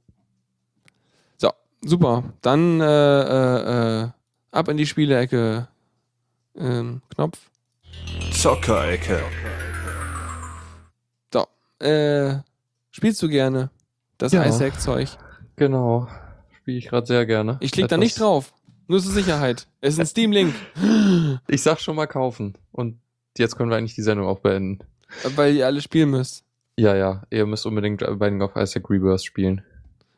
So, 1.36 1.50
super. 1.82 2.24
Dann 2.42 2.80
äh, 2.80 2.84
äh, 3.22 4.02
äh, 4.04 4.08
ab 4.50 4.68
in 4.68 4.76
die 4.76 4.86
Spielecke. 4.86 5.68
Ähm, 6.56 7.02
Knopf. 7.14 7.38
Zockerecke. 8.32 9.20
So, 11.32 11.46
äh, 11.84 12.38
spielst 12.90 13.22
du 13.22 13.28
gerne 13.28 13.70
das 14.18 14.32
Ja. 14.32 14.44
Isaac-Zeug? 14.46 15.08
Genau. 15.56 16.08
Spiele 16.56 16.78
ich 16.78 16.88
gerade 16.88 17.06
sehr 17.06 17.26
gerne. 17.26 17.56
Ich 17.60 17.72
klicke 17.72 17.88
da 17.88 17.96
nicht 17.96 18.18
drauf. 18.20 18.52
Nur 18.88 19.00
zur 19.02 19.12
Sicherheit. 19.12 19.66
Es 19.80 19.94
ist 19.94 20.00
ein 20.00 20.06
Steam-Link. 20.06 20.54
Ich 21.46 21.62
sag 21.62 21.78
schon 21.80 21.94
mal 21.96 22.06
kaufen. 22.06 22.54
Und 22.72 22.98
jetzt 23.38 23.56
können 23.56 23.70
wir 23.70 23.76
eigentlich 23.76 23.94
die 23.94 24.02
Sendung 24.02 24.26
auch 24.26 24.40
beenden. 24.40 24.80
Weil 25.36 25.54
ihr 25.54 25.66
alle 25.66 25.80
spielen 25.80 26.10
müsst. 26.10 26.44
Ja, 26.76 26.94
ja. 26.94 27.22
Ihr 27.30 27.46
müsst 27.46 27.66
unbedingt 27.66 28.00
Binding 28.00 28.42
of 28.42 28.54
Isaac 28.56 28.88
Rebirth 28.90 29.24
spielen. 29.24 29.62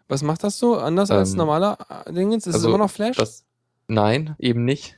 Was 0.08 0.22
macht 0.22 0.42
das 0.42 0.58
so? 0.58 0.76
Anders 0.76 1.10
als 1.10 1.32
Ähm, 1.32 1.38
normaler 1.38 1.78
äh, 2.06 2.12
Dingens? 2.12 2.46
Ist 2.46 2.54
also, 2.54 2.66
es 2.66 2.74
immer 2.74 2.84
noch 2.84 2.90
Flash? 2.90 3.16
Das, 3.16 3.44
nein, 3.86 4.34
eben 4.38 4.64
nicht. 4.64 4.96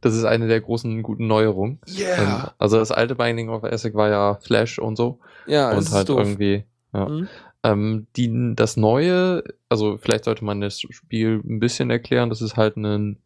Das 0.00 0.14
ist 0.14 0.24
eine 0.24 0.48
der 0.48 0.60
großen 0.60 1.02
guten 1.02 1.26
Neuerungen. 1.26 1.80
Ähm, 1.88 1.94
yeah. 1.98 2.54
also 2.58 2.78
das 2.78 2.92
alte 2.92 3.16
Binding 3.16 3.48
of 3.48 3.64
Isaac 3.64 3.94
war 3.94 4.10
ja 4.10 4.34
Flash 4.36 4.78
und 4.78 4.96
so. 4.96 5.18
ja, 5.46 5.72
und 5.72 5.78
ist 5.78 5.92
halt 5.92 6.08
doof. 6.08 6.20
irgendwie. 6.20 6.64
Ja. 6.92 7.08
Mhm. 7.08 7.28
Ähm, 7.64 8.06
die, 8.14 8.52
das 8.54 8.76
Neue, 8.76 9.42
also 9.68 9.96
vielleicht 9.96 10.24
sollte 10.24 10.44
man 10.44 10.60
das 10.60 10.80
Spiel 10.80 11.40
ein 11.44 11.58
bisschen 11.58 11.90
erklären. 11.90 12.28
Das 12.28 12.42
ist 12.42 12.56
halt 12.56 12.76
ein 12.76 13.18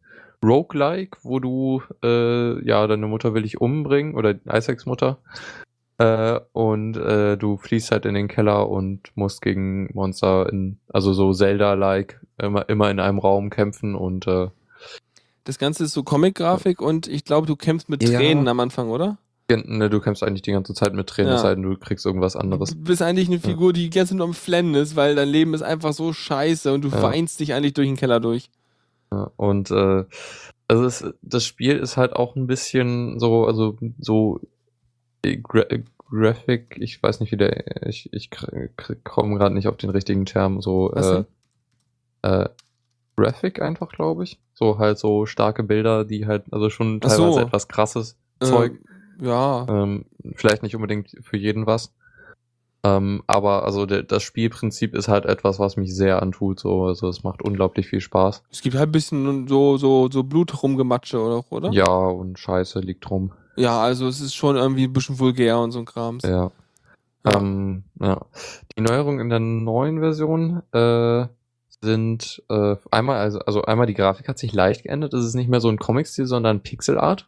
Roguelike, 0.43 1.17
wo 1.23 1.39
du, 1.39 1.81
äh, 2.03 2.65
ja, 2.65 2.87
deine 2.87 3.07
Mutter 3.07 3.33
will 3.33 3.43
dich 3.43 3.59
umbringen 3.59 4.15
oder 4.15 4.35
Isaacs 4.51 4.85
Mutter. 4.85 5.17
Äh, 5.97 6.39
und 6.53 6.95
äh, 6.95 7.37
du 7.37 7.57
fließt 7.57 7.91
halt 7.91 8.05
in 8.05 8.13
den 8.13 8.29
Keller 8.29 8.69
und 8.69 9.11
musst 9.15 9.41
gegen 9.41 9.89
Monster 9.93 10.47
in, 10.49 10.77
also 10.87 11.13
so 11.13 11.33
Zelda-like, 11.33 12.21
immer, 12.41 12.69
immer 12.69 12.89
in 12.89 13.01
einem 13.01 13.19
Raum 13.19 13.49
kämpfen 13.49 13.95
und 13.95 14.25
äh, 14.27 14.47
Das 15.43 15.59
Ganze 15.59 15.83
ist 15.83 15.93
so 15.93 16.03
Comic-Grafik 16.03 16.81
und 16.81 17.07
ich 17.07 17.25
glaube, 17.25 17.47
du 17.47 17.57
kämpfst 17.57 17.89
mit 17.89 18.01
Ja. 18.01 18.17
Tränen 18.17 18.47
am 18.47 18.61
Anfang, 18.61 18.89
oder? 18.91 19.17
Ne, 19.51 19.89
du 19.89 19.99
kämpfst 19.99 20.21
eigentlich 20.23 20.43
die 20.43 20.51
ganze 20.51 20.73
Zeit 20.73 20.93
mit 20.93 21.07
Tränen, 21.07 21.31
Ja. 21.31 21.35
es 21.37 21.41
sei 21.41 21.55
denn, 21.55 21.63
du 21.63 21.75
kriegst 21.75 22.05
irgendwas 22.05 22.35
anderes. 22.35 22.69
Du 22.69 22.75
bist 22.83 23.01
eigentlich 23.01 23.27
eine 23.27 23.39
Figur, 23.39 23.73
die 23.73 23.89
die 23.89 23.89
ganze 23.89 24.11
Zeit 24.11 24.19
nur 24.19 24.27
am 24.27 24.33
Flennen 24.35 24.75
ist, 24.75 24.95
weil 24.95 25.15
dein 25.15 25.27
Leben 25.27 25.53
ist 25.55 25.63
einfach 25.63 25.91
so 25.91 26.13
scheiße 26.13 26.71
und 26.71 26.83
du 26.85 26.89
Ja. 26.89 27.01
weinst 27.01 27.39
dich 27.39 27.53
eigentlich 27.55 27.73
durch 27.73 27.87
den 27.87 27.97
Keller 27.97 28.19
durch. 28.19 28.49
Und 29.09 29.71
äh, 29.71 30.05
also 30.67 30.85
es, 30.85 31.05
das 31.21 31.45
Spiel 31.45 31.77
ist 31.77 31.97
halt 31.97 32.13
auch 32.13 32.35
ein 32.35 32.47
bisschen 32.47 33.19
so, 33.19 33.45
also 33.45 33.77
so 33.99 34.39
äh, 35.23 35.37
Gra 35.37 35.61
äh, 35.61 35.83
Graphic, 36.11 36.77
ich 36.79 37.01
weiß 37.01 37.19
nicht 37.19 37.31
wie 37.31 37.37
der, 37.37 37.85
ich, 37.87 38.11
ich 38.13 38.31
komme 39.03 39.37
gerade 39.37 39.53
nicht 39.53 39.67
auf 39.67 39.77
den 39.77 39.91
richtigen 39.91 40.25
Term, 40.25 40.59
so 40.59 40.91
äh, 40.93 41.23
äh, 42.23 42.49
Graphic 43.15 43.61
einfach, 43.61 43.89
glaube 43.89 44.23
ich. 44.23 44.39
So 44.53 44.79
halt 44.79 44.97
so 44.97 45.25
starke 45.25 45.63
Bilder, 45.63 46.05
die 46.05 46.25
halt, 46.25 46.45
also 46.51 46.69
schon 46.69 46.99
Ach 47.03 47.09
so. 47.09 47.23
teilweise 47.23 47.41
etwas 47.41 47.67
krasses 47.67 48.17
Zeug. 48.41 48.79
Ähm, 49.19 49.25
ja. 49.25 49.65
Ähm, 49.69 50.05
vielleicht 50.35 50.63
nicht 50.63 50.75
unbedingt 50.75 51.15
für 51.21 51.37
jeden 51.37 51.65
was. 51.65 51.93
Ähm, 52.83 53.23
aber 53.27 53.65
also 53.65 53.85
der, 53.85 54.03
das 54.03 54.23
Spielprinzip 54.23 54.95
ist 54.95 55.09
halt 55.09 55.25
etwas, 55.25 55.59
was 55.59 55.75
mich 55.75 55.93
sehr 55.93 56.21
antut. 56.21 56.59
So, 56.59 56.85
also 56.85 57.09
es 57.09 57.23
macht 57.23 57.41
unglaublich 57.41 57.87
viel 57.87 57.99
Spaß. 57.99 58.43
Es 58.51 58.61
gibt 58.61 58.75
halt 58.77 58.89
ein 58.89 58.91
bisschen 58.93 59.47
so, 59.47 59.77
so, 59.77 60.09
so 60.09 60.23
Blut 60.23 60.63
rumgematsche, 60.63 61.19
oder? 61.19 61.43
oder? 61.51 61.71
Ja, 61.71 61.85
und 61.87 62.39
Scheiße 62.39 62.79
liegt 62.79 63.09
rum. 63.09 63.33
Ja, 63.57 63.81
also 63.81 64.07
es 64.07 64.21
ist 64.21 64.33
schon 64.33 64.55
irgendwie 64.55 64.85
ein 64.85 64.93
bisschen 64.93 65.19
vulgär 65.19 65.59
und 65.59 65.71
so 65.71 65.79
ein 65.79 65.85
Krams. 65.85 66.23
Ja. 66.23 66.51
Ja. 67.25 67.37
Ähm, 67.37 67.83
ja. 67.99 68.21
Die 68.77 68.81
Neuerungen 68.81 69.19
in 69.19 69.29
der 69.29 69.41
neuen 69.41 69.99
Version 69.99 70.63
äh, 70.71 71.27
sind 71.81 72.41
äh, 72.49 72.77
einmal, 72.91 73.17
also, 73.17 73.39
also 73.39 73.63
einmal 73.63 73.87
die 73.87 73.93
Grafik 73.93 74.29
hat 74.29 74.37
sich 74.37 74.53
leicht 74.53 74.83
geändert. 74.83 75.13
Es 75.13 75.25
ist 75.25 75.35
nicht 75.35 75.49
mehr 75.49 75.59
so 75.59 75.67
ein 75.67 75.79
Comic-Stil, 75.79 76.27
sondern 76.27 76.61
Pixelart. 76.61 77.27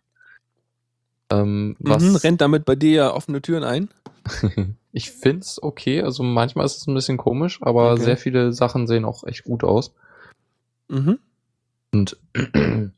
Ähm, 1.30 1.76
was 1.80 2.04
Mhm, 2.04 2.16
rennt 2.16 2.42
damit 2.42 2.64
bei 2.64 2.76
dir 2.76 2.92
ja 2.92 3.14
offene 3.14 3.42
Türen 3.42 3.66
ein. 3.66 3.90
ich 4.92 5.12
find's 5.12 5.62
okay. 5.62 6.02
Also 6.02 6.24
manchmal 6.24 6.66
ist 6.66 6.78
es 6.78 6.88
ein 6.88 6.94
bisschen 6.94 7.18
komisch, 7.18 7.60
aber 7.62 7.94
Okay. 7.94 8.04
sehr 8.04 8.18
viele 8.18 8.54
Sachen 8.54 8.88
sehen 8.88 9.06
auch 9.06 9.24
echt 9.24 9.44
gut 9.44 9.64
aus. 9.64 9.94
Mhm. 10.90 11.20
Und 11.94 12.18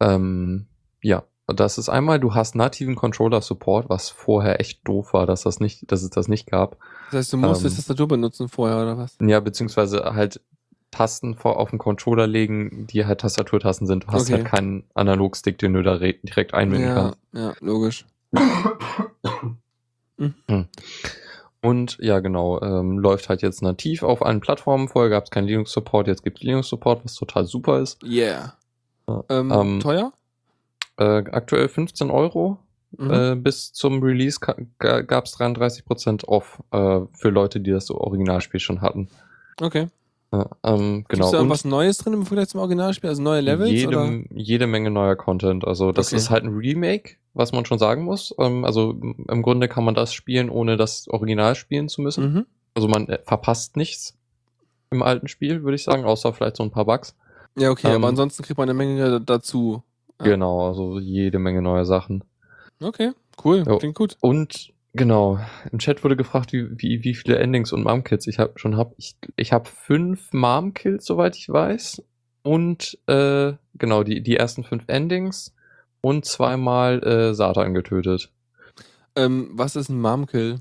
ähm, 0.00 0.66
ja, 1.02 1.24
das 1.46 1.78
ist 1.78 1.88
einmal, 1.88 2.18
du 2.20 2.34
hast 2.34 2.54
nativen 2.54 2.94
Controller-Support, 2.94 3.88
was 3.90 4.08
vorher 4.10 4.60
echt 4.60 4.86
doof 4.88 5.12
war, 5.12 5.26
dass 5.26 5.42
das 5.42 5.60
nicht, 5.60 5.90
dass 5.92 6.02
es 6.02 6.10
das 6.10 6.28
nicht 6.28 6.46
gab. 6.50 6.78
Das 7.10 7.18
heißt, 7.20 7.32
du 7.34 7.36
musstest 7.38 7.74
Ähm. 7.74 7.76
Tastatur 7.76 8.08
benutzen 8.08 8.48
vorher, 8.48 8.78
oder 8.80 8.96
was? 8.96 9.16
Ja, 9.20 9.40
beziehungsweise 9.40 10.02
halt 10.14 10.40
Tasten 10.90 11.34
vor 11.34 11.58
auf 11.58 11.70
den 11.70 11.78
Controller 11.78 12.26
legen, 12.26 12.86
die 12.86 13.04
halt 13.04 13.20
Tastaturtasten 13.20 13.86
sind. 13.86 14.04
Du 14.04 14.08
hast 14.08 14.22
Okay. 14.22 14.34
halt 14.34 14.44
keinen 14.46 14.84
Analogstick, 14.94 15.58
den 15.58 15.72
du 15.74 15.82
da 15.82 15.94
re- 15.94 16.14
direkt 16.22 16.54
einbinden 16.54 16.88
Ja, 16.88 16.94
kannst. 16.94 17.18
ja, 17.32 17.54
logisch. 17.60 18.06
Und 21.60 21.96
ja, 22.00 22.20
genau, 22.20 22.60
ähm, 22.60 22.98
läuft 22.98 23.28
halt 23.28 23.40
jetzt 23.42 23.62
nativ 23.62 24.02
auf 24.02 24.24
allen 24.24 24.40
Plattformen. 24.40 24.88
Vorher 24.88 25.10
gab 25.10 25.24
es 25.24 25.30
keinen 25.30 25.46
Linux-Support, 25.46 26.06
jetzt 26.08 26.22
gibt 26.22 26.38
es 26.38 26.44
Linux-Support, 26.44 27.04
was 27.04 27.14
total 27.14 27.46
super 27.46 27.80
ist. 27.80 28.02
Yeah. 28.02 28.54
Ja. 29.08 29.24
Ähm, 29.30 29.50
Ähm, 29.50 29.80
teuer? 29.80 30.12
Äh, 30.98 31.24
aktuell 31.30 31.68
15 31.68 32.10
Euro. 32.10 32.58
Mhm. 32.96 33.10
Äh, 33.10 33.34
bis 33.36 33.72
zum 33.72 34.02
Release 34.02 34.38
gab 34.38 35.24
es 35.24 35.36
33% 35.36 36.26
off 36.26 36.62
äh, 36.70 37.00
für 37.12 37.30
Leute, 37.30 37.60
die 37.60 37.70
das 37.72 37.86
so 37.86 37.96
Originalspiel 37.98 38.60
schon 38.60 38.80
hatten. 38.82 39.08
okay. 39.60 39.88
Ja, 40.32 40.48
ähm, 40.64 41.04
genau. 41.08 41.30
Gibt's 41.30 41.30
da 41.30 41.48
was 41.48 41.64
Neues 41.64 41.98
drin 41.98 42.12
im 42.12 42.26
Vergleich 42.26 42.48
zum 42.48 42.58
Originalspiel? 42.58 43.08
Also 43.08 43.22
neue 43.22 43.40
Levels? 43.40 43.70
jede, 43.70 43.88
oder? 43.88 44.12
jede 44.32 44.66
Menge 44.66 44.90
neuer 44.90 45.14
Content. 45.14 45.64
Also 45.64 45.92
das 45.92 46.08
Okay. 46.08 46.16
ist 46.16 46.28
halt 46.30 46.42
ein 46.42 46.56
Remake, 46.56 47.14
was 47.34 47.52
man 47.52 47.64
schon 47.66 47.78
sagen 47.78 48.04
muss. 48.04 48.34
Ähm, 48.38 48.64
also 48.64 48.90
im 49.28 49.42
Grunde 49.42 49.68
kann 49.68 49.84
man 49.84 49.94
das 49.94 50.14
spielen, 50.14 50.48
ohne 50.50 50.76
das 50.76 51.08
Original 51.08 51.54
spielen 51.54 51.88
zu 51.88 52.00
müssen. 52.02 52.32
Mhm. 52.32 52.46
Also 52.74 52.88
man 52.88 53.08
äh, 53.08 53.18
verpasst 53.24 53.76
nichts 53.76 54.16
im 54.90 55.02
alten 55.02 55.28
Spiel, 55.28 55.62
würde 55.62 55.74
ich 55.76 55.84
sagen, 55.84 56.04
außer 56.04 56.32
vielleicht 56.32 56.56
so 56.56 56.62
ein 56.62 56.70
paar 56.70 56.84
Bugs. 56.84 57.16
Ja, 57.56 57.70
okay, 57.70 57.88
Ähm, 57.88 57.96
aber 57.96 58.08
ansonsten 58.08 58.42
kriegt 58.42 58.58
man 58.58 58.68
eine 58.68 58.76
Menge 58.76 59.10
da- 59.10 59.18
dazu. 59.18 59.82
Genau, 60.18 60.68
also 60.68 60.98
jede 61.00 61.38
Menge 61.38 61.60
neue 61.62 61.84
Sachen. 61.84 62.22
Okay, 62.80 63.12
cool. 63.44 63.64
Jo. 63.66 63.78
Klingt 63.78 63.96
gut. 63.96 64.16
Und 64.20 64.72
genau, 64.92 65.38
im 65.72 65.78
Chat 65.78 66.04
wurde 66.04 66.16
gefragt, 66.16 66.52
wie, 66.52 66.68
wie, 66.80 67.02
wie 67.04 67.14
viele 67.14 67.38
Endings 67.38 67.72
und 67.72 67.82
Mom-Kills 67.82 68.26
ich 68.28 68.38
habe 68.38 68.52
schon 68.56 68.76
hab. 68.76 68.94
Ich, 68.96 69.16
ich 69.36 69.52
habe 69.52 69.68
fünf 69.68 70.32
Mom-Kills, 70.32 71.04
soweit 71.04 71.36
ich 71.36 71.48
weiß. 71.48 72.02
Und 72.42 72.98
äh, 73.06 73.54
genau, 73.74 74.02
die, 74.04 74.22
die 74.22 74.36
ersten 74.36 74.64
fünf 74.64 74.84
Endings 74.86 75.54
und 76.04 76.24
zweimal 76.24 77.02
äh, 77.02 77.34
Satan 77.34 77.74
getötet. 77.74 78.30
Ähm, 79.16 79.50
was 79.52 79.74
ist 79.76 79.88
ein 79.88 80.00
Momkill? 80.00 80.60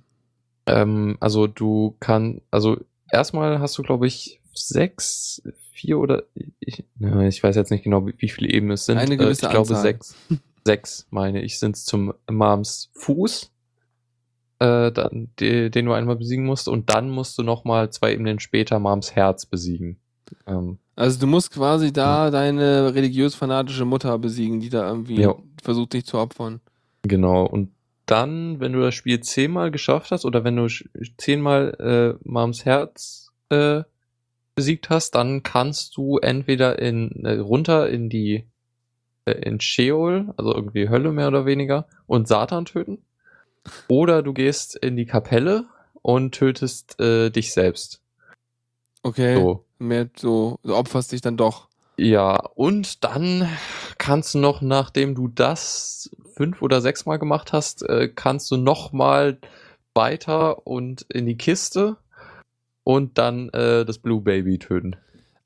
Ähm, 0.65 1.17
also 1.19 1.47
du 1.47 1.95
kann, 1.99 2.41
also 2.51 2.77
erstmal 3.11 3.59
hast 3.59 3.77
du, 3.77 3.83
glaube 3.83 4.07
ich, 4.07 4.39
sechs, 4.53 5.41
vier 5.71 5.99
oder 5.99 6.23
ich, 6.59 6.85
ich 6.99 7.43
weiß 7.43 7.55
jetzt 7.55 7.71
nicht 7.71 7.83
genau, 7.83 8.07
wie, 8.07 8.13
wie 8.17 8.29
viele 8.29 8.49
Ebenen 8.49 8.73
es 8.73 8.85
sind. 8.85 8.97
Eine 8.97 9.15
Äh, 9.15 9.17
gewisse 9.17 9.45
ich 9.47 9.51
glaube 9.51 9.67
Anzahl. 9.69 9.81
sechs. 9.81 10.15
sechs, 10.65 11.07
meine 11.09 11.41
ich, 11.41 11.59
sind 11.59 11.75
es 11.75 11.83
zum 11.83 12.13
Mams 12.31 12.89
Fuß, 12.93 13.51
äh, 14.59 14.91
dann, 14.91 15.29
die, 15.39 15.69
den 15.69 15.85
du 15.85 15.91
einmal 15.93 16.15
besiegen 16.15 16.45
musst, 16.45 16.69
und 16.69 16.89
dann 16.89 17.09
musst 17.09 17.37
du 17.37 17.43
nochmal 17.43 17.89
zwei 17.91 18.13
Ebenen 18.13 18.39
später 18.39 18.79
Mams 18.79 19.13
Herz 19.15 19.45
besiegen. 19.45 19.99
Ähm, 20.47 20.77
Also 20.95 21.19
du 21.19 21.27
musst 21.27 21.51
quasi 21.51 21.91
da 21.91 22.29
deine 22.29 22.93
religiös-fanatische 22.93 23.85
Mutter 23.85 24.17
besiegen, 24.19 24.59
die 24.59 24.69
da 24.69 24.87
irgendwie 24.87 25.21
Ja. 25.21 25.35
versucht, 25.61 25.93
dich 25.93 26.05
zu 26.05 26.17
opfern. 26.17 26.61
Genau, 27.03 27.45
und 27.45 27.71
dann, 28.05 28.59
wenn 28.59 28.73
du 28.73 28.81
das 28.81 28.93
Spiel 28.95 29.21
zehnmal 29.21 29.71
geschafft 29.71 30.11
hast 30.11 30.25
oder 30.25 30.43
wenn 30.43 30.55
du 30.55 30.67
zehnmal 31.17 32.17
äh, 32.21 32.27
Mams 32.27 32.65
Herz 32.65 33.31
äh, 33.49 33.83
besiegt 34.55 34.89
hast, 34.89 35.11
dann 35.15 35.41
kannst 35.41 35.97
du 35.97 36.17
entweder 36.19 36.79
in 36.79 37.25
äh, 37.25 37.39
runter 37.39 37.89
in 37.89 38.09
die 38.09 38.45
äh, 39.25 39.31
in 39.31 39.59
Sheol, 39.59 40.33
also 40.37 40.53
irgendwie 40.53 40.89
Hölle 40.89 41.11
mehr 41.11 41.29
oder 41.29 41.45
weniger, 41.45 41.87
und 42.05 42.27
Satan 42.27 42.65
töten. 42.65 42.99
Oder 43.87 44.21
du 44.21 44.33
gehst 44.33 44.75
in 44.75 44.95
die 44.97 45.05
Kapelle 45.05 45.65
und 46.01 46.35
tötest 46.35 46.99
äh, 46.99 47.29
dich 47.29 47.53
selbst. 47.53 48.02
Okay. 49.03 49.35
So. 49.35 49.65
Mehr 49.79 50.09
so, 50.15 50.59
du 50.63 50.75
opferst 50.75 51.11
dich 51.11 51.21
dann 51.21 51.37
doch. 51.37 51.67
Ja, 51.97 52.37
und 52.55 53.03
dann 53.03 53.47
kannst 53.97 54.33
du 54.33 54.39
noch, 54.39 54.61
nachdem 54.61 55.13
du 55.13 55.27
das 55.27 56.09
fünf 56.35 56.61
oder 56.61 56.81
sechs 56.81 57.05
Mal 57.05 57.17
gemacht 57.17 57.53
hast, 57.53 57.83
äh, 57.83 58.07
kannst 58.07 58.49
du 58.49 58.57
noch 58.57 58.91
mal 58.93 59.37
weiter 59.93 60.65
und 60.65 61.03
in 61.09 61.25
die 61.25 61.37
Kiste 61.37 61.97
und 62.83 63.17
dann 63.17 63.49
äh, 63.49 63.85
das 63.85 63.99
Blue 63.99 64.21
Baby 64.21 64.57
töten. 64.57 64.95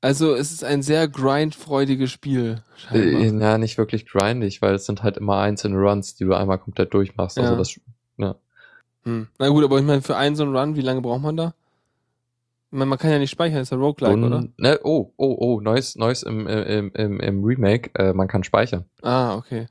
Also 0.00 0.34
es 0.34 0.52
ist 0.52 0.64
ein 0.64 0.82
sehr 0.82 1.08
grindfreudiges 1.08 2.10
Spiel. 2.10 2.62
Äh, 2.92 3.26
ja, 3.26 3.58
nicht 3.58 3.76
wirklich 3.78 4.06
grindig, 4.06 4.62
weil 4.62 4.74
es 4.74 4.86
sind 4.86 5.02
halt 5.02 5.16
immer 5.16 5.38
einzelne 5.38 5.76
Runs, 5.76 6.14
die 6.14 6.24
du 6.24 6.34
einmal 6.34 6.58
komplett 6.58 6.94
durchmachst. 6.94 7.38
Also 7.38 7.52
Ja. 7.52 7.58
das, 7.58 7.80
ja. 8.16 8.34
Hm. 9.02 9.28
Na 9.38 9.48
gut, 9.48 9.64
aber 9.64 9.78
ich 9.78 9.84
meine, 9.84 10.02
für 10.02 10.16
einen 10.16 10.36
so 10.36 10.44
einen 10.44 10.56
Run, 10.56 10.76
wie 10.76 10.82
lange 10.82 11.02
braucht 11.02 11.22
man 11.22 11.36
da? 11.36 11.54
Meine, 12.70 12.86
man 12.86 12.98
kann 12.98 13.10
ja 13.10 13.18
nicht 13.18 13.30
speichern, 13.30 13.60
ist 13.62 13.70
ja 13.72 13.78
Roguelike, 13.78 14.14
und, 14.14 14.24
oder? 14.24 14.44
Ne, 14.58 14.78
oh, 14.84 15.12
oh, 15.16 15.36
oh, 15.38 15.60
neues, 15.60 15.96
neues 15.96 16.22
im, 16.22 16.46
im, 16.46 16.92
im, 16.92 17.20
im 17.20 17.44
Remake, 17.44 17.90
äh, 17.94 18.12
man 18.12 18.28
kann 18.28 18.44
speichern. 18.44 18.84
Ah, 19.02 19.36
okay. 19.36 19.66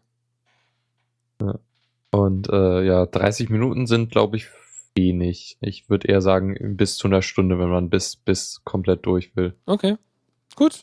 Und 2.12 2.50
äh, 2.50 2.84
ja, 2.84 3.06
30 3.06 3.50
Minuten 3.50 3.86
sind, 3.86 4.12
glaube 4.12 4.38
ich, 4.38 4.48
wenig. 4.96 5.58
Ich 5.62 5.90
würde 5.90 6.08
eher 6.08 6.22
sagen, 6.22 6.56
bis 6.78 6.98
zu 6.98 7.08
einer 7.08 7.22
Stunde, 7.22 7.60
wenn 7.60 7.70
man 7.70 7.90
bis, 7.90 8.16
bis 8.16 8.62
komplett 8.64 9.06
durch 9.06 9.36
will. 9.36 9.54
Okay. 9.66 9.98
Gut. 10.56 10.82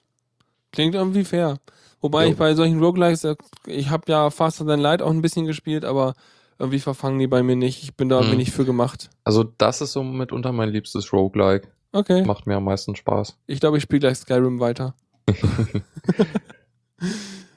Klingt 0.73 0.95
irgendwie 0.95 1.25
fair. 1.25 1.59
Wobei 2.01 2.27
Jo. 2.27 2.33
ich 2.33 2.37
bei 2.37 2.55
solchen 2.55 2.79
Roguelikes, 2.79 3.25
äh, 3.25 3.37
ich 3.67 3.91
habe 3.91 4.05
ja 4.13 4.31
Faster 4.31 4.67
Than 4.67 4.81
Light 4.81 5.03
auch 5.03 5.11
ein 5.11 5.23
bisschen 5.23 5.47
gespielt, 5.47 5.85
aber 5.85 6.15
irgendwie 6.59 6.79
verfangen 6.79 7.19
die 7.19 7.27
bei 7.27 7.43
mir 7.43 7.57
nicht. 7.57 7.83
Ich 7.83 7.95
bin 7.97 8.09
da 8.09 8.21
Hm. 8.21 8.37
nicht 8.37 8.53
für 8.53 8.65
gemacht. 8.65 9.11
Also, 9.25 9.43
das 9.43 9.81
ist 9.81 9.93
so 9.93 10.05
mitunter 10.05 10.53
mein 10.53 10.69
liebstes 10.69 11.13
Roguelike. 11.13 11.69
Okay. 11.95 12.25
Macht 12.25 12.47
mir 12.47 12.57
am 12.57 12.65
meisten 12.65 12.97
Spaß. 12.97 13.39
Ich 13.47 13.61
glaube, 13.61 13.77
ich 13.77 13.85
spiele 13.85 14.01
gleich 14.01 14.19
Skyrim 14.19 14.59
weiter. 14.59 14.95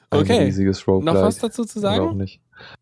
Ein 0.10 0.22
Okay. 0.22 0.44
riesiges 0.46 0.88
Roguelike. 0.88 1.14
Noch 1.18 1.22
was 1.22 1.40
dazu 1.40 1.66
zu 1.66 1.80
Oder 1.80 1.90
auch 1.92 1.96
sagen? 1.96 2.18
nicht. 2.18 2.40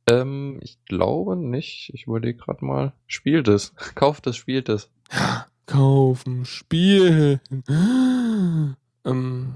Ähm, 0.07 0.59
ich 0.61 0.77
glaube 0.85 1.35
nicht. 1.35 1.91
Ich 1.93 2.05
überlege 2.07 2.37
gerade 2.37 2.63
mal. 2.63 2.93
Spielt 3.07 3.47
es. 3.47 3.73
Kauft 3.95 4.27
es, 4.27 4.35
spielt 4.35 4.69
es. 4.69 4.89
Kaufen, 5.65 6.45
spielen. 6.45 7.39
ähm, 9.05 9.53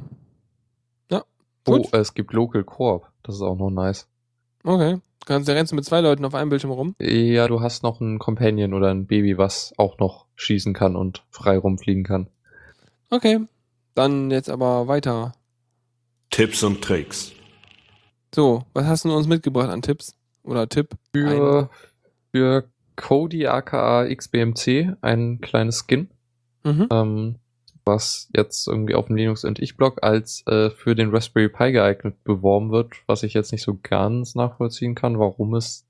Oh, 1.67 1.73
Gut. 1.73 1.93
es 1.93 2.13
gibt 2.15 2.33
Local 2.33 2.63
Coop. 2.63 3.05
Das 3.21 3.35
ist 3.35 3.41
auch 3.41 3.57
noch 3.57 3.69
nice. 3.69 4.07
okay. 4.63 4.97
Kannst 5.29 5.47
du 5.47 5.53
rennst 5.53 5.71
du 5.71 5.75
mit 5.75 5.85
zwei 5.85 6.01
Leuten 6.01 6.25
auf 6.25 6.33
einem 6.33 6.49
Bildschirm 6.49 6.71
rum? 6.71 6.95
Ja, 6.99 7.47
du 7.47 7.61
hast 7.61 7.83
noch 7.83 8.01
einen 8.01 8.17
Companion 8.17 8.73
oder 8.73 8.89
ein 8.89 9.05
Baby, 9.05 9.37
was 9.37 9.73
auch 9.77 9.99
noch 9.99 10.25
schießen 10.35 10.73
kann 10.73 10.95
und 10.95 11.23
frei 11.29 11.55
rumfliegen 11.59 12.03
kann. 12.03 12.29
Okay. 13.11 13.39
Dann 13.93 14.31
jetzt 14.31 14.49
aber 14.49 14.87
weiter. 14.87 15.33
Tipps 16.31 16.63
und 16.63 16.81
Tricks. 16.81 17.31
So, 18.33 18.63
was 18.73 18.85
hast 18.87 19.05
du 19.05 19.15
uns 19.15 19.27
mitgebracht 19.27 19.69
an 19.69 19.83
Tipps? 19.83 20.15
Oder 20.41 20.67
Tipp. 20.67 20.95
Für, 21.13 21.69
für 22.31 22.67
Cody 22.95 23.45
aka 23.45 24.07
XBMC 24.11 24.95
ein 25.01 25.41
kleines 25.41 25.85
Skin, 25.87 26.09
Mhm. 26.63 26.87
ähm, 26.91 27.35
was 27.85 28.29
jetzt 28.35 28.67
irgendwie 28.67 28.95
auf 28.95 29.07
dem 29.07 29.15
Linux 29.15 29.43
und 29.43 29.59
ich 29.59 29.77
Blog 29.77 30.03
als 30.03 30.45
äh, 30.47 30.69
für 30.69 30.95
den 30.95 31.11
Raspberry 31.11 31.49
Pi 31.49 31.71
geeignet 31.71 32.23
beworben 32.23 32.71
wird, 32.71 32.95
was 33.07 33.23
ich 33.23 33.33
jetzt 33.33 33.51
nicht 33.51 33.63
so 33.63 33.79
ganz 33.81 34.35
nachvollziehen 34.35 34.95
kann, 34.95 35.19
warum 35.19 35.55
es 35.55 35.85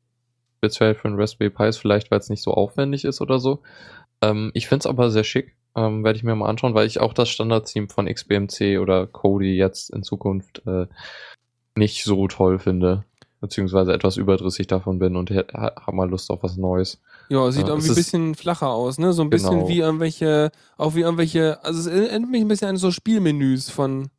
speziell 0.57 0.95
für 0.95 1.07
den 1.07 1.19
Raspberry 1.19 1.49
Pi 1.49 1.67
ist, 1.67 1.77
vielleicht 1.77 2.11
weil 2.11 2.19
es 2.19 2.29
nicht 2.29 2.43
so 2.43 2.53
aufwendig 2.53 3.05
ist 3.05 3.21
oder 3.21 3.39
so. 3.39 3.61
Ähm, 4.21 4.51
ich 4.53 4.67
finde 4.67 4.83
es 4.83 4.87
aber 4.87 5.09
sehr 5.09 5.23
schick, 5.23 5.55
ähm, 5.75 6.03
werde 6.03 6.17
ich 6.17 6.23
mir 6.23 6.35
mal 6.35 6.49
anschauen, 6.49 6.73
weil 6.73 6.87
ich 6.87 6.99
auch 6.99 7.13
das 7.13 7.29
Standard-Theme 7.29 7.87
von 7.87 8.07
XBMC 8.07 8.79
oder 8.79 9.07
Kodi 9.07 9.55
jetzt 9.55 9.89
in 9.91 10.03
Zukunft 10.03 10.61
äh, 10.65 10.87
nicht 11.75 12.03
so 12.03 12.27
toll 12.27 12.59
finde, 12.59 13.05
beziehungsweise 13.39 13.93
etwas 13.93 14.17
überdrüssig 14.17 14.67
davon 14.67 14.99
bin 14.99 15.15
und 15.15 15.29
habe 15.31 15.95
mal 15.95 16.09
Lust 16.09 16.29
auf 16.29 16.43
was 16.43 16.57
Neues. 16.57 17.01
Ja, 17.30 17.51
sieht 17.51 17.63
Ja, 17.67 17.69
irgendwie 17.69 17.89
ein 17.89 17.95
bisschen 17.95 18.36
flacher 18.36 18.69
aus, 18.69 18.97
ne? 18.97 19.13
So 19.13 19.21
ein 19.21 19.30
bisschen 19.30 19.51
Genau. 19.51 19.67
wie 19.69 19.80
irgendwelche, 19.80 20.51
auch 20.77 20.95
wie 20.95 21.01
irgendwelche, 21.01 21.63
also 21.63 21.80
es 21.80 21.86
erinnert 21.88 22.30
mich 22.32 22.41
ein 22.41 22.47
bisschen 22.47 22.69
an 22.69 22.77
so 22.77 22.91
Spielmenüs 22.91 23.69
von 23.69 24.09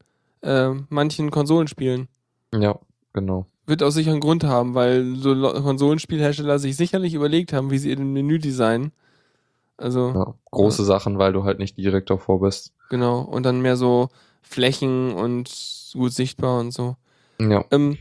äh, 0.43 0.71
manchen 0.89 1.31
Konsolenspielen. 1.31 2.09
Ja, 2.55 2.79
genau. 3.13 3.47
Wird 3.67 3.83
auch 3.83 3.91
sicher 3.91 4.13
einen 4.13 4.21
Grund 4.21 4.45
haben, 4.45 4.75
weil 4.75 5.17
so 5.17 5.35
Konsolenspielhersteller 5.35 6.59
sich 6.59 6.77
sicherlich 6.77 7.15
überlegt 7.15 7.53
haben, 7.53 7.71
wie 7.71 7.79
sie 7.79 7.91
ihr 7.91 7.99
Menü 7.99 8.39
designen. 8.39 8.93
Also, 9.77 10.13
Ja, 10.15 10.35
große 10.51 10.85
Sachen, 10.85 11.19
weil 11.19 11.33
du 11.33 11.45
halt 11.45 11.59
nicht 11.59 11.77
direkt 11.77 12.11
davor 12.11 12.41
bist. 12.41 12.73
genau. 12.91 13.21
Und 13.23 13.45
dann 13.45 13.61
mehr 13.61 13.77
so 13.77 14.09
Flächen 14.43 15.13
und 15.13 15.51
gut 15.95 16.13
sichtbar 16.13 16.61
und 16.61 16.73
so. 16.73 16.97
Ja. 17.41 17.65
Ähm, 17.71 17.97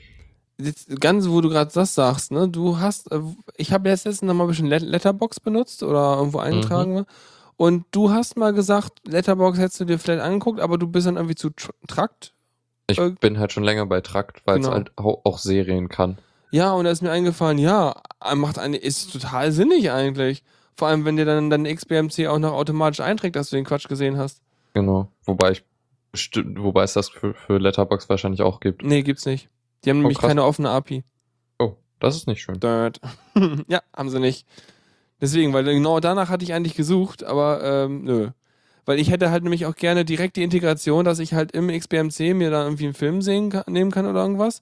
ganz, 1.00 1.28
wo 1.30 1.42
du 1.42 1.50
gerade 1.50 1.72
das 1.74 1.96
sagst, 1.96 2.32
ne? 2.32 2.50
Du 2.50 2.80
hast, 2.80 3.12
äh, 3.12 3.22
ich 3.56 3.72
habe 3.72 3.90
letztens 3.90 4.22
noch 4.22 4.34
mal 4.34 4.44
ein 4.46 4.50
bisschen 4.50 4.68
Let 4.68 4.82
Letterbox 4.84 5.40
benutzt 5.40 5.84
oder 5.84 6.18
irgendwo 6.18 6.40
eingetragen 6.40 6.96
war. 6.96 7.06
Und 7.56 7.86
du 7.92 8.12
hast 8.12 8.38
mal 8.38 8.54
gesagt, 8.54 8.94
Letterbox 9.06 9.58
hättest 9.58 9.80
du 9.82 9.86
dir 9.86 10.00
vielleicht 10.00 10.22
angeguckt, 10.22 10.60
aber 10.60 10.78
du 10.78 10.88
bist 10.88 11.08
dann 11.08 11.18
irgendwie 11.18 11.36
zu 11.36 11.50
tr 11.50 11.72
Trakt. 11.88 12.34
Ich 12.90 12.98
Äh, 12.98 13.12
bin 13.20 13.38
halt 13.38 13.52
schon 13.52 13.64
länger 13.64 13.86
bei 13.86 14.02
Trakt, 14.02 14.42
weil 14.46 14.60
es 14.60 14.66
genau. 14.66 14.76
halt 14.76 14.92
auch, 14.98 15.38
Serien 15.38 15.90
kann. 15.90 16.18
Ja, 16.52 16.74
und 16.74 16.86
da 16.86 16.92
ist 16.92 17.02
mir 17.02 17.12
eingefallen, 17.12 17.58
ja, 17.58 18.02
macht 18.36 18.58
eine, 18.58 18.78
ist 18.78 19.12
total 19.12 19.52
sinnig 19.52 19.92
eigentlich. 19.92 20.44
Vor 20.76 20.88
allem, 20.88 21.06
wenn 21.06 21.18
dir 21.18 21.26
dann 21.26 21.50
dein 21.50 21.66
XBMC 21.66 22.28
auch 22.28 22.40
noch 22.40 22.54
automatisch 22.54 23.02
einträgt, 23.02 23.36
dass 23.36 23.50
du 23.50 23.58
den 23.58 23.66
Quatsch 23.66 23.88
gesehen 23.88 24.18
hast. 24.18 24.42
Genau. 24.74 25.10
Wobei 25.26 25.52
ich 25.52 25.64
wobei 26.34 26.84
es 26.84 26.94
das 26.94 27.10
für, 27.10 27.34
für 27.34 27.58
Letterbox 27.58 28.10
wahrscheinlich 28.10 28.42
auch 28.42 28.62
gibt. 28.62 28.84
Nee, 28.84 29.04
gibt's 29.04 29.26
nicht. 29.26 29.50
Die 29.84 29.90
haben 29.90 30.00
nämlich 30.00 30.18
krass. 30.18 30.30
keine 30.30 30.44
offene 30.44 30.70
API. 30.70 31.04
Oh, 31.60 31.74
das 32.00 32.16
ist 32.16 32.28
nicht 32.28 32.42
schön. 32.42 32.60
Dirt. 32.60 33.00
ja, 33.68 33.82
haben 33.96 34.10
sie 34.10 34.20
nicht. 34.20 34.46
Deswegen, 35.22 35.54
weil 35.54 35.64
genau 35.64 36.00
danach 36.00 36.30
hatte 36.30 36.44
ich 36.44 36.54
eigentlich 36.54 36.76
gesucht, 36.76 37.24
aber 37.24 37.64
ähm, 37.64 38.04
nö. 38.04 38.30
Weil 38.86 39.00
ich 39.00 39.12
hätte 39.12 39.30
halt 39.30 39.44
nämlich 39.44 39.66
auch 39.66 39.76
gerne 39.76 40.06
direkt 40.06 40.38
die 40.38 40.44
Integration, 40.44 41.06
dass 41.06 41.20
ich 41.20 41.34
halt 41.34 41.52
im 41.52 41.68
XBMC 41.68 42.34
mir 42.34 42.50
da 42.50 42.64
irgendwie 42.64 42.86
einen 42.86 42.94
Film 42.94 43.22
sehen 43.22 43.54
nehmen 43.68 43.92
kann 43.92 44.06
oder 44.06 44.22
irgendwas 44.22 44.62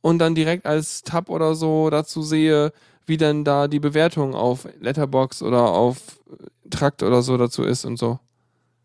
und 0.00 0.18
dann 0.18 0.34
direkt 0.34 0.66
als 0.66 1.02
Tab 1.02 1.30
oder 1.30 1.54
so 1.54 1.88
dazu 1.90 2.22
sehe, 2.22 2.72
wie 3.06 3.16
dann 3.16 3.44
da 3.44 3.68
die 3.68 3.80
Bewertung 3.80 4.34
auf 4.34 4.68
Letterbox 4.80 5.42
oder 5.42 5.70
auf 5.70 6.20
äh, 6.30 6.68
Trakt 6.68 7.02
oder 7.02 7.22
so 7.22 7.36
dazu 7.36 7.62
ist 7.62 7.84
und 7.84 7.98
so. 7.98 8.18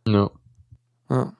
Ja. 0.07 0.30
Ja. 1.09 1.34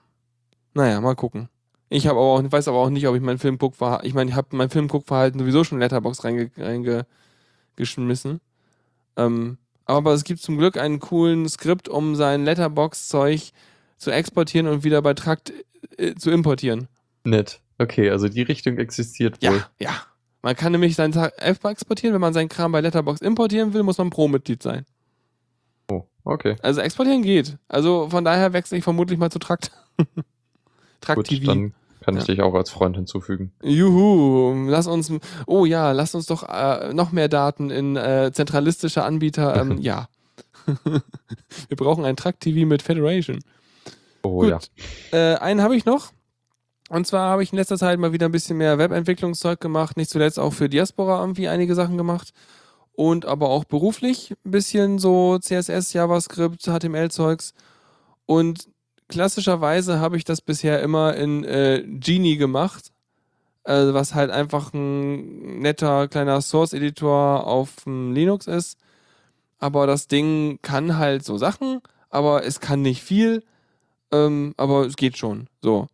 Naja, 0.74 1.00
mal 1.00 1.16
gucken. 1.16 1.48
Ich 1.92 2.06
habe 2.06 2.18
aber 2.18 2.28
auch, 2.28 2.42
weiß 2.42 2.68
aber 2.68 2.78
auch 2.78 2.88
nicht, 2.88 3.06
ob 3.08 3.16
ich 3.16 3.20
mein 3.20 3.38
Filmguckverhalten, 3.38 4.06
ich 4.06 4.14
meine, 4.14 4.30
ich 4.30 4.36
habe 4.36 4.56
mein 4.56 4.70
Filmguckverhalten 4.70 5.40
sowieso 5.40 5.64
schon 5.64 5.76
in 5.76 5.82
Letterbox 5.82 6.22
reingeschmissen. 6.24 7.04
Reinge 7.76 8.40
ähm, 9.16 9.58
aber 9.86 10.12
es 10.14 10.22
gibt 10.22 10.40
zum 10.40 10.56
Glück 10.56 10.76
einen 10.76 11.00
coolen 11.00 11.48
Skript, 11.48 11.88
um 11.88 12.14
sein 12.14 12.44
Letterbox-Zeug 12.44 13.50
zu 13.98 14.12
exportieren 14.12 14.68
und 14.68 14.84
wieder 14.84 15.02
bei 15.02 15.14
Trakt 15.14 15.52
äh, 15.96 16.14
zu 16.14 16.30
importieren. 16.30 16.86
Nett. 17.24 17.60
Okay, 17.78 18.08
also 18.08 18.28
die 18.28 18.42
Richtung 18.42 18.78
existiert 18.78 19.42
wohl. 19.42 19.64
Ja, 19.80 19.90
ja. 19.90 20.02
Man 20.42 20.54
kann 20.54 20.72
nämlich 20.72 20.94
sein 20.94 21.12
App 21.12 21.64
exportieren, 21.64 22.14
wenn 22.14 22.20
man 22.20 22.32
seinen 22.32 22.48
Kram 22.48 22.70
bei 22.70 22.80
Letterbox 22.80 23.20
importieren 23.20 23.74
will, 23.74 23.82
muss 23.82 23.98
man 23.98 24.10
Pro-Mitglied 24.10 24.62
sein. 24.62 24.86
Oh, 25.90 26.04
okay. 26.24 26.56
Also 26.62 26.80
exportieren 26.80 27.22
geht. 27.22 27.58
Also 27.68 28.08
von 28.08 28.24
daher 28.24 28.52
wechsle 28.52 28.78
ich 28.78 28.84
vermutlich 28.84 29.18
mal 29.18 29.30
zu 29.30 29.40
Trakt. 29.40 29.72
Trakt 31.00 31.16
Gut, 31.16 31.26
TV. 31.26 31.46
dann 31.46 31.74
kann 32.00 32.16
ich 32.16 32.22
Ja. 32.26 32.34
dich 32.34 32.42
auch 32.42 32.54
als 32.54 32.70
Freund 32.70 32.96
hinzufügen. 32.96 33.52
Juhu, 33.62 34.68
lass 34.68 34.86
uns, 34.86 35.12
oh 35.46 35.64
ja, 35.64 35.92
lass 35.92 36.14
uns 36.14 36.26
doch 36.26 36.42
äh, 36.48 36.92
noch 36.92 37.12
mehr 37.12 37.28
Daten 37.28 37.70
in 37.70 37.96
äh, 37.96 38.30
zentralistische 38.32 39.02
Anbieter, 39.04 39.56
ähm, 39.56 39.78
ja. 39.80 40.08
Wir 41.68 41.76
brauchen 41.76 42.04
ein 42.04 42.16
Truck 42.16 42.38
TV 42.40 42.66
mit 42.66 42.82
Federation. 42.82 43.40
Oh 44.22 44.40
Gut. 44.42 44.68
ja. 45.12 45.34
Äh, 45.34 45.36
einen 45.38 45.62
habe 45.62 45.76
ich 45.76 45.84
noch. 45.84 46.12
Und 46.90 47.06
zwar 47.06 47.30
habe 47.30 47.42
ich 47.42 47.52
in 47.52 47.58
letzter 47.58 47.78
Zeit 47.78 47.98
mal 47.98 48.12
wieder 48.12 48.26
ein 48.26 48.32
bisschen 48.32 48.56
mehr 48.56 48.76
Webentwicklungszeug 48.78 49.60
gemacht, 49.60 49.96
nicht 49.96 50.10
zuletzt 50.10 50.38
auch 50.40 50.52
für 50.52 50.68
Diaspora 50.68 51.20
irgendwie 51.20 51.48
einige 51.48 51.74
Sachen 51.74 51.96
gemacht. 51.96 52.32
Und 52.92 53.24
aber 53.26 53.48
auch 53.48 53.64
beruflich 53.64 54.34
ein 54.44 54.50
bisschen 54.50 54.98
so 54.98 55.38
CSS, 55.38 55.92
JavaScript, 55.92 56.62
HTML-Zeugs. 56.64 57.54
Und 58.26 58.68
klassischerweise 59.10 60.00
habe 60.00 60.16
ich 60.16 60.24
das 60.24 60.40
bisher 60.40 60.80
immer 60.82 61.14
in 61.16 61.44
äh, 61.44 61.84
Genie 61.86 62.36
gemacht, 62.36 62.92
äh, 63.64 63.92
was 63.92 64.14
halt 64.14 64.30
einfach 64.30 64.72
ein 64.72 65.60
netter 65.60 66.08
kleiner 66.08 66.40
Source-Editor 66.40 67.46
auf 67.46 67.84
Linux 67.86 68.46
ist. 68.46 68.78
Aber 69.58 69.86
das 69.86 70.08
Ding 70.08 70.58
kann 70.62 70.96
halt 70.96 71.24
so 71.24 71.36
Sachen, 71.36 71.80
aber 72.08 72.44
es 72.44 72.60
kann 72.60 72.80
nicht 72.82 73.02
viel. 73.02 73.42
Ähm, 74.12 74.54
aber 74.56 74.86
es 74.86 74.96
geht 74.96 75.18
schon. 75.18 75.46
So. 75.62 75.86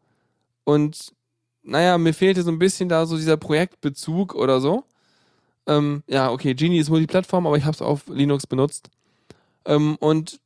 Und 0.65 1.13
naja, 1.63 1.99
mir 1.99 2.15
fehlte 2.15 2.43
so 2.43 2.51
ein 2.51 2.59
bisschen 2.59 2.89
da 2.89 3.07
so 3.07 3.17
dieser 3.17 3.37
Projektbezug 3.37 4.35
oder 4.35 4.61
so. 4.61 4.85
Ähm, 5.67 6.03
ja, 6.07 6.31
okay, 6.31 6.55
Genie 6.55 6.79
ist 6.79 6.91
Multiplattform, 6.91 7.47
aber 7.47 7.57
ich 7.57 7.65
habe 7.65 7.75
es 7.75 7.83
auf 7.83 8.07
Linux 8.09 8.47
benutzt. 8.47 8.89
Ähm, 9.65 9.97
und 9.97 10.41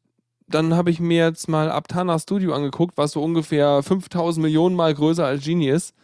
dann 0.50 0.74
habe 0.74 0.90
ich 0.90 1.00
mir 1.00 1.24
jetzt 1.24 1.48
mal 1.48 1.70
Aptana 1.70 2.18
Studio 2.18 2.52
angeguckt, 2.54 2.96
was 2.96 3.12
so 3.12 3.22
ungefähr 3.22 3.82
5000 3.82 4.42
Millionen 4.42 4.76
Mal 4.76 4.94
größer 4.94 5.24
als 5.24 5.44
Genie 5.44 5.68
ist. 5.68 5.94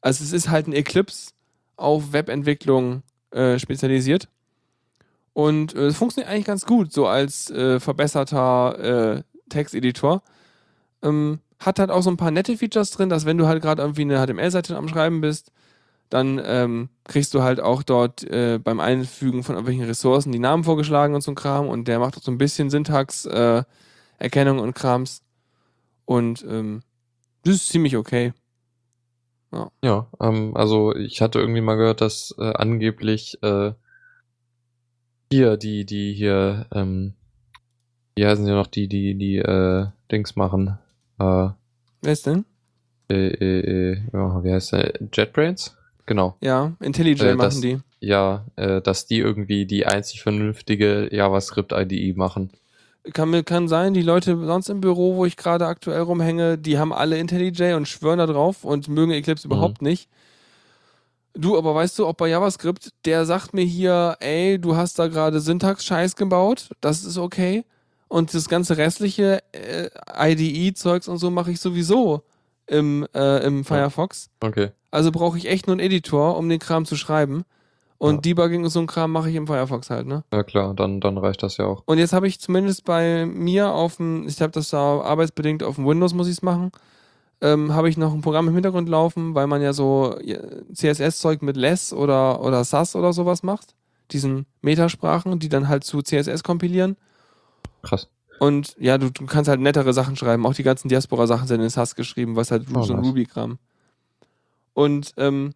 Also 0.00 0.24
es 0.24 0.32
ist 0.32 0.48
halt 0.48 0.66
ein 0.68 0.72
Eclipse 0.72 1.32
auf 1.76 2.12
Webentwicklung 2.12 3.02
äh, 3.30 3.58
spezialisiert. 3.58 4.28
Und 5.32 5.74
äh, 5.74 5.86
es 5.86 5.96
funktioniert 5.96 6.32
eigentlich 6.32 6.46
ganz 6.46 6.66
gut, 6.66 6.92
so 6.92 7.06
als 7.06 7.50
äh, 7.50 7.78
verbesserter 7.78 9.18
äh, 9.18 9.22
Texteditor. 9.48 10.22
Ähm, 11.02 11.40
hat 11.60 11.78
halt 11.78 11.90
auch 11.90 12.02
so 12.02 12.10
ein 12.10 12.16
paar 12.16 12.30
nette 12.30 12.56
Features 12.56 12.90
drin, 12.90 13.08
dass 13.08 13.26
wenn 13.26 13.38
du 13.38 13.46
halt 13.46 13.62
gerade 13.62 13.82
irgendwie 13.82 14.02
eine 14.02 14.24
HTML-Seite 14.24 14.76
am 14.76 14.88
Schreiben 14.88 15.20
bist, 15.20 15.52
dann 16.10 16.40
ähm, 16.42 16.88
kriegst 17.04 17.34
du 17.34 17.42
halt 17.42 17.60
auch 17.60 17.82
dort 17.82 18.24
äh, 18.24 18.58
beim 18.58 18.80
Einfügen 18.80 19.42
von 19.42 19.56
irgendwelchen 19.56 19.84
Ressourcen 19.84 20.32
die 20.32 20.38
Namen 20.38 20.64
vorgeschlagen 20.64 21.14
und 21.14 21.20
so 21.20 21.32
ein 21.32 21.36
Kram 21.36 21.68
und 21.68 21.86
der 21.86 21.98
macht 21.98 22.16
auch 22.16 22.22
so 22.22 22.30
ein 22.30 22.38
bisschen 22.38 22.70
Syntax-Erkennung 22.70 23.62
äh, 23.62 23.64
Erkennung 24.18 24.58
und 24.58 24.74
Krams. 24.74 25.22
Und 26.04 26.44
ähm, 26.48 26.82
das 27.44 27.56
ist 27.56 27.68
ziemlich 27.68 27.96
okay. 27.96 28.32
Ja, 29.82 30.08
ähm, 30.20 30.54
also 30.56 30.94
ich 30.94 31.22
hatte 31.22 31.38
irgendwie 31.38 31.62
mal 31.62 31.76
gehört, 31.76 32.02
dass 32.02 32.34
äh, 32.38 32.52
angeblich 32.52 33.42
äh, 33.42 33.72
hier 35.32 35.56
die, 35.56 35.86
die 35.86 36.12
hier, 36.12 36.66
ähm, 36.72 37.14
wie 38.14 38.26
heißen 38.26 38.44
sie 38.44 38.50
noch, 38.52 38.66
die, 38.66 38.88
die, 38.88 39.14
die 39.14 39.36
äh, 39.38 39.86
Dings 40.10 40.36
machen. 40.36 40.78
Äh, 41.18 41.48
Wer 42.02 42.12
ist 42.12 42.26
denn? 42.26 42.44
äh, 43.10 43.28
äh, 43.28 43.92
äh, 43.92 44.02
ja, 44.12 44.44
wie 44.44 44.52
heißt 44.52 44.72
der? 44.72 44.92
JetBrains? 45.12 45.76
Genau. 46.04 46.36
Ja, 46.40 46.74
IntelliJ 46.80 47.22
Äh, 47.30 47.34
machen 47.34 47.62
die. 47.62 47.78
Ja, 48.00 48.44
äh, 48.56 48.80
dass 48.80 49.06
die 49.06 49.18
irgendwie 49.18 49.66
die 49.66 49.86
einzig 49.86 50.22
vernünftige 50.22 51.08
JavaScript-IDE 51.14 52.14
machen. 52.14 52.50
Kann, 53.12 53.44
kann 53.44 53.68
sein, 53.68 53.94
die 53.94 54.02
Leute 54.02 54.36
sonst 54.46 54.68
im 54.68 54.80
Büro, 54.80 55.16
wo 55.16 55.24
ich 55.24 55.36
gerade 55.36 55.66
aktuell 55.66 56.00
rumhänge, 56.02 56.58
die 56.58 56.78
haben 56.78 56.92
alle 56.92 57.18
IntelliJ 57.18 57.74
und 57.74 57.86
schwören 57.88 58.18
da 58.18 58.26
drauf 58.26 58.64
und 58.64 58.88
mögen 58.88 59.12
Eclipse 59.12 59.48
Mhm. 59.48 59.52
überhaupt 59.54 59.82
nicht. 59.82 60.08
Du, 61.34 61.56
aber 61.56 61.74
weißt 61.74 61.98
du, 61.98 62.06
auch 62.06 62.14
bei 62.14 62.28
JavaScript, 62.28 62.90
der 63.04 63.24
sagt 63.24 63.54
mir 63.54 63.64
hier, 63.64 64.16
ey, 64.20 64.58
du 64.58 64.74
hast 64.76 64.98
da 64.98 65.06
gerade 65.06 65.40
Syntax-Scheiß 65.40 66.16
gebaut, 66.16 66.70
das 66.80 67.04
ist 67.04 67.16
okay. 67.18 67.64
Und 68.08 68.32
das 68.34 68.48
ganze 68.48 68.76
restliche 68.78 69.40
äh, 69.52 69.90
IDE-Zeugs 70.32 71.08
und 71.08 71.18
so 71.18 71.30
mache 71.30 71.50
ich 71.52 71.60
sowieso 71.60 72.22
im, 72.66 73.06
äh, 73.14 73.44
im 73.46 73.64
Firefox. 73.64 74.30
Okay. 74.40 74.70
Also 74.90 75.12
brauche 75.12 75.36
ich 75.38 75.46
echt 75.46 75.66
nur 75.66 75.74
einen 75.74 75.80
Editor, 75.86 76.36
um 76.38 76.48
den 76.48 76.58
Kram 76.58 76.86
zu 76.86 76.96
schreiben. 76.96 77.44
Und 78.00 78.14
Ja. 78.16 78.20
Debugging 78.20 78.62
und 78.64 78.70
so 78.70 78.78
ein 78.78 78.86
Kram 78.86 79.10
mache 79.10 79.28
ich 79.28 79.34
im 79.34 79.46
Firefox 79.48 79.90
halt, 79.90 80.06
ne? 80.06 80.22
Ja 80.32 80.44
klar, 80.44 80.72
dann, 80.74 81.00
dann 81.00 81.18
reicht 81.18 81.42
das 81.42 81.56
ja 81.56 81.64
auch. 81.66 81.82
Und 81.84 81.98
jetzt 81.98 82.12
habe 82.12 82.28
ich 82.28 82.38
zumindest 82.38 82.84
bei 82.84 83.26
mir 83.26 83.72
auf 83.74 83.96
dem, 83.96 84.26
ich 84.28 84.40
habe 84.40 84.52
das 84.52 84.70
da 84.70 85.00
arbeitsbedingt 85.00 85.62
auf 85.64 85.74
dem 85.76 85.86
Windows, 85.86 86.14
muss 86.14 86.28
ich 86.28 86.34
es 86.34 86.42
machen, 86.42 86.70
ähm, 87.40 87.74
habe 87.74 87.88
ich 87.88 87.96
noch 87.96 88.14
ein 88.14 88.20
Programm 88.20 88.46
im 88.48 88.54
Hintergrund 88.54 88.88
laufen, 88.88 89.34
weil 89.34 89.46
man 89.48 89.62
ja 89.62 89.72
so 89.72 90.16
CSS-Zeug 90.74 91.42
mit 91.42 91.56
Less 91.56 91.92
oder, 91.92 92.40
oder 92.42 92.62
SAS 92.64 92.94
oder 92.96 93.12
sowas 93.12 93.42
macht. 93.42 93.74
diesen 94.12 94.46
Metasprachen, 94.62 95.38
die 95.38 95.48
dann 95.48 95.68
halt 95.68 95.84
zu 95.84 96.00
CSS 96.00 96.42
kompilieren. 96.42 96.96
Krass. 97.82 98.08
Und 98.40 98.74
ja, 98.78 98.96
du, 98.96 99.10
du 99.10 99.26
kannst 99.26 99.48
halt 99.50 99.60
nettere 99.60 99.92
Sachen 99.92 100.16
schreiben. 100.16 100.46
Auch 100.46 100.54
die 100.54 100.62
ganzen 100.62 100.88
Diaspora-Sachen 100.88 101.48
sind 101.48 101.60
in 101.60 101.68
SAS 101.68 101.94
geschrieben, 101.96 102.36
was 102.36 102.50
halt 102.52 102.66
Oh, 102.74 102.82
so 102.82 102.94
ein. 102.94 103.00
Ruby-Kram. 103.04 103.58
Und 104.72 105.12
ähm, 105.16 105.52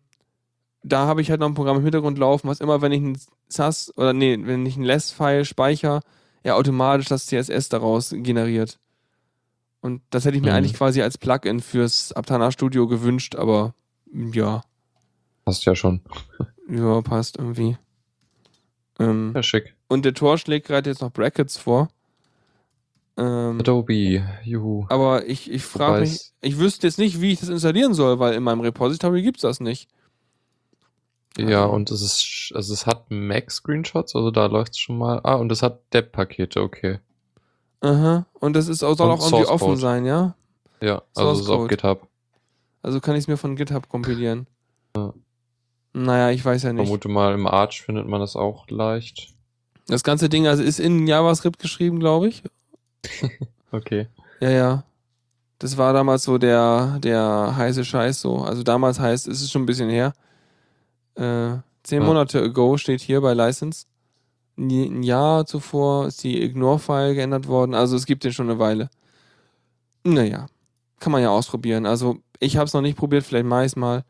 da 0.82 1.06
habe 1.06 1.20
ich 1.20 1.30
halt 1.30 1.40
noch 1.40 1.46
ein 1.48 1.54
Programm 1.54 1.76
im 1.78 1.82
Hintergrund 1.84 2.18
laufen, 2.18 2.48
was 2.48 2.60
immer, 2.60 2.80
wenn 2.82 2.92
ich 2.92 3.00
ein 3.02 3.18
SAS 3.48 3.92
oder 3.96 4.12
nee, 4.12 4.38
wenn 4.42 4.66
ich 4.66 4.76
ein 4.76 4.82
Less-File 4.82 5.44
speichere, 5.44 6.00
er 6.42 6.56
automatisch 6.56 7.06
das 7.06 7.26
CSS 7.26 7.68
daraus 7.68 8.10
generiert. 8.16 8.78
Und 9.80 10.02
das 10.10 10.24
hätte 10.24 10.36
ich 10.36 10.42
mir 10.42 10.50
Mhm. 10.50 10.56
eigentlich 10.56 10.74
quasi 10.74 11.02
als 11.02 11.18
Plugin 11.18 11.60
fürs 11.60 12.12
Aptana 12.12 12.50
Studio 12.52 12.86
gewünscht, 12.86 13.34
aber 13.36 13.74
ja, 14.12 14.62
Hast 15.46 15.64
ja 15.64 15.74
schon. 15.74 16.00
ja, 16.68 17.00
passt 17.02 17.36
irgendwie. 17.38 17.76
Ähm, 19.00 19.32
Ja, 19.34 19.42
schick. 19.42 19.74
und 19.88 20.04
der 20.04 20.14
Tor 20.14 20.38
schlägt 20.38 20.66
gerade 20.68 20.88
jetzt 20.90 21.00
noch 21.02 21.10
Brackets 21.12 21.56
vor. 21.56 21.88
Ähm, 23.16 23.60
Adobe, 23.60 24.22
juhu. 24.44 24.86
aber 24.88 25.26
ich, 25.26 25.50
ich 25.50 25.62
frage 25.64 26.00
mich, 26.00 26.32
ich 26.40 26.58
wüsste 26.58 26.86
jetzt 26.86 26.98
nicht, 26.98 27.20
wie 27.20 27.32
ich 27.32 27.40
das 27.40 27.50
installieren 27.50 27.92
soll, 27.92 28.18
weil 28.18 28.34
in 28.34 28.42
meinem 28.42 28.60
Repository 28.60 29.22
gibt 29.22 29.36
es 29.38 29.42
das 29.42 29.60
nicht. 29.60 29.88
Ja, 31.38 31.62
Also- 31.62 31.74
und 31.74 31.90
es 31.90 32.02
ist, 32.02 32.52
also 32.54 32.72
es 32.74 32.86
hat 32.86 33.10
Mac-Screenshots, 33.10 34.14
also 34.14 34.30
da 34.30 34.46
läuft 34.46 34.72
es 34.72 34.78
schon 34.78 34.98
mal. 34.98 35.20
Ah, 35.24 35.34
und 35.34 35.50
es 35.50 35.62
hat 35.62 35.80
Deb-Pakete, 35.94 36.60
okay. 36.60 36.98
Aha. 37.80 38.26
Und 38.34 38.54
das 38.54 38.68
ist 38.68 38.82
auch, 38.82 38.96
soll 38.96 39.10
Und 39.10 39.18
auch 39.18 39.32
irgendwie 39.32 39.46
offen 39.50 39.76
sein, 39.76 40.04
ja? 40.04 40.34
Ja, 40.80 41.02
also 41.14 41.32
es 41.32 41.40
ist 41.40 41.48
auf. 41.48 41.68
GitHub. 41.68 42.06
Also 42.82 43.00
kann 43.00 43.14
ich 43.14 43.20
es 43.24 43.28
mir 43.28 43.36
von 43.36 43.56
GitHub 43.56 43.88
kompilieren. 43.88 44.46
Ja. 44.96 45.12
Naja, 45.94 46.30
ich 46.30 46.44
weiß 46.44 46.62
ja 46.64 46.72
nicht. 46.72 46.84
Vermute 46.86 47.08
mal, 47.08 47.34
im 47.34 47.46
Arch 47.46 47.82
findet 47.82 48.06
man 48.06 48.20
das 48.20 48.34
auch 48.36 48.68
leicht. 48.68 49.32
Das 49.86 50.02
ganze 50.02 50.28
Ding 50.28 50.46
also 50.46 50.62
ist 50.62 50.80
in 50.80 51.06
JavaScript 51.06 51.58
geschrieben, 51.58 51.98
glaube 52.00 52.28
ich. 52.28 52.42
Okay. 53.74 54.06
Ja, 54.40 54.50
ja. 54.50 54.84
Das 55.58 55.78
war 55.78 55.94
damals 55.94 56.24
so 56.24 56.36
der, 56.36 56.98
der 57.02 57.54
heiße 57.56 57.86
Scheiß 57.86 58.20
so. 58.20 58.38
Also 58.42 58.62
damals 58.62 59.00
heißt, 59.00 59.26
es 59.26 59.40
ist 59.40 59.50
schon 59.50 59.62
ein 59.62 59.66
bisschen 59.66 59.88
her. 59.88 60.12
Äh, 61.14 61.58
zehn 61.82 62.00
Ja. 62.00 62.06
Monate 62.06 62.42
ago 62.42 62.76
steht 62.76 63.00
hier 63.00 63.20
bei 63.20 63.34
License. 63.34 63.86
Ein 64.58 65.02
Jahr 65.02 65.46
zuvor 65.46 66.06
ist 66.06 66.22
die 66.24 66.42
Ignore-File 66.42 67.14
geändert 67.14 67.48
worden. 67.48 67.74
Also 67.74 67.96
es 67.96 68.06
gibt 68.06 68.24
den 68.24 68.32
schon 68.32 68.50
eine 68.50 68.58
Weile. 68.58 68.90
Naja, 70.04 70.46
kann 71.00 71.12
man 71.12 71.22
ja 71.22 71.30
ausprobieren. 71.30 71.86
Also 71.86 72.18
ich 72.38 72.56
habe 72.56 72.66
es 72.66 72.74
noch 72.74 72.82
nicht 72.82 72.98
probiert, 72.98 73.24
vielleicht 73.24 73.46
mache 73.46 73.62
ich 73.62 73.72
es 73.72 73.76
mal. 73.76 74.04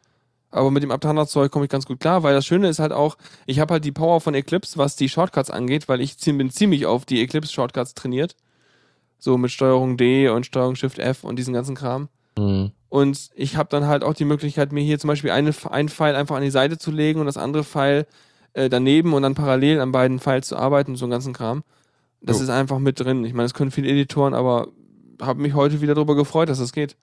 Aber 0.51 0.71
mit 0.71 0.83
dem 0.83 0.91
Aptana-Zeug 0.91 1.51
komme 1.51 1.65
ich 1.65 1.71
ganz 1.71 1.87
gut 1.87 2.01
klar, 2.01 2.23
weil 2.23 2.35
das 2.35 2.45
Schöne 2.45 2.69
ist 2.69 2.79
halt 2.79 2.93
auch, 2.93 3.17
ich 3.47 3.59
habe 3.59 3.73
halt 3.75 3.85
die 3.85 3.93
Power 3.93 4.21
von 4.21 4.35
Eclipse, 4.35 4.77
was 4.77 4.97
die 4.97 5.09
Shortcuts 5.09 5.51
angeht, 5.51 5.89
weil 5.89 6.01
ich 6.03 6.17
bin 6.19 6.51
ziemlich 6.51 6.85
auf 6.85 7.07
die 7.07 7.23
Eclipse-Shortcuts 7.23 7.95
trainiert. 7.95 8.37
So 9.19 9.39
mit 9.39 9.51
Steuerung 9.51 9.97
D 9.97 10.29
und 10.29 10.45
Steuerung 10.45 10.75
Shift 10.75 10.99
F 10.99 11.25
und 11.25 11.37
diesen 11.37 11.55
ganzen 11.55 11.75
Kram. 11.75 12.09
Mhm. 12.37 12.73
Und 12.93 13.31
ich 13.35 13.57
habe 13.57 13.71
dann 13.71 13.87
halt 13.87 14.05
auch 14.05 14.13
die 14.13 14.27
Möglichkeit, 14.27 14.71
mir 14.71 14.83
hier 14.83 14.99
zum 14.99 15.09
Beispiel 15.09 15.31
eine, 15.31 15.55
ein 15.71 15.89
File 15.89 16.15
einfach 16.15 16.37
an 16.37 16.43
die 16.43 16.51
Seite 16.51 16.77
zu 16.77 16.91
legen 16.91 17.21
und 17.21 17.27
das 17.27 17.39
andere 17.39 17.65
File 17.65 18.07
äh, 18.53 18.69
daneben 18.69 19.15
und 19.15 19.23
dann 19.23 19.35
parallel 19.35 19.81
an 19.81 19.93
beiden 19.93 20.19
Files 20.19 20.49
zu 20.49 20.59
arbeiten, 20.59 20.95
so 20.97 21.07
einen 21.07 21.13
ganzen 21.13 21.33
Kram. 21.33 21.65
Das 22.21 22.37
Jo. 22.37 22.43
ist 22.43 22.51
einfach 22.51 22.79
mit 22.79 23.01
drin. 23.01 23.25
Ich 23.25 23.33
meine, 23.33 23.47
das 23.47 23.55
können 23.55 23.71
viele 23.71 23.89
Editoren, 23.89 24.35
aber 24.35 24.69
habe 25.23 25.41
mich 25.41 25.55
heute 25.55 25.81
wieder 25.81 25.95
darüber 25.95 26.15
gefreut, 26.15 26.51
dass 26.51 26.59
das 26.59 26.73
geht. 26.75 26.97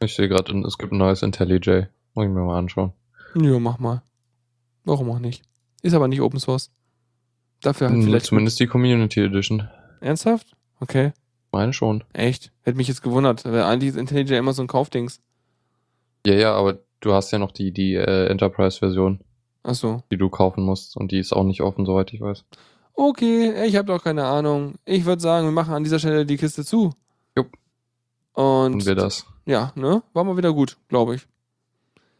Ich 0.00 0.16
sehe 0.16 0.28
gerade, 0.28 0.52
es 0.66 0.78
gibt 0.78 0.90
ein 0.92 0.98
neues 0.98 1.22
IntelliJ. 1.22 1.86
Muss 2.14 2.24
ich 2.26 2.30
mir 2.32 2.40
mal 2.40 2.58
anschauen. 2.58 2.92
Ja, 3.36 3.60
mach 3.60 3.78
mal. 3.78 4.02
Warum 4.84 5.08
auch 5.10 5.20
nicht? 5.20 5.44
Ist 5.82 5.94
aber 5.94 6.08
nicht 6.08 6.20
Open 6.20 6.40
Source. 6.40 6.72
Dafür 7.60 7.86
halt 7.86 7.98
Hm, 7.98 8.02
vielleicht. 8.06 8.26
Zumindest 8.26 8.58
die 8.58 8.66
Community 8.66 9.20
Edition. 9.20 9.68
Ernsthaft? 10.00 10.56
Okay. 10.80 11.12
Meine 11.52 11.72
schon. 11.72 12.02
Echt? 12.14 12.50
Hätte 12.62 12.78
mich 12.78 12.88
jetzt 12.88 13.02
gewundert. 13.02 13.44
Weil 13.44 13.62
eigentlich 13.62 13.90
ist 13.90 13.96
IntelliJ 13.96 14.36
immer 14.38 14.54
so 14.54 14.62
ein 14.62 14.68
Kaufdings. 14.68 15.20
Ja, 16.26 16.34
ja, 16.34 16.54
aber 16.54 16.78
du 17.00 17.12
hast 17.12 17.30
ja 17.30 17.38
noch 17.38 17.52
die, 17.52 17.72
die 17.72 17.94
äh, 17.94 18.26
Enterprise-Version, 18.28 19.20
Achso. 19.62 20.02
die 20.10 20.16
du 20.16 20.30
kaufen 20.30 20.64
musst. 20.64 20.96
Und 20.96 21.12
die 21.12 21.18
ist 21.18 21.32
auch 21.32 21.44
nicht 21.44 21.60
offen, 21.60 21.84
soweit 21.84 22.12
ich 22.12 22.20
weiß. 22.20 22.44
Okay, 22.94 23.64
ich 23.66 23.76
habe 23.76 23.86
doch 23.86 24.02
keine 24.02 24.24
Ahnung. 24.24 24.74
Ich 24.84 25.04
würde 25.04 25.20
sagen, 25.22 25.46
wir 25.46 25.52
machen 25.52 25.74
an 25.74 25.84
dieser 25.84 25.98
Stelle 25.98 26.24
die 26.26 26.36
Kiste 26.36 26.64
zu. 26.64 26.92
Jupp. 27.36 27.48
Und 28.34 28.72
Und 28.74 28.86
wir 28.86 28.94
das. 28.94 29.26
ja, 29.46 29.72
ne? 29.74 30.02
War 30.14 30.24
mal 30.24 30.36
wieder 30.36 30.52
gut, 30.52 30.78
glaube 30.88 31.16
ich. 31.16 31.26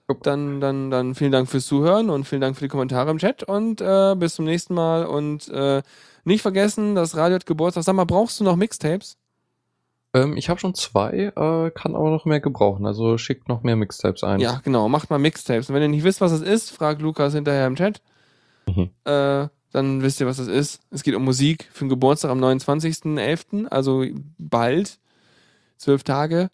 Jupp. 0.09 0.22
Dann, 0.24 0.61
dann, 0.61 0.91
dann 0.91 1.14
vielen 1.14 1.33
Dank 1.33 1.49
fürs 1.49 1.66
Zuhören 1.66 2.11
und 2.11 2.24
vielen 2.24 2.41
Dank 2.41 2.57
für 2.57 2.64
die 2.64 2.68
Kommentare 2.68 3.11
im 3.11 3.18
Chat 3.18 3.45
und 3.45 3.80
äh, 3.80 4.14
bis 4.16 4.35
zum 4.35 4.45
nächsten 4.45 4.74
Mal. 4.74 5.07
Und 5.07 5.49
äh, 5.49 5.83
nicht 6.24 6.43
vergessen, 6.43 6.95
das 6.95 7.16
Radio 7.16 7.37
hat 7.37 7.47
Geburtstag. 7.47 7.85
Sag 7.85 7.95
mal, 7.95 8.05
brauchst 8.05 8.41
du 8.41 8.45
noch 8.45 8.57
Mixtapes? 8.57 9.16
Ähm, 10.15 10.37
ich 10.37 10.49
habe 10.49 10.61
schon 10.61 10.75
zwei, 10.75 11.33
äh, 11.35 11.71
kann 11.71 11.97
aber 11.97 12.11
noch 12.11 12.25
mehr 12.25 12.41
gebrauchen. 12.41 12.87
Also 12.87 13.17
schickt 13.19 13.49
noch 13.49 13.63
mehr 13.63 13.77
Mixtapes 13.77 14.23
ein. 14.25 14.41
Ja, 14.41 14.61
genau, 14.63 14.89
macht 14.89 15.11
mal 15.11 15.19
Mixtapes. 15.19 15.69
Und 15.69 15.75
wenn 15.75 15.83
ihr 15.83 15.89
nicht 15.89 16.05
wisst, 16.05 16.21
was 16.21 16.33
das 16.33 16.43
ist, 16.43 16.71
fragt 16.71 17.01
Lukas 17.01 17.33
hinterher 17.35 17.67
im 17.67 17.77
Chat. 17.77 18.03
Mhm. 18.67 18.91
Äh, 19.05 19.49
dann 19.73 20.03
wisst 20.03 20.21
ihr, 20.21 20.27
was 20.27 20.37
das 20.37 20.49
ist. 20.49 20.81
Es 20.91 21.03
geht 21.03 21.15
um 21.15 21.25
Musik 21.25 21.69
für 21.73 21.85
den 21.85 21.89
Geburtstag 21.89 22.31
am 22.31 22.45
29.11., 22.45 23.69
also 23.69 24.05
bald, 24.39 24.99
zwölf 25.79 26.05
Tage. 26.05 26.51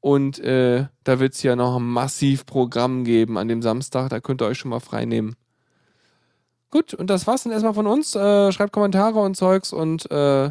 Und 0.00 0.38
äh, 0.40 0.86
da 1.04 1.20
wird 1.20 1.34
es 1.34 1.42
ja 1.42 1.56
noch 1.56 1.76
ein 1.76 1.86
massiv 1.86 2.44
Programm 2.44 3.04
geben 3.04 3.38
an 3.38 3.48
dem 3.48 3.62
Samstag. 3.62 4.10
Da 4.10 4.20
könnt 4.20 4.42
ihr 4.42 4.46
euch 4.46 4.58
schon 4.58 4.70
mal 4.70 4.80
frei 4.80 5.04
nehmen. 5.04 5.36
Gut, 6.70 6.92
und 6.92 7.08
das 7.08 7.26
war's 7.26 7.44
dann 7.44 7.52
erstmal 7.52 7.74
von 7.74 7.86
uns. 7.86 8.14
Äh, 8.16 8.50
schreibt 8.50 8.72
Kommentare 8.72 9.20
und 9.20 9.36
Zeugs 9.36 9.72
und 9.72 10.10
äh, 10.10 10.50